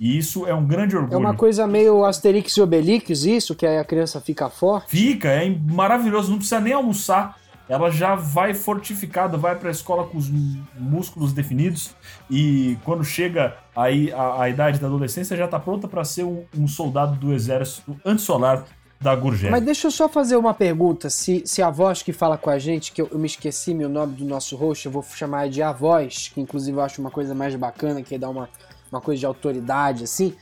E 0.00 0.16
isso 0.16 0.46
é 0.46 0.54
um 0.54 0.66
grande 0.66 0.96
É 0.96 0.98
orgulho. 0.98 1.20
uma 1.20 1.34
coisa 1.34 1.66
meio 1.66 2.04
Asterix 2.04 2.56
e 2.56 2.62
Obelix, 2.62 3.24
isso, 3.24 3.54
que 3.54 3.66
aí 3.66 3.78
a 3.78 3.84
criança 3.84 4.20
fica 4.20 4.48
forte. 4.48 4.90
Fica, 4.90 5.28
é 5.28 5.50
maravilhoso, 5.50 6.30
não 6.30 6.38
precisa 6.38 6.60
nem 6.60 6.72
almoçar. 6.72 7.36
Ela 7.70 7.88
já 7.88 8.16
vai 8.16 8.52
fortificada, 8.52 9.38
vai 9.38 9.54
pra 9.54 9.70
escola 9.70 10.04
com 10.04 10.18
os 10.18 10.28
músculos 10.76 11.32
definidos 11.32 11.94
e 12.28 12.76
quando 12.84 13.04
chega 13.04 13.56
aí 13.76 14.12
a, 14.12 14.42
a 14.42 14.48
idade 14.48 14.80
da 14.80 14.88
adolescência 14.88 15.36
já 15.36 15.46
tá 15.46 15.60
pronta 15.60 15.86
pra 15.86 16.02
ser 16.02 16.24
um, 16.24 16.44
um 16.58 16.66
soldado 16.66 17.14
do 17.14 17.32
exército 17.32 17.96
antissolar 18.04 18.64
da 19.00 19.14
Gurgel. 19.14 19.52
Mas 19.52 19.62
deixa 19.62 19.86
eu 19.86 19.90
só 19.92 20.08
fazer 20.08 20.36
uma 20.36 20.52
pergunta. 20.52 21.08
Se, 21.08 21.42
se 21.46 21.62
a 21.62 21.70
voz 21.70 22.02
que 22.02 22.12
fala 22.12 22.36
com 22.36 22.50
a 22.50 22.58
gente, 22.58 22.90
que 22.90 23.00
eu, 23.00 23.08
eu 23.12 23.18
me 23.20 23.26
esqueci 23.26 23.72
meu 23.72 23.88
nome 23.88 24.14
do 24.16 24.24
nosso 24.24 24.56
host, 24.56 24.84
eu 24.84 24.92
vou 24.92 25.02
chamar 25.02 25.48
de 25.48 25.62
a 25.62 25.72
voz, 25.72 26.28
que 26.34 26.40
inclusive 26.40 26.76
eu 26.76 26.82
acho 26.82 27.00
uma 27.00 27.10
coisa 27.10 27.34
mais 27.34 27.54
bacana, 27.54 28.02
que 28.02 28.18
dá 28.18 28.28
uma, 28.28 28.48
uma 28.90 29.00
coisa 29.00 29.20
de 29.20 29.26
autoridade, 29.26 30.04
assim. 30.04 30.34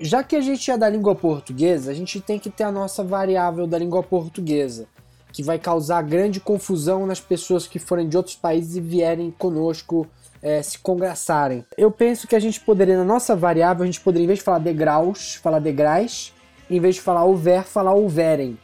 Já 0.00 0.22
que 0.22 0.34
a 0.34 0.40
gente 0.40 0.70
é 0.70 0.78
da 0.78 0.88
língua 0.88 1.14
portuguesa, 1.14 1.90
a 1.90 1.94
gente 1.94 2.20
tem 2.20 2.38
que 2.38 2.48
ter 2.48 2.64
a 2.64 2.72
nossa 2.72 3.04
variável 3.04 3.66
da 3.66 3.76
língua 3.76 4.02
portuguesa, 4.02 4.86
que 5.32 5.42
vai 5.42 5.58
causar 5.58 6.02
grande 6.02 6.40
confusão 6.40 7.06
nas 7.06 7.20
pessoas 7.20 7.66
que 7.66 7.78
forem 7.78 8.08
de 8.08 8.16
outros 8.16 8.36
países 8.36 8.76
e 8.76 8.80
vierem 8.80 9.30
conosco 9.30 10.06
é, 10.42 10.62
se 10.62 10.78
congraçarem. 10.78 11.64
Eu 11.76 11.90
penso 11.90 12.26
que 12.26 12.34
a 12.34 12.40
gente 12.40 12.60
poderia, 12.60 12.96
na 12.96 13.04
nossa 13.04 13.36
variável, 13.36 13.82
a 13.82 13.86
gente 13.86 14.00
poderia, 14.00 14.24
em 14.24 14.28
vez 14.28 14.38
de 14.38 14.44
falar 14.44 14.58
degraus, 14.58 15.34
falar 15.36 15.58
degraus, 15.58 16.32
em 16.68 16.80
vez 16.80 16.96
de 16.96 17.00
falar 17.00 17.24
houver, 17.24 17.64
falar 17.64 17.92
houverem. 17.92 18.58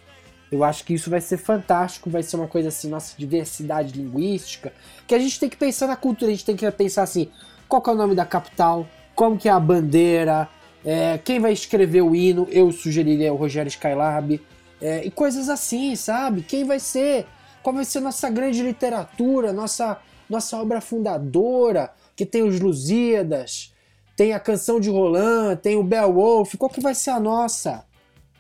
Eu 0.51 0.63
acho 0.63 0.85
que 0.85 0.95
isso 0.95 1.11
vai 1.11 1.21
ser 1.21 1.37
fantástico, 1.37 2.09
vai 2.09 2.23
ser 2.23 2.37
uma 2.37 2.47
coisa 2.47 2.69
assim, 2.69 2.89
nossa 2.89 3.15
diversidade 3.19 3.93
linguística, 4.01 4.73
que 5.07 5.15
a 5.15 5.19
gente 5.19 5.41
tem 5.41 5.49
que 5.49 5.57
pensar 5.57 5.89
na 5.89 5.97
cultura, 5.97 6.31
a 6.31 6.35
gente 6.35 6.45
tem 6.45 6.57
que 6.57 6.71
pensar 6.71 7.03
assim, 7.03 7.29
qual 7.69 7.83
é 7.87 7.91
o 7.91 7.95
nome 7.95 8.15
da 8.15 8.25
capital, 8.25 8.87
como 9.15 9.37
que 9.37 9.49
é 9.49 9.53
a 9.53 9.59
bandeira, 9.59 10.49
é, 10.85 11.19
quem 11.19 11.41
vai 11.41 11.53
escrever 11.53 12.03
o 12.03 12.15
hino, 12.15 12.47
eu 12.51 12.71
sugeriria 12.71 13.33
o 13.33 13.37
Rogério 13.37 13.69
Skylab, 13.69 14.41
é, 14.81 15.05
e 15.05 15.11
coisas 15.11 15.49
assim, 15.49 15.95
sabe? 15.97 16.43
Quem 16.43 16.65
vai 16.65 16.79
ser, 16.79 17.27
qual 17.63 17.75
vai 17.75 17.85
ser 17.85 18.01
nossa 18.01 18.29
grande 18.31 18.63
literatura, 18.63 19.53
nossa, 19.53 19.99
nossa 20.29 20.57
obra 20.59 20.81
fundadora, 20.81 21.93
que 22.15 22.27
tem 22.27 22.43
os 22.43 22.61
Lusíadas, 22.61 23.73
tem 24.17 24.33
a 24.33 24.41
canção 24.41 24.81
de 24.81 24.89
Roland, 24.89 25.57
tem 25.57 25.77
o 25.77 25.83
Beowulf, 25.83 26.55
qual 26.57 26.71
que 26.71 26.81
vai 26.81 26.95
ser 26.95 27.11
a 27.11 27.21
nossa? 27.21 27.85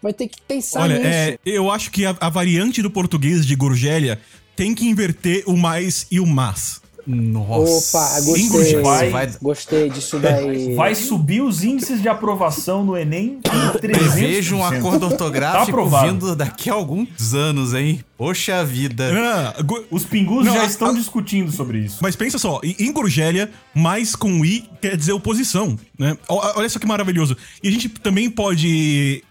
vai 0.07 0.13
ter 0.13 0.29
que 0.29 0.41
pensar 0.43 0.83
Olha, 0.83 0.99
nisso. 0.99 1.09
é, 1.09 1.39
eu 1.45 1.71
acho 1.71 1.91
que 1.91 2.05
a, 2.05 2.17
a 2.21 2.29
variante 2.29 2.81
do 2.81 2.91
português 2.91 3.45
de 3.45 3.57
Gorgélia 3.57 4.21
tem 4.55 4.75
que 4.75 4.87
inverter 4.87 5.43
o 5.47 5.57
mais 5.57 6.07
e 6.11 6.21
o 6.21 6.27
mas. 6.27 6.81
Nossa. 7.07 7.99
Opa, 7.99 8.21
gostei. 8.23 8.83
Vai- 8.83 9.11
vai 9.11 9.31
Gostei 9.41 9.89
disso 9.91 10.19
daí. 10.19 10.75
Vai 10.75 10.95
subir 10.95 11.41
os 11.41 11.63
índices 11.63 12.03
de 12.03 12.09
aprovação 12.09 12.85
no 12.85 12.97
Enem 12.97 13.39
em 13.45 13.79
300%. 13.79 13.79
Prevejo 13.81 14.57
um 14.57 14.65
acordo 14.65 15.01
Tá 15.01 15.07
ortográfico 15.07 15.71
aprovado. 15.71 16.09
vindo 16.13 16.35
daqui 16.37 16.69
a 16.69 16.75
alguns 16.75 17.33
anos, 17.33 17.75
hein? 17.75 18.01
Poxa 18.19 18.65
vida. 18.65 19.13
Ah, 19.57 19.63
go- 19.63 19.85
Os 19.91 20.05
pingus 20.05 20.45
Não, 20.47 20.55
já 20.55 20.63
a- 20.63 20.67
estão 20.67 20.89
a- 20.89 20.95
discutindo 20.95 21.53
sobre 21.53 21.79
isso. 21.79 21.99
Mas 22.03 22.17
pensa 22.17 22.39
só, 22.39 22.61
Gorgélia, 22.93 23.51
mais 23.75 24.17
com 24.17 24.45
i 24.45 24.69
quer 24.81 24.97
dizer 24.97 25.13
oposição, 25.13 25.79
né? 25.99 26.17
Olha 26.29 26.69
só 26.69 26.79
que 26.79 26.87
maravilhoso. 26.87 27.37
E 27.63 27.69
a 27.69 27.71
gente 27.71 27.89
também 27.89 28.29
pode 28.31 29.23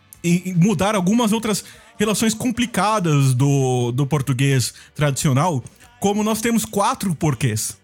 mudar 0.56 0.96
algumas 0.96 1.32
outras 1.32 1.64
relações 1.98 2.34
complicadas 2.34 3.34
do, 3.34 3.92
do 3.92 4.06
português 4.08 4.74
tradicional, 4.96 5.64
como 6.06 6.24
nós 6.24 6.40
temos 6.40 6.66
quatro 6.66 7.16
porquês. 7.16 7.76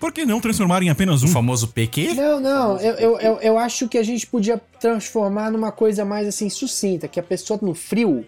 Por 0.00 0.10
que 0.10 0.26
não 0.26 0.40
transformar 0.40 0.82
em 0.82 0.90
apenas 0.90 1.22
O 1.22 1.26
um? 1.26 1.28
famoso 1.28 1.68
PQ? 1.68 2.14
Não, 2.14 2.40
não, 2.40 2.76
eu, 2.80 2.94
eu, 2.94 3.20
eu, 3.20 3.34
eu 3.40 3.56
acho 3.56 3.86
que 3.88 3.96
a 3.96 4.02
gente 4.02 4.26
podia 4.26 4.60
transformar 4.80 5.52
numa 5.52 5.70
coisa 5.70 6.04
mais 6.04 6.26
assim 6.26 6.50
sucinta, 6.50 7.06
que 7.06 7.20
a 7.20 7.22
pessoa 7.22 7.56
no 7.62 7.72
frio, 7.72 8.26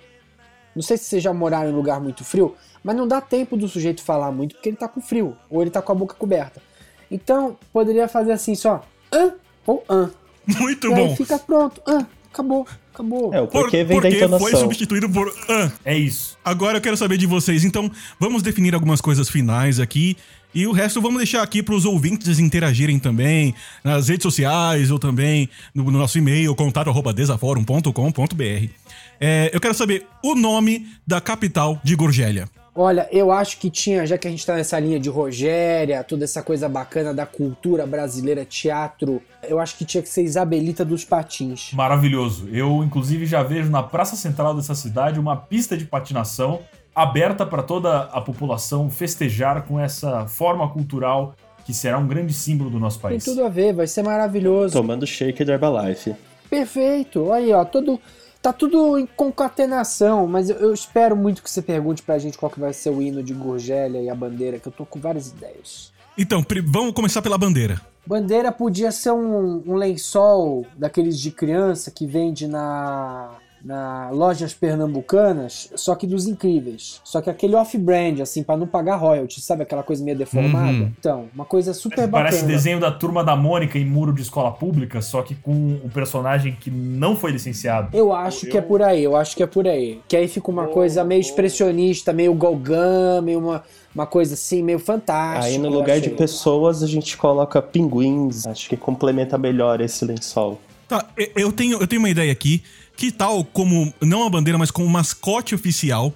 não 0.72 0.82
sei 0.84 0.96
se 0.96 1.06
vocês 1.06 1.20
já 1.20 1.34
moraram 1.34 1.68
em 1.68 1.72
lugar 1.72 2.00
muito 2.00 2.22
frio, 2.24 2.54
mas 2.80 2.94
não 2.94 3.08
dá 3.08 3.20
tempo 3.20 3.56
do 3.56 3.66
sujeito 3.66 4.04
falar 4.04 4.30
muito 4.30 4.54
porque 4.54 4.68
ele 4.68 4.76
tá 4.76 4.86
com 4.86 5.00
frio, 5.00 5.36
ou 5.50 5.62
ele 5.62 5.70
tá 5.72 5.82
com 5.82 5.90
a 5.90 5.96
boca 5.96 6.14
coberta. 6.14 6.62
Então, 7.10 7.56
poderia 7.72 8.06
fazer 8.06 8.30
assim 8.30 8.54
só, 8.54 8.86
ã 9.12 9.32
ou 9.66 9.84
ã. 9.90 10.12
Muito 10.46 10.88
E 10.90 10.94
aí 10.94 11.08
bom. 11.08 11.16
fica 11.16 11.40
pronto, 11.40 11.82
ã, 11.84 12.06
acabou, 12.32 12.64
acabou. 12.98 13.32
É, 13.32 13.40
o 13.40 13.46
Por, 13.46 13.62
porquê 13.62 13.84
vem 13.84 13.96
da 13.96 14.02
porque 14.02 14.16
foi 14.16 14.26
entonação. 14.26 14.60
substituído 14.60 15.08
por 15.08 15.32
ah. 15.48 15.70
É 15.84 15.96
isso. 15.96 16.36
Agora 16.44 16.78
eu 16.78 16.80
quero 16.80 16.96
saber 16.96 17.16
de 17.16 17.26
vocês. 17.26 17.64
Então, 17.64 17.90
vamos 18.18 18.42
definir 18.42 18.74
algumas 18.74 19.00
coisas 19.00 19.28
finais 19.28 19.78
aqui. 19.78 20.16
E 20.54 20.66
o 20.66 20.72
resto 20.72 21.00
vamos 21.00 21.18
deixar 21.18 21.42
aqui 21.42 21.62
para 21.62 21.74
os 21.74 21.84
ouvintes 21.84 22.38
interagirem 22.38 22.98
também 22.98 23.54
nas 23.84 24.08
redes 24.08 24.22
sociais 24.22 24.90
ou 24.90 24.98
também 24.98 25.48
no, 25.74 25.84
no 25.84 25.98
nosso 25.98 26.16
e-mail, 26.16 26.54
contato.desaforum.com.br. 26.54 28.68
É, 29.20 29.50
eu 29.52 29.60
quero 29.60 29.74
saber 29.74 30.06
o 30.22 30.34
nome 30.34 30.86
da 31.06 31.20
capital 31.20 31.78
de 31.84 31.94
Gorgélia. 31.94 32.48
Olha, 32.80 33.08
eu 33.10 33.32
acho 33.32 33.58
que 33.58 33.68
tinha, 33.70 34.06
já 34.06 34.16
que 34.16 34.28
a 34.28 34.30
gente 34.30 34.46
tá 34.46 34.54
nessa 34.54 34.78
linha 34.78 35.00
de 35.00 35.08
Rogéria, 35.08 36.04
toda 36.04 36.22
essa 36.22 36.44
coisa 36.44 36.68
bacana 36.68 37.12
da 37.12 37.26
cultura 37.26 37.84
brasileira, 37.84 38.44
teatro, 38.44 39.20
eu 39.42 39.58
acho 39.58 39.76
que 39.76 39.84
tinha 39.84 40.00
que 40.00 40.08
ser 40.08 40.22
Isabelita 40.22 40.84
dos 40.84 41.04
Patins. 41.04 41.72
Maravilhoso. 41.72 42.48
Eu, 42.52 42.84
inclusive, 42.84 43.26
já 43.26 43.42
vejo 43.42 43.68
na 43.68 43.82
praça 43.82 44.14
central 44.14 44.54
dessa 44.54 44.76
cidade 44.76 45.18
uma 45.18 45.34
pista 45.36 45.76
de 45.76 45.86
patinação 45.86 46.60
aberta 46.94 47.44
para 47.44 47.64
toda 47.64 48.02
a 48.02 48.20
população 48.20 48.88
festejar 48.88 49.62
com 49.66 49.80
essa 49.80 50.28
forma 50.28 50.68
cultural 50.70 51.34
que 51.64 51.74
será 51.74 51.98
um 51.98 52.06
grande 52.06 52.32
símbolo 52.32 52.70
do 52.70 52.78
nosso 52.78 53.00
Tem 53.00 53.10
país. 53.10 53.24
tudo 53.24 53.44
a 53.44 53.48
ver, 53.48 53.74
vai 53.74 53.88
ser 53.88 54.04
maravilhoso. 54.04 54.72
Tomando 54.74 55.04
shake 55.04 55.44
da 55.44 55.54
Herbalife. 55.54 56.14
Perfeito. 56.48 57.32
Aí, 57.32 57.52
ó, 57.52 57.64
todo 57.64 58.00
tá 58.42 58.52
tudo 58.52 58.98
em 58.98 59.06
concatenação, 59.06 60.26
mas 60.26 60.50
eu, 60.50 60.56
eu 60.56 60.74
espero 60.74 61.16
muito 61.16 61.42
que 61.42 61.50
você 61.50 61.62
pergunte 61.62 62.02
pra 62.02 62.18
gente 62.18 62.38
qual 62.38 62.50
que 62.50 62.60
vai 62.60 62.72
ser 62.72 62.90
o 62.90 63.02
hino 63.02 63.22
de 63.22 63.34
Gorgélia 63.34 64.00
e 64.00 64.08
a 64.08 64.14
bandeira, 64.14 64.58
que 64.58 64.68
eu 64.68 64.72
tô 64.72 64.86
com 64.86 65.00
várias 65.00 65.28
ideias. 65.28 65.92
Então, 66.16 66.44
vamos 66.66 66.92
começar 66.92 67.22
pela 67.22 67.38
bandeira. 67.38 67.80
Bandeira 68.04 68.50
podia 68.50 68.90
ser 68.90 69.12
um, 69.12 69.62
um 69.66 69.74
lençol 69.74 70.66
daqueles 70.76 71.20
de 71.20 71.30
criança 71.30 71.90
que 71.90 72.06
vende 72.06 72.48
na, 72.48 73.30
na 73.64 74.10
lojas 74.10 74.54
pernambucanas, 74.54 75.70
só 75.74 75.94
que 75.94 76.06
dos 76.06 76.26
incríveis. 76.26 77.00
Só 77.04 77.20
que 77.20 77.28
aquele 77.30 77.54
off-brand, 77.54 78.20
assim, 78.20 78.42
pra 78.42 78.56
não 78.56 78.66
pagar 78.66 78.96
royalties, 78.96 79.44
sabe 79.44 79.62
aquela 79.62 79.82
coisa 79.82 80.04
meio 80.04 80.16
deformada? 80.16 80.72
Uhum. 80.78 80.92
Então, 80.98 81.28
uma 81.34 81.44
coisa 81.44 81.74
super 81.74 82.08
Parece 82.08 82.38
bacana. 82.38 82.52
desenho 82.52 82.80
da 82.80 82.90
turma 82.90 83.24
da 83.24 83.36
Mônica 83.36 83.78
em 83.78 83.84
muro 83.84 84.12
de 84.12 84.22
escola 84.22 84.52
pública, 84.52 85.00
só 85.02 85.22
que 85.22 85.34
com 85.34 85.80
o 85.84 85.90
personagem 85.92 86.56
que 86.58 86.70
não 86.70 87.16
foi 87.16 87.32
licenciado. 87.32 87.96
Eu 87.96 88.12
acho 88.12 88.46
que 88.46 88.56
é 88.56 88.60
por 88.60 88.82
aí, 88.82 89.02
eu 89.02 89.16
acho 89.16 89.36
que 89.36 89.42
é 89.42 89.46
por 89.46 89.66
aí. 89.66 90.00
Que 90.08 90.16
aí 90.16 90.28
fica 90.28 90.50
uma 90.50 90.68
coisa 90.68 91.04
meio 91.04 91.20
expressionista, 91.20 92.12
meio 92.12 92.34
Gauguin, 92.34 93.22
meio 93.22 93.38
uma, 93.38 93.62
uma 93.94 94.06
coisa 94.06 94.34
assim, 94.34 94.62
meio 94.62 94.78
fantástica. 94.78 95.46
Aí 95.46 95.58
no 95.58 95.66
eu 95.66 95.72
lugar 95.72 95.98
de 96.00 96.06
achei. 96.06 96.16
pessoas 96.16 96.82
a 96.82 96.86
gente 96.86 97.16
coloca 97.16 97.60
pinguins. 97.60 98.46
Acho 98.46 98.68
que 98.68 98.76
complementa 98.76 99.36
melhor 99.36 99.80
esse 99.80 100.04
lençol. 100.04 100.60
Tá, 100.88 101.04
eu 101.36 101.52
tenho, 101.52 101.78
eu 101.78 101.86
tenho 101.86 102.00
uma 102.00 102.08
ideia 102.08 102.32
aqui. 102.32 102.62
Que 102.98 103.12
tal 103.12 103.44
como, 103.44 103.94
não 104.00 104.26
a 104.26 104.28
bandeira, 104.28 104.58
mas 104.58 104.72
como 104.72 104.88
mascote 104.88 105.54
oficial 105.54 106.12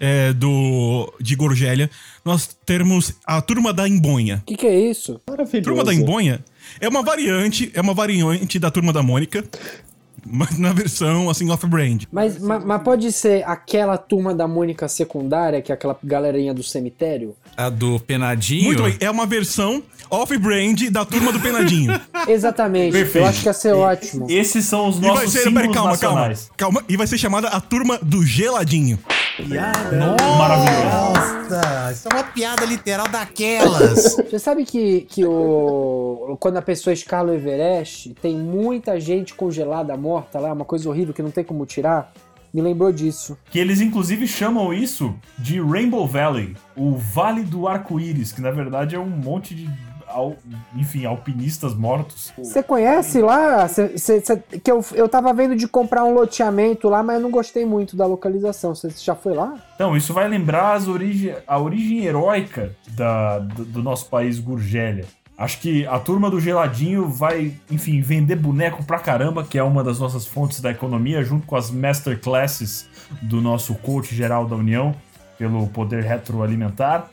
é, 0.00 0.32
do, 0.32 1.12
de 1.20 1.36
Gorgélia, 1.36 1.90
nós 2.24 2.56
termos 2.64 3.12
a 3.26 3.42
Turma 3.42 3.74
da 3.74 3.86
Embonha. 3.86 4.40
O 4.42 4.46
que, 4.46 4.56
que 4.56 4.66
é 4.66 4.90
isso? 4.90 5.20
Maravilhoso. 5.28 5.68
Turma 5.68 5.84
da 5.84 5.92
Embonha 5.92 6.42
é 6.80 6.88
uma 6.88 7.02
variante, 7.02 7.70
é 7.74 7.80
uma 7.82 7.92
variante 7.92 8.58
da 8.58 8.70
Turma 8.70 8.90
da 8.90 9.02
Mônica, 9.02 9.44
mas 10.26 10.58
na 10.58 10.72
versão 10.72 11.28
assim 11.30 11.50
off-brand. 11.50 12.04
Mas, 12.12 12.38
ma- 12.38 12.60
mas 12.60 12.82
pode 12.82 13.10
ser 13.12 13.42
aquela 13.48 13.96
turma 13.98 14.34
da 14.34 14.46
Mônica 14.48 14.88
secundária, 14.88 15.60
que 15.62 15.70
é 15.70 15.74
aquela 15.74 15.96
galerinha 16.02 16.52
do 16.54 16.62
cemitério? 16.62 17.34
A 17.56 17.68
do 17.68 17.98
Penadinho. 18.00 18.64
Muito 18.64 18.82
bem, 18.82 18.96
é 19.00 19.10
uma 19.10 19.26
versão 19.26 19.82
off-brand 20.10 20.90
da 20.90 21.04
Turma 21.04 21.32
do 21.32 21.40
Penadinho. 21.40 21.98
Exatamente. 22.28 22.92
Perfeito. 22.92 23.24
Eu 23.24 23.28
acho 23.28 23.40
que 23.42 23.48
ia 23.48 23.52
ser 23.52 23.72
ótimo. 23.74 24.26
Esses 24.30 24.64
são 24.64 24.88
os 24.88 24.98
e 24.98 25.00
vai 25.00 25.10
nossos 25.10 25.32
ser, 25.32 25.38
símbolos 25.44 25.60
peraí, 25.68 25.74
calma, 25.74 25.98
calma, 25.98 26.16
nacionais. 26.28 26.50
calma, 26.56 26.84
e 26.88 26.96
vai 26.96 27.06
ser 27.06 27.18
chamada 27.18 27.48
a 27.48 27.60
Turma 27.60 27.98
do 28.02 28.24
Geladinho. 28.24 28.98
Maravilhoso. 30.38 30.84
Nossa, 30.84 31.92
isso 31.92 32.08
é 32.08 32.14
uma 32.14 32.24
piada 32.24 32.64
literal 32.64 33.08
daquelas. 33.08 34.16
Você 34.30 34.38
sabe 34.38 34.64
que, 34.64 35.02
que 35.02 35.24
o, 35.24 36.36
quando 36.38 36.58
a 36.58 36.62
pessoa 36.62 36.94
escala 36.94 37.32
o 37.32 37.34
Everest, 37.34 38.14
tem 38.22 38.36
muita 38.36 39.00
gente 39.00 39.34
congelada, 39.34 39.96
morta 39.96 40.38
lá, 40.38 40.52
uma 40.52 40.64
coisa 40.64 40.88
horrível 40.88 41.12
que 41.12 41.22
não 41.22 41.30
tem 41.30 41.42
como 41.42 41.66
tirar? 41.66 42.12
Me 42.52 42.62
lembrou 42.62 42.92
disso. 42.92 43.36
Que 43.50 43.58
eles 43.58 43.80
inclusive 43.80 44.28
chamam 44.28 44.72
isso 44.72 45.12
de 45.36 45.60
Rainbow 45.60 46.06
Valley, 46.06 46.56
o 46.76 46.94
Vale 46.96 47.42
do 47.42 47.66
Arco-Íris, 47.66 48.30
que 48.30 48.40
na 48.40 48.52
verdade 48.52 48.94
é 48.94 48.98
um 48.98 49.10
monte 49.10 49.56
de, 49.56 49.68
al- 50.14 50.36
enfim, 50.76 51.04
alpinistas 51.04 51.74
mortos. 51.74 52.32
Você 52.38 52.62
conhece 52.62 53.20
lá? 53.20 53.66
Cê- 53.68 53.98
cê- 53.98 54.20
cê- 54.20 54.36
que 54.62 54.70
eu, 54.70 54.84
eu 54.94 55.08
tava 55.08 55.32
vendo 55.34 55.56
de 55.56 55.66
comprar 55.68 56.04
um 56.04 56.14
loteamento 56.14 56.88
lá, 56.88 57.02
mas 57.02 57.16
eu 57.16 57.22
não 57.22 57.30
gostei 57.30 57.66
muito 57.66 57.96
da 57.96 58.06
localização. 58.06 58.74
Você 58.74 58.88
já 58.96 59.14
foi 59.14 59.34
lá? 59.34 59.54
Então, 59.74 59.96
isso 59.96 60.14
vai 60.14 60.28
lembrar 60.28 60.74
as 60.74 60.86
origi 60.88 61.34
a 61.46 61.58
origem 61.58 62.04
heróica 62.04 62.74
da, 62.92 63.40
do, 63.40 63.64
do 63.64 63.82
nosso 63.82 64.06
país, 64.08 64.38
Gurgélia. 64.38 65.04
Acho 65.36 65.58
que 65.60 65.84
a 65.86 65.98
turma 65.98 66.30
do 66.30 66.40
Geladinho 66.40 67.08
vai, 67.08 67.52
enfim, 67.68 68.00
vender 68.00 68.36
boneco 68.36 68.84
pra 68.84 69.00
caramba, 69.00 69.42
que 69.42 69.58
é 69.58 69.62
uma 69.64 69.82
das 69.82 69.98
nossas 69.98 70.24
fontes 70.24 70.60
da 70.60 70.70
economia, 70.70 71.24
junto 71.24 71.44
com 71.44 71.56
as 71.56 71.72
masterclasses 71.72 72.86
do 73.20 73.40
nosso 73.40 73.74
coach 73.74 74.14
geral 74.14 74.46
da 74.46 74.54
União, 74.54 74.94
pelo 75.36 75.66
poder 75.66 76.04
retroalimentar. 76.04 77.10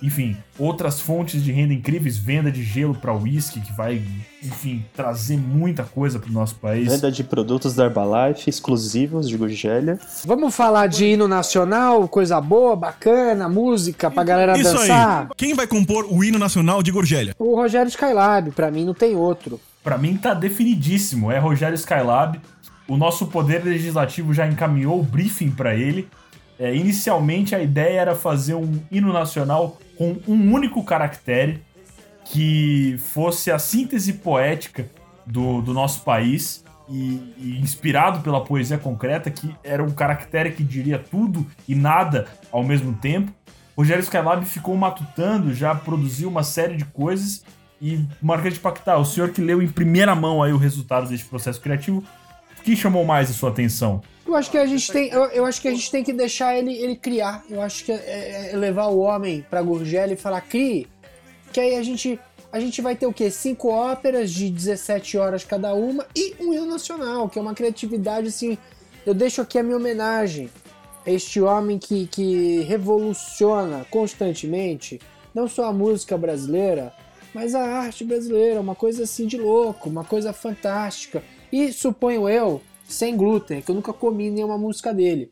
Enfim, 0.00 0.36
outras 0.58 1.00
fontes 1.00 1.42
de 1.42 1.50
renda 1.50 1.74
incríveis, 1.74 2.16
venda 2.16 2.52
de 2.52 2.62
gelo 2.62 2.94
para 2.94 3.12
uísque, 3.12 3.60
que 3.60 3.72
vai, 3.72 4.00
enfim, 4.42 4.84
trazer 4.94 5.36
muita 5.36 5.82
coisa 5.82 6.18
pro 6.20 6.32
nosso 6.32 6.54
país. 6.54 6.88
Venda 6.92 7.10
de 7.10 7.24
produtos 7.24 7.74
da 7.74 7.84
Herbalife 7.86 8.48
exclusivos 8.48 9.28
de 9.28 9.36
Gurgélia. 9.36 9.98
Vamos 10.24 10.54
falar 10.54 10.86
de 10.86 11.04
hino 11.04 11.26
nacional, 11.26 12.06
coisa 12.06 12.40
boa, 12.40 12.76
bacana, 12.76 13.48
música 13.48 14.08
pra 14.10 14.22
galera 14.22 14.56
Isso 14.56 14.72
dançar? 14.72 15.22
aí. 15.22 15.28
Quem 15.36 15.54
vai 15.54 15.66
compor 15.66 16.06
o 16.08 16.22
hino 16.22 16.38
nacional 16.38 16.82
de 16.82 16.92
Gorgélia? 16.92 17.34
O 17.38 17.56
Rogério 17.56 17.88
Skylab, 17.88 18.52
pra 18.52 18.70
mim 18.70 18.84
não 18.84 18.94
tem 18.94 19.16
outro. 19.16 19.60
Pra 19.82 19.98
mim 19.98 20.16
tá 20.16 20.32
definidíssimo, 20.32 21.32
é 21.32 21.38
Rogério 21.38 21.74
Skylab. 21.74 22.40
O 22.86 22.96
nosso 22.96 23.26
poder 23.26 23.64
legislativo 23.64 24.32
já 24.32 24.46
encaminhou 24.46 25.00
o 25.00 25.02
briefing 25.02 25.50
pra 25.50 25.74
ele. 25.74 26.08
É, 26.58 26.74
inicialmente 26.74 27.54
a 27.54 27.62
ideia 27.62 28.00
era 28.00 28.14
fazer 28.14 28.54
um 28.54 28.80
hino 28.90 29.12
nacional 29.12 29.78
com 29.96 30.16
um 30.26 30.52
único 30.52 30.82
caractere 30.82 31.62
que 32.24 32.96
fosse 32.98 33.50
a 33.50 33.58
síntese 33.58 34.14
poética 34.14 34.86
do, 35.24 35.62
do 35.62 35.72
nosso 35.72 36.02
país 36.02 36.64
e, 36.88 37.34
e 37.38 37.58
inspirado 37.60 38.20
pela 38.20 38.42
poesia 38.44 38.78
concreta, 38.78 39.30
que 39.30 39.54
era 39.62 39.82
um 39.82 39.90
caractere 39.90 40.52
que 40.52 40.64
diria 40.64 40.98
tudo 40.98 41.46
e 41.66 41.74
nada 41.74 42.26
ao 42.50 42.64
mesmo 42.64 42.94
tempo. 42.94 43.32
Rogério 43.76 44.02
Skylab 44.02 44.44
ficou 44.44 44.76
matutando, 44.76 45.54
já 45.54 45.74
produziu 45.74 46.28
uma 46.28 46.42
série 46.42 46.76
de 46.76 46.84
coisas 46.84 47.44
e 47.80 48.04
Marquete 48.20 48.58
Pactar, 48.58 48.98
o 48.98 49.04
senhor 49.04 49.30
que 49.30 49.40
leu 49.40 49.62
em 49.62 49.68
primeira 49.68 50.14
mão 50.14 50.42
aí 50.42 50.52
o 50.52 50.56
resultado 50.56 51.08
deste 51.08 51.26
processo 51.26 51.60
criativo, 51.60 52.02
que 52.68 52.76
chamou 52.76 53.04
mais 53.04 53.30
a 53.30 53.32
sua 53.32 53.50
atenção? 53.50 54.02
Eu 54.26 54.34
acho 54.34 54.50
que 54.50 54.58
a 54.58 54.66
gente 54.66 54.92
tem, 54.92 55.08
eu, 55.08 55.24
eu 55.26 55.44
acho 55.46 55.60
que 55.60 55.68
a 55.68 55.70
gente 55.70 55.90
tem 55.90 56.04
que 56.04 56.12
deixar 56.12 56.56
ele, 56.56 56.74
ele 56.74 56.96
criar. 56.96 57.42
Eu 57.48 57.62
acho 57.62 57.84
que 57.84 57.92
é, 57.92 58.50
é 58.52 58.56
levar 58.56 58.88
o 58.88 58.98
homem 58.98 59.44
pra 59.48 59.62
Gurgel 59.62 60.12
e 60.12 60.16
falar 60.16 60.42
crie, 60.42 60.86
que 61.52 61.60
aí 61.60 61.76
a 61.76 61.82
gente 61.82 62.20
a 62.50 62.60
gente 62.60 62.80
vai 62.80 62.96
ter 62.96 63.06
o 63.06 63.12
quê? 63.12 63.30
Cinco 63.30 63.68
óperas 63.68 64.30
de 64.30 64.48
17 64.48 65.18
horas 65.18 65.44
cada 65.44 65.74
uma 65.74 66.06
e 66.16 66.34
um 66.40 66.52
hino 66.52 66.66
nacional, 66.66 67.28
que 67.28 67.38
é 67.38 67.42
uma 67.42 67.54
criatividade 67.54 68.28
assim 68.28 68.56
eu 69.06 69.14
deixo 69.14 69.40
aqui 69.40 69.58
a 69.58 69.62
minha 69.62 69.76
homenagem 69.76 70.50
a 71.06 71.10
este 71.10 71.40
homem 71.40 71.78
que, 71.78 72.06
que 72.06 72.60
revoluciona 72.62 73.86
constantemente 73.90 75.00
não 75.34 75.48
só 75.48 75.66
a 75.66 75.72
música 75.72 76.18
brasileira, 76.18 76.92
mas 77.32 77.54
a 77.54 77.62
arte 77.62 78.04
brasileira, 78.04 78.60
uma 78.60 78.74
coisa 78.74 79.04
assim 79.04 79.26
de 79.26 79.38
louco, 79.38 79.88
uma 79.88 80.04
coisa 80.04 80.32
fantástica. 80.32 81.22
E 81.52 81.72
suponho 81.72 82.28
eu, 82.28 82.60
sem 82.88 83.16
glúten, 83.16 83.60
que 83.60 83.70
eu 83.70 83.74
nunca 83.74 83.92
comi 83.92 84.30
nenhuma 84.30 84.58
música 84.58 84.92
dele. 84.92 85.30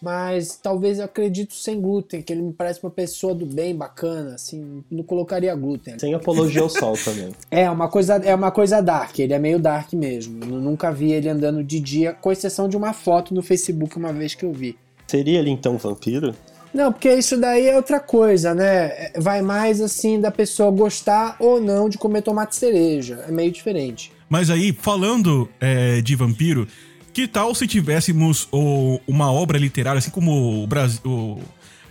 Mas 0.00 0.56
talvez 0.56 0.98
eu 0.98 1.04
acredito 1.04 1.54
sem 1.54 1.80
glúten, 1.80 2.22
que 2.22 2.32
ele 2.32 2.42
me 2.42 2.52
parece 2.52 2.80
uma 2.82 2.90
pessoa 2.90 3.34
do 3.34 3.44
bem, 3.44 3.74
bacana, 3.74 4.36
assim, 4.36 4.84
não 4.88 5.02
colocaria 5.02 5.54
glúten. 5.56 5.98
Sem 5.98 6.14
apologia 6.14 6.62
ao 6.62 6.68
sol 6.68 6.94
também. 6.96 7.32
É 7.50 7.68
uma 7.68 7.88
coisa, 7.88 8.14
é 8.16 8.34
uma 8.34 8.50
coisa 8.52 8.80
dark, 8.80 9.18
ele 9.18 9.32
é 9.32 9.38
meio 9.38 9.58
dark 9.58 9.92
mesmo. 9.94 10.44
Eu 10.44 10.60
nunca 10.60 10.92
vi 10.92 11.12
ele 11.12 11.28
andando 11.28 11.64
de 11.64 11.80
dia, 11.80 12.12
com 12.12 12.30
exceção 12.30 12.68
de 12.68 12.76
uma 12.76 12.92
foto 12.92 13.34
no 13.34 13.42
Facebook 13.42 13.96
uma 13.96 14.12
vez 14.12 14.34
que 14.34 14.44
eu 14.44 14.52
vi. 14.52 14.78
Seria 15.08 15.40
ele 15.40 15.50
então 15.50 15.76
vampiro? 15.76 16.34
Não, 16.72 16.92
porque 16.92 17.12
isso 17.14 17.36
daí 17.38 17.66
é 17.66 17.76
outra 17.76 17.98
coisa, 17.98 18.54
né? 18.54 19.10
Vai 19.16 19.40
mais 19.40 19.80
assim 19.80 20.20
da 20.20 20.30
pessoa 20.30 20.70
gostar 20.70 21.36
ou 21.40 21.60
não 21.60 21.88
de 21.88 21.96
comer 21.96 22.22
tomate 22.22 22.54
cereja. 22.54 23.24
É 23.26 23.32
meio 23.32 23.50
diferente. 23.50 24.12
Mas 24.28 24.50
aí, 24.50 24.72
falando 24.72 25.48
é, 25.60 26.00
de 26.00 26.14
vampiro, 26.14 26.66
que 27.12 27.26
tal 27.26 27.54
se 27.54 27.66
tivéssemos 27.66 28.46
o- 28.52 29.00
uma 29.06 29.32
obra 29.32 29.58
literária, 29.58 29.98
assim 29.98 30.10
como 30.10 30.62
o 30.62 30.66
Brasil. 30.66 31.40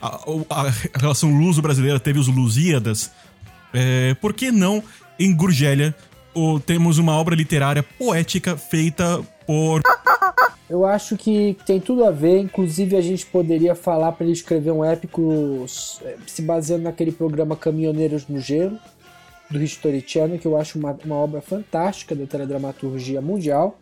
A, 0.01 0.29
o- 0.29 0.45
a 0.49 0.71
relação 0.95 1.35
luso-brasileira 1.37 1.99
teve 1.99 2.19
os 2.19 2.27
Lusíadas, 2.27 3.11
é, 3.73 4.13
por 4.15 4.33
que 4.33 4.51
não 4.51 4.83
em 5.19 5.35
Gurgélia 5.35 5.95
o- 6.35 6.59
temos 6.59 6.99
uma 6.99 7.13
obra 7.13 7.35
literária 7.35 7.81
poética 7.81 8.55
feita 8.55 9.19
por. 9.45 9.81
Eu 10.69 10.85
acho 10.85 11.15
que 11.17 11.57
tem 11.65 11.79
tudo 11.79 12.03
a 12.05 12.11
ver, 12.11 12.39
inclusive 12.39 12.95
a 12.97 13.01
gente 13.01 13.25
poderia 13.25 13.73
falar 13.73 14.11
para 14.11 14.25
ele 14.25 14.33
escrever 14.33 14.71
um 14.71 14.83
épico 14.83 15.65
eh, 16.03 16.15
se 16.27 16.41
baseando 16.41 16.83
naquele 16.83 17.11
programa 17.11 17.55
Caminhoneiros 17.55 18.27
no 18.27 18.39
Gelo, 18.39 18.77
do 19.49 19.61
History 19.61 20.03
Channel, 20.05 20.39
que 20.39 20.45
eu 20.45 20.57
acho 20.57 20.77
uma, 20.77 20.97
uma 21.05 21.15
obra 21.15 21.41
fantástica 21.41 22.15
da 22.15 22.25
teledramaturgia 22.25 23.21
mundial. 23.21 23.79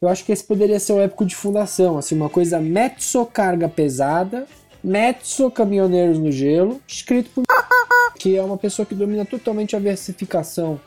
Eu 0.00 0.08
acho 0.08 0.24
que 0.24 0.32
esse 0.32 0.44
poderia 0.44 0.78
ser 0.78 0.92
um 0.92 1.00
épico 1.00 1.26
de 1.26 1.34
fundação, 1.34 1.98
assim, 1.98 2.14
uma 2.14 2.28
coisa 2.28 2.60
mezzo 2.60 3.24
carga 3.26 3.68
pesada, 3.68 4.46
mezzo 4.82 5.50
Caminhoneiros 5.50 6.18
no 6.18 6.30
Gelo, 6.30 6.80
escrito 6.86 7.30
por 7.30 7.44
que 8.18 8.36
é 8.36 8.42
uma 8.42 8.56
pessoa 8.56 8.86
que 8.86 8.94
domina 8.94 9.24
totalmente 9.24 9.74
a 9.74 9.78
versificação 9.78 10.80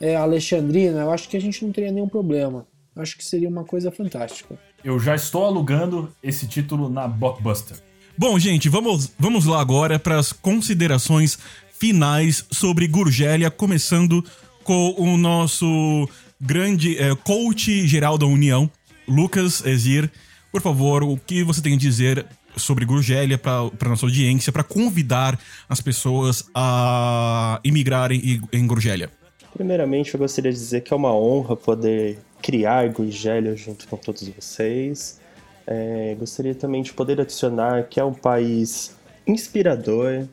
é, 0.00 0.16
alexandrina. 0.16 1.00
Eu 1.00 1.12
acho 1.12 1.28
que 1.28 1.36
a 1.36 1.40
gente 1.40 1.64
não 1.64 1.72
teria 1.72 1.92
nenhum 1.92 2.08
problema. 2.08 2.66
Eu 2.96 3.02
acho 3.02 3.16
que 3.16 3.24
seria 3.24 3.48
uma 3.48 3.64
coisa 3.64 3.92
fantástica. 3.92 4.58
Eu 4.82 4.98
já 4.98 5.14
estou 5.14 5.44
alugando 5.44 6.12
esse 6.22 6.46
título 6.46 6.88
na 6.88 7.06
Blockbuster. 7.06 7.76
Bom, 8.16 8.36
gente, 8.36 8.68
vamos, 8.68 9.12
vamos 9.16 9.44
lá 9.44 9.60
agora 9.60 9.96
para 9.96 10.18
as 10.18 10.32
considerações 10.32 11.38
finais 11.78 12.44
sobre 12.50 12.86
Gurgélia, 12.86 13.50
começando 13.50 14.24
com 14.64 14.94
o 14.98 15.16
nosso 15.16 16.08
grande 16.40 16.98
é, 16.98 17.14
coach 17.14 17.86
geral 17.86 18.18
da 18.18 18.26
União, 18.26 18.70
Lucas 19.06 19.64
Ezir. 19.64 20.10
Por 20.52 20.60
favor, 20.60 21.02
o 21.02 21.16
que 21.16 21.42
você 21.42 21.60
tem 21.60 21.74
a 21.74 21.78
dizer 21.78 22.26
sobre 22.56 22.84
Gurgélia 22.84 23.38
para 23.38 23.88
nossa 23.88 24.06
audiência, 24.06 24.52
para 24.52 24.64
convidar 24.64 25.38
as 25.68 25.80
pessoas 25.80 26.44
a 26.54 27.60
imigrarem 27.62 28.40
em- 28.52 28.66
Gurgélia? 28.66 29.10
Primeiramente, 29.54 30.14
eu 30.14 30.18
gostaria 30.20 30.52
de 30.52 30.58
dizer 30.58 30.82
que 30.82 30.92
é 30.92 30.96
uma 30.96 31.12
honra 31.14 31.56
poder 31.56 32.18
criar 32.42 32.88
Gurgélia 32.88 33.56
junto 33.56 33.86
com 33.88 33.96
todos 33.96 34.26
vocês. 34.28 35.20
É, 35.66 36.16
gostaria 36.18 36.54
também 36.54 36.82
de 36.82 36.92
poder 36.92 37.20
adicionar 37.20 37.84
que 37.84 38.00
é 38.00 38.04
um 38.04 38.14
país 38.14 38.96
inspirador, 39.26 40.26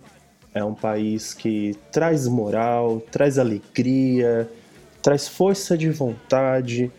é 0.55 0.63
um 0.63 0.73
país 0.73 1.33
que 1.33 1.75
traz 1.91 2.27
moral, 2.27 3.01
traz 3.11 3.37
alegria, 3.37 4.49
traz 5.03 5.27
força 5.27 5.77
de 5.77 5.89
vontade, 5.89 6.89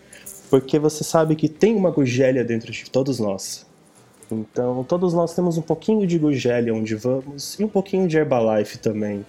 porque 0.51 0.79
você 0.79 1.03
sabe 1.03 1.35
que 1.35 1.49
tem 1.49 1.75
uma 1.75 1.91
Gurgélia 1.91 2.45
dentro 2.45 2.71
de 2.71 2.89
todos 2.91 3.19
nós. 3.19 3.67
Então, 4.31 4.85
todos 4.85 5.15
nós 5.15 5.35
temos 5.35 5.57
um 5.57 5.63
pouquinho 5.63 6.07
de 6.07 6.19
Gurgélia 6.19 6.75
onde 6.75 6.95
vamos 6.95 7.59
e 7.59 7.65
um 7.65 7.69
pouquinho 7.69 8.07
de 8.07 8.19
Herbalife 8.19 8.77
também. 8.77 9.25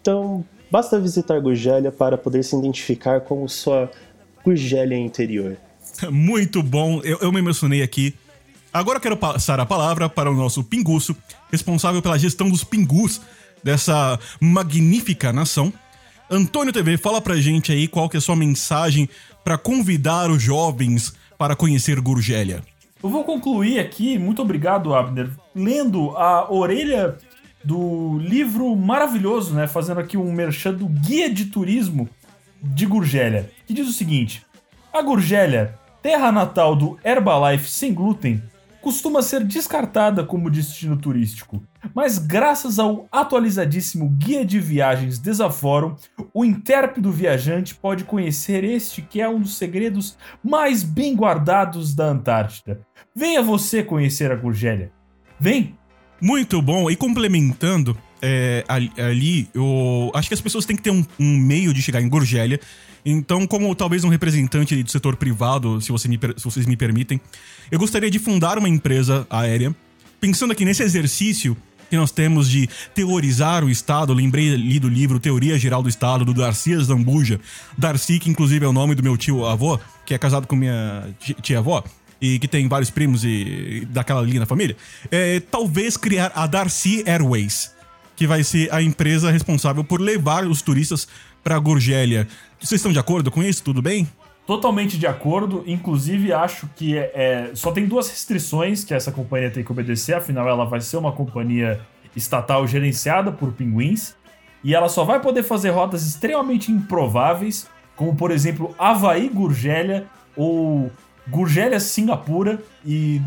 Então, 0.00 0.42
basta 0.70 0.98
visitar 0.98 1.38
Gurgélia 1.38 1.92
para 1.92 2.16
poder 2.16 2.42
se 2.42 2.56
identificar 2.56 3.20
com 3.20 3.46
sua 3.46 3.90
Gurgélia 4.42 4.96
interior. 4.96 5.58
Muito 6.10 6.62
bom, 6.62 7.02
eu, 7.04 7.18
eu 7.20 7.30
me 7.30 7.40
emocionei 7.40 7.82
aqui. 7.82 8.14
Agora 8.72 8.98
quero 8.98 9.18
passar 9.18 9.60
a 9.60 9.66
palavra 9.66 10.08
para 10.08 10.30
o 10.30 10.34
nosso 10.34 10.64
pinguço, 10.64 11.14
responsável 11.50 12.00
pela 12.00 12.18
gestão 12.18 12.48
dos 12.48 12.64
pingus 12.64 13.20
dessa 13.62 14.18
magnífica 14.40 15.32
nação. 15.32 15.72
Antônio 16.30 16.72
TV, 16.72 16.96
fala 16.96 17.20
pra 17.20 17.36
gente 17.36 17.72
aí 17.72 17.86
qual 17.86 18.08
que 18.08 18.16
é 18.16 18.18
a 18.18 18.22
sua 18.22 18.36
mensagem 18.36 19.08
para 19.44 19.58
convidar 19.58 20.30
os 20.30 20.42
jovens 20.42 21.12
para 21.36 21.56
conhecer 21.56 22.00
Gurgélia. 22.00 22.62
Eu 23.02 23.10
vou 23.10 23.24
concluir 23.24 23.80
aqui, 23.80 24.16
muito 24.16 24.40
obrigado, 24.42 24.94
Abner, 24.94 25.28
lendo 25.54 26.16
a 26.16 26.50
orelha 26.52 27.16
do 27.64 28.18
livro 28.18 28.74
maravilhoso, 28.76 29.54
né? 29.54 29.66
Fazendo 29.66 30.00
aqui 30.00 30.16
um 30.16 30.32
merchan 30.32 30.74
do 30.74 30.86
Guia 30.86 31.28
de 31.28 31.46
Turismo 31.46 32.08
de 32.62 32.86
Gurgélia, 32.86 33.50
que 33.66 33.74
diz 33.74 33.88
o 33.88 33.92
seguinte: 33.92 34.46
A 34.92 35.02
Gurgélia, 35.02 35.74
terra 36.00 36.30
natal 36.30 36.76
do 36.76 36.98
Herbalife 37.04 37.68
sem 37.68 37.92
glúten, 37.92 38.42
costuma 38.82 39.22
ser 39.22 39.44
descartada 39.44 40.24
como 40.24 40.50
destino 40.50 40.96
turístico. 40.96 41.62
Mas 41.94 42.18
graças 42.18 42.78
ao 42.78 43.06
atualizadíssimo 43.10 44.08
Guia 44.10 44.44
de 44.44 44.58
Viagens 44.58 45.18
Desaforo, 45.18 45.96
o 46.34 46.44
intérpido 46.44 47.10
viajante 47.10 47.74
pode 47.74 48.04
conhecer 48.04 48.64
este 48.64 49.00
que 49.00 49.20
é 49.20 49.28
um 49.28 49.40
dos 49.40 49.56
segredos 49.56 50.18
mais 50.44 50.82
bem 50.82 51.14
guardados 51.14 51.94
da 51.94 52.06
Antártida. 52.06 52.80
Venha 53.14 53.40
você 53.40 53.82
conhecer 53.82 54.30
a 54.30 54.36
Gurgélia. 54.36 54.92
Vem! 55.38 55.78
Muito 56.20 56.62
bom, 56.62 56.88
e 56.88 56.94
complementando 56.94 57.96
é, 58.22 58.64
ali, 58.68 58.92
ali, 58.96 59.48
eu 59.52 60.12
acho 60.14 60.28
que 60.28 60.34
as 60.34 60.40
pessoas 60.40 60.64
têm 60.64 60.76
que 60.76 60.82
ter 60.82 60.90
um, 60.90 61.04
um 61.18 61.36
meio 61.36 61.74
de 61.74 61.82
chegar 61.82 62.00
em 62.00 62.08
Gurgélia. 62.08 62.60
Então, 63.04 63.46
como 63.46 63.74
talvez 63.74 64.04
um 64.04 64.08
representante 64.08 64.80
do 64.82 64.90
setor 64.90 65.16
privado, 65.16 65.80
se, 65.80 65.90
você 65.90 66.08
me 66.08 66.18
se 66.36 66.44
vocês 66.44 66.66
me 66.66 66.76
permitem, 66.76 67.20
eu 67.70 67.78
gostaria 67.78 68.10
de 68.10 68.18
fundar 68.18 68.58
uma 68.58 68.68
empresa 68.68 69.26
aérea, 69.28 69.74
pensando 70.20 70.52
aqui 70.52 70.64
nesse 70.64 70.82
exercício 70.82 71.56
que 71.90 71.96
nós 71.96 72.10
temos 72.10 72.48
de 72.48 72.68
teorizar 72.94 73.64
o 73.64 73.68
Estado. 73.68 74.14
Lembrei 74.14 74.54
ali 74.54 74.78
do 74.78 74.88
livro 74.88 75.18
Teoria 75.20 75.58
Geral 75.58 75.82
do 75.82 75.88
Estado, 75.88 76.24
do 76.24 76.32
Darcy 76.32 76.74
Zambuja. 76.76 77.38
Darcy, 77.76 78.18
que 78.18 78.30
inclusive 78.30 78.64
é 78.64 78.68
o 78.68 78.72
nome 78.72 78.94
do 78.94 79.02
meu 79.02 79.16
tio-avô, 79.16 79.78
que 80.06 80.14
é 80.14 80.18
casado 80.18 80.46
com 80.46 80.56
minha 80.56 81.08
ti- 81.18 81.36
tia-avó 81.42 81.84
e 82.20 82.38
que 82.38 82.46
tem 82.46 82.68
vários 82.68 82.88
primos 82.88 83.24
e, 83.24 83.86
daquela 83.90 84.22
linha 84.22 84.40
na 84.40 84.46
família, 84.46 84.76
é, 85.10 85.40
talvez 85.40 85.96
criar 85.96 86.30
a 86.36 86.46
Darcy 86.46 87.02
Airways, 87.04 87.72
que 88.14 88.28
vai 88.28 88.44
ser 88.44 88.72
a 88.72 88.80
empresa 88.80 89.30
responsável 89.30 89.82
por 89.82 90.00
levar 90.00 90.46
os 90.46 90.62
turistas 90.62 91.08
para 91.42 91.58
Gurgélia. 91.58 92.28
Vocês 92.62 92.78
estão 92.78 92.92
de 92.92 92.98
acordo 92.98 93.30
com 93.30 93.42
isso? 93.42 93.62
Tudo 93.62 93.82
bem? 93.82 94.08
Totalmente 94.46 94.98
de 94.98 95.06
acordo, 95.06 95.62
inclusive 95.66 96.32
acho 96.32 96.68
que 96.74 96.96
é, 96.96 97.10
é- 97.14 97.50
só 97.54 97.70
tem 97.72 97.86
duas 97.86 98.08
restrições 98.08 98.84
que 98.84 98.92
essa 98.92 99.12
companhia 99.12 99.50
tem 99.50 99.62
que 99.64 99.70
obedecer, 99.70 100.14
afinal 100.14 100.48
ela 100.48 100.64
vai 100.64 100.80
ser 100.80 100.96
uma 100.96 101.12
companhia 101.12 101.80
estatal 102.14 102.66
gerenciada 102.66 103.30
por 103.30 103.52
pinguins, 103.52 104.14
e 104.64 104.74
ela 104.74 104.88
só 104.88 105.04
vai 105.04 105.20
poder 105.20 105.42
fazer 105.42 105.70
rotas 105.70 106.06
extremamente 106.06 106.70
improváveis, 106.70 107.68
como 107.96 108.14
por 108.14 108.30
exemplo 108.30 108.74
Havaí 108.78 109.28
Gurgélia 109.28 110.06
ou 110.36 110.90
Gurgélia 111.28 111.80
Singapura. 111.80 112.62
E 112.84 113.20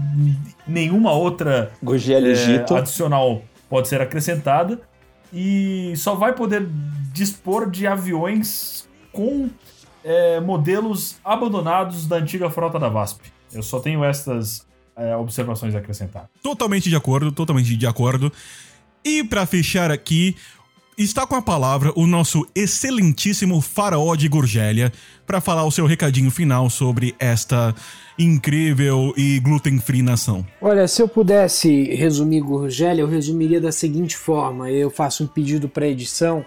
nenhuma 0.67 1.11
outra 1.11 1.71
Gurgélia 1.81 2.33
é, 2.33 2.73
adicional 2.77 3.41
pode 3.69 3.87
ser 3.87 4.01
acrescentada. 4.01 4.79
E 5.33 5.93
só 5.97 6.15
vai 6.15 6.33
poder 6.33 6.67
dispor 7.11 7.69
de 7.69 7.85
aviões 7.85 8.84
com 9.15 9.49
é, 10.03 10.39
modelos 10.41 11.15
abandonados 11.23 12.05
da 12.05 12.17
antiga 12.17 12.49
frota 12.49 12.77
da 12.77 12.89
VASP. 12.89 13.21
Eu 13.53 13.63
só 13.63 13.79
tenho 13.79 14.03
estas 14.03 14.67
é, 14.95 15.15
observações 15.15 15.73
a 15.73 15.79
acrescentar. 15.79 16.29
Totalmente 16.43 16.89
de 16.89 16.95
acordo, 16.95 17.31
totalmente 17.31 17.75
de 17.75 17.87
acordo. 17.87 18.31
E 19.03 19.23
para 19.23 19.45
fechar 19.45 19.89
aqui, 19.89 20.35
está 20.97 21.25
com 21.25 21.35
a 21.35 21.41
palavra 21.41 21.93
o 21.95 22.05
nosso 22.05 22.45
excelentíssimo 22.53 23.61
faraó 23.61 24.15
de 24.15 24.27
Gurgélia 24.27 24.91
para 25.25 25.39
falar 25.39 25.63
o 25.63 25.71
seu 25.71 25.85
recadinho 25.85 26.29
final 26.29 26.69
sobre 26.69 27.15
esta 27.17 27.73
incrível 28.19 29.13
e 29.15 29.39
gluten-free 29.39 30.01
nação. 30.01 30.45
Olha, 30.61 30.87
se 30.87 31.01
eu 31.01 31.07
pudesse 31.07 31.95
resumir 31.95 32.41
Gurgélia, 32.41 33.01
eu 33.01 33.07
resumiria 33.07 33.61
da 33.61 33.71
seguinte 33.71 34.17
forma: 34.17 34.69
eu 34.69 34.89
faço 34.89 35.23
um 35.23 35.27
pedido 35.27 35.69
para 35.69 35.87
edição 35.87 36.45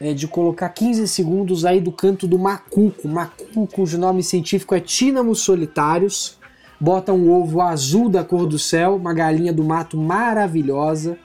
é, 0.00 0.12
de 0.12 0.26
colocar 0.26 0.68
15 0.68 1.06
segundos 1.08 1.64
aí 1.64 1.80
do 1.80 1.92
canto 1.92 2.26
do 2.26 2.38
macuco, 2.38 3.06
macuco 3.08 3.66
cujo 3.66 3.98
nome 3.98 4.22
científico 4.22 4.74
é 4.74 4.80
Tínamos 4.80 5.40
solitários, 5.40 6.38
bota 6.80 7.12
um 7.12 7.30
ovo 7.30 7.60
azul 7.60 8.08
da 8.08 8.24
cor 8.24 8.46
do 8.46 8.58
céu, 8.58 8.96
uma 8.96 9.14
galinha 9.14 9.52
do 9.52 9.64
mato 9.64 9.96
maravilhosa. 9.96 11.16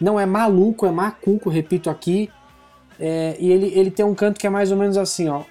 Não 0.00 0.18
é 0.18 0.26
maluco, 0.26 0.86
é 0.86 0.90
macuco, 0.90 1.48
repito 1.48 1.88
aqui. 1.88 2.30
É, 2.98 3.36
e 3.38 3.50
ele, 3.50 3.72
ele 3.74 3.90
tem 3.90 4.04
um 4.04 4.14
canto 4.14 4.40
que 4.40 4.46
é 4.46 4.50
mais 4.50 4.70
ou 4.70 4.76
menos 4.76 4.96
assim, 4.96 5.28
ó. 5.28 5.42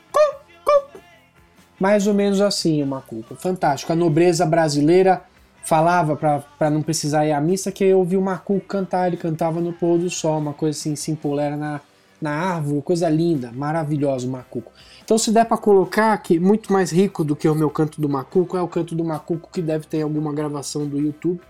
Mais 1.80 2.08
ou 2.08 2.14
menos 2.14 2.40
assim, 2.42 2.82
o 2.82 2.88
macuco. 2.88 3.36
Fantástico. 3.36 3.92
A 3.92 3.96
nobreza 3.96 4.46
brasileira 4.46 5.24
falava 5.64 6.16
para 6.16 6.70
não 6.70 6.82
precisar 6.82 7.26
ir 7.26 7.32
à 7.32 7.40
missa 7.40 7.72
que 7.72 7.84
eu 7.84 8.00
ouvi 8.00 8.18
o 8.18 8.22
macuco 8.22 8.66
cantar, 8.68 9.08
ele 9.08 9.18
cantava 9.18 9.62
no 9.62 9.72
pôr 9.72 9.98
do 9.98 10.10
sol, 10.10 10.38
uma 10.38 10.54
coisa 10.54 10.78
assim, 10.78 10.96
simpolera 10.96 11.56
na, 11.56 11.80
na 12.24 12.32
árvore, 12.32 12.82
coisa 12.82 13.10
linda, 13.10 13.52
maravilhosa 13.52 14.26
o 14.26 14.32
macuco. 14.32 14.72
Então 15.04 15.18
se 15.18 15.30
der 15.30 15.46
para 15.46 15.58
colocar 15.58 16.18
que 16.20 16.40
muito 16.40 16.72
mais 16.72 16.90
rico 16.90 17.22
do 17.24 17.36
que 17.36 17.50
o 17.50 17.54
meu 17.54 17.70
canto 17.70 18.00
do 18.00 18.08
macuco 18.08 18.56
é 18.56 18.62
o 18.62 18.68
canto 18.68 18.96
do 18.96 19.04
macuco 19.04 19.50
que 19.52 19.62
deve 19.62 19.86
ter 19.86 20.02
alguma 20.02 20.32
gravação 20.32 20.88
do 20.88 20.98
YouTube. 20.98 21.42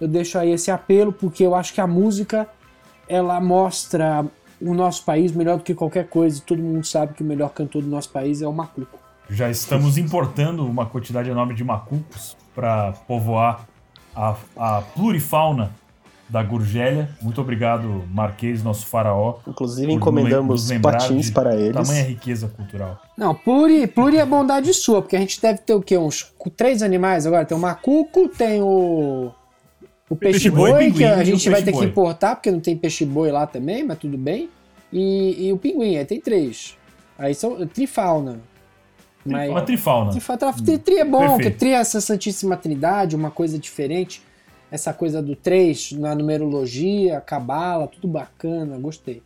Eu 0.00 0.06
deixo 0.06 0.38
aí 0.38 0.52
esse 0.52 0.70
apelo 0.70 1.12
porque 1.12 1.44
eu 1.44 1.54
acho 1.54 1.74
que 1.74 1.80
a 1.80 1.86
música 1.86 2.48
ela 3.08 3.40
mostra 3.40 4.24
o 4.60 4.72
nosso 4.72 5.04
país 5.04 5.32
melhor 5.32 5.58
do 5.58 5.64
que 5.64 5.74
qualquer 5.74 6.06
coisa. 6.06 6.40
Todo 6.46 6.62
mundo 6.62 6.86
sabe 6.86 7.14
que 7.14 7.22
o 7.22 7.26
melhor 7.26 7.50
cantor 7.50 7.82
do 7.82 7.88
nosso 7.88 8.10
país 8.10 8.40
é 8.40 8.46
o 8.46 8.52
macuco. 8.52 8.98
Já 9.28 9.50
estamos 9.50 9.98
importando 9.98 10.64
uma 10.64 10.86
quantidade 10.86 11.28
enorme 11.28 11.54
de 11.54 11.64
macacos 11.64 12.36
para 12.54 12.92
povoar 13.08 13.66
a, 14.14 14.36
a 14.56 14.82
plurifauna 14.94 15.72
da 16.28 16.42
Gurgélia. 16.42 17.08
Muito 17.20 17.40
obrigado, 17.40 18.04
Marquês, 18.10 18.62
nosso 18.62 18.86
faraó. 18.86 19.38
Inclusive, 19.46 19.92
encomendamos 19.92 20.70
patins 20.82 21.26
de 21.26 21.32
para 21.32 21.54
eles. 21.54 21.74
Tamanha 21.74 22.04
riqueza 22.04 22.48
cultural. 22.48 23.00
Não, 23.16 23.34
pluri, 23.34 23.86
pluri 23.86 24.18
é 24.18 24.26
bondade 24.26 24.72
sua, 24.74 25.02
porque 25.02 25.16
a 25.16 25.20
gente 25.20 25.40
deve 25.40 25.58
ter 25.58 25.74
o 25.74 25.82
quê? 25.82 25.96
Uns 25.96 26.32
três 26.56 26.82
animais 26.82 27.26
agora. 27.26 27.44
Tem 27.44 27.56
o 27.56 27.60
macuco, 27.60 28.28
tem 28.28 28.62
o. 28.62 29.30
O 30.08 30.16
Peixe-boi, 30.16 30.92
que 30.92 31.04
a 31.04 31.24
gente 31.24 31.48
vai 31.48 31.62
ter 31.62 31.72
que 31.72 31.84
importar, 31.84 32.36
porque 32.36 32.50
não 32.50 32.60
tem 32.60 32.76
peixe-boi 32.76 33.30
lá 33.30 33.46
também, 33.46 33.82
mas 33.82 33.98
tudo 33.98 34.18
bem. 34.18 34.50
E, 34.92 35.46
e 35.48 35.52
o 35.52 35.56
pinguim, 35.56 35.96
aí 35.96 36.04
tem 36.04 36.20
três. 36.20 36.76
Aí 37.18 37.34
são 37.34 37.66
trifauna. 37.66 38.40
Mas, 39.24 39.50
Uma 39.50 39.62
trifauna. 39.62 40.12
Tri, 40.64 40.78
tri 40.78 40.98
é 40.98 41.04
bom, 41.04 41.20
Perfeito. 41.20 41.42
porque 41.42 41.50
tri 41.50 41.70
é 41.70 41.76
essa 41.76 42.00
Santíssima 42.00 42.56
Trindade, 42.56 43.16
uma 43.16 43.30
coisa 43.30 43.58
diferente. 43.58 44.22
Essa 44.74 44.92
coisa 44.92 45.22
do 45.22 45.36
três 45.36 45.92
na 45.92 46.16
numerologia, 46.16 47.20
cabala, 47.20 47.86
tudo 47.86 48.08
bacana, 48.08 48.76
gostei. 48.76 49.22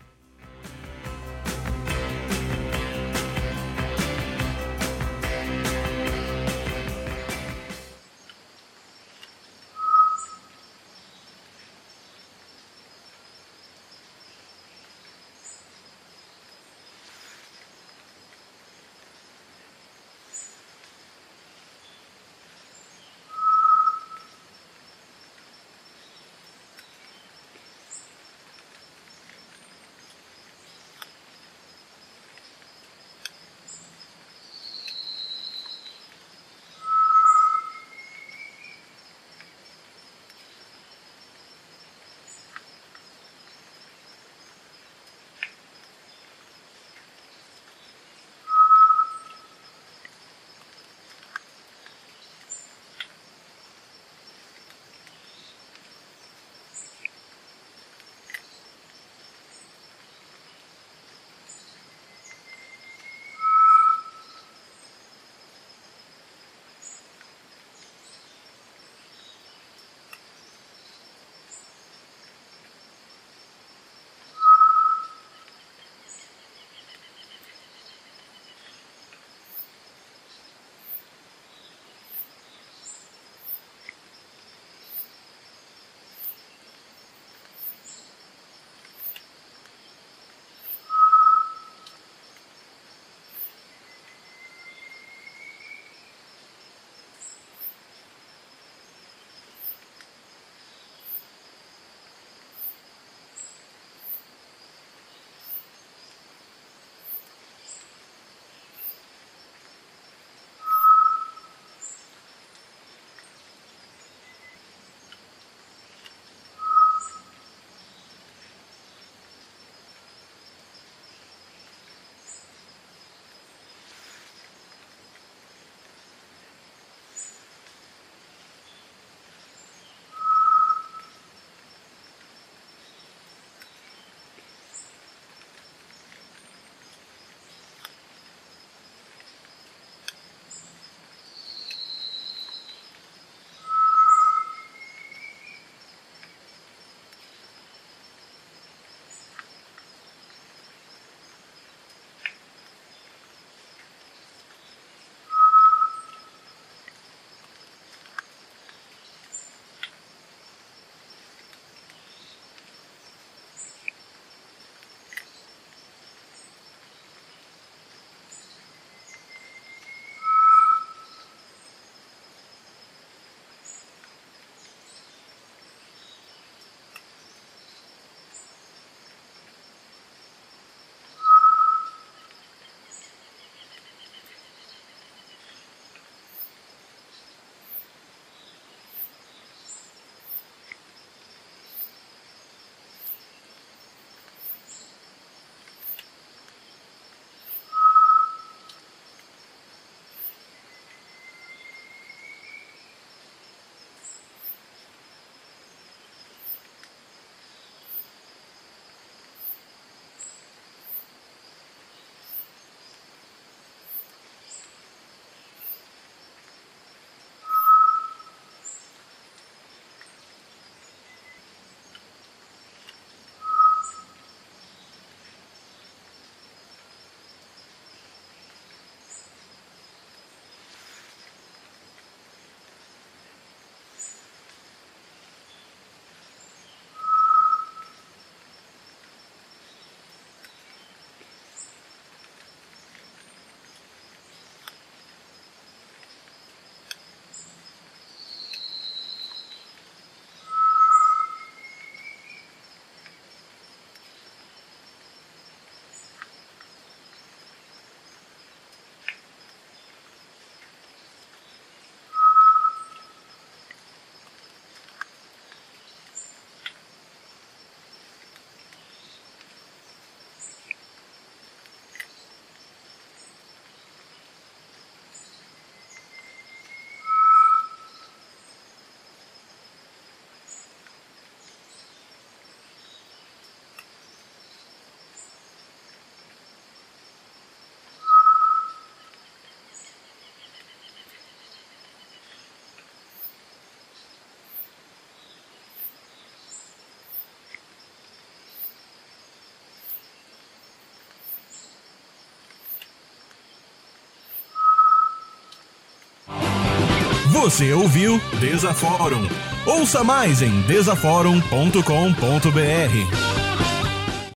Você 307.48 307.72
ouviu 307.72 308.20
Desafórum. 308.40 309.26
Ouça 309.64 310.04
mais 310.04 310.42
em 310.42 310.60
desaforum.com.br. 310.66 313.27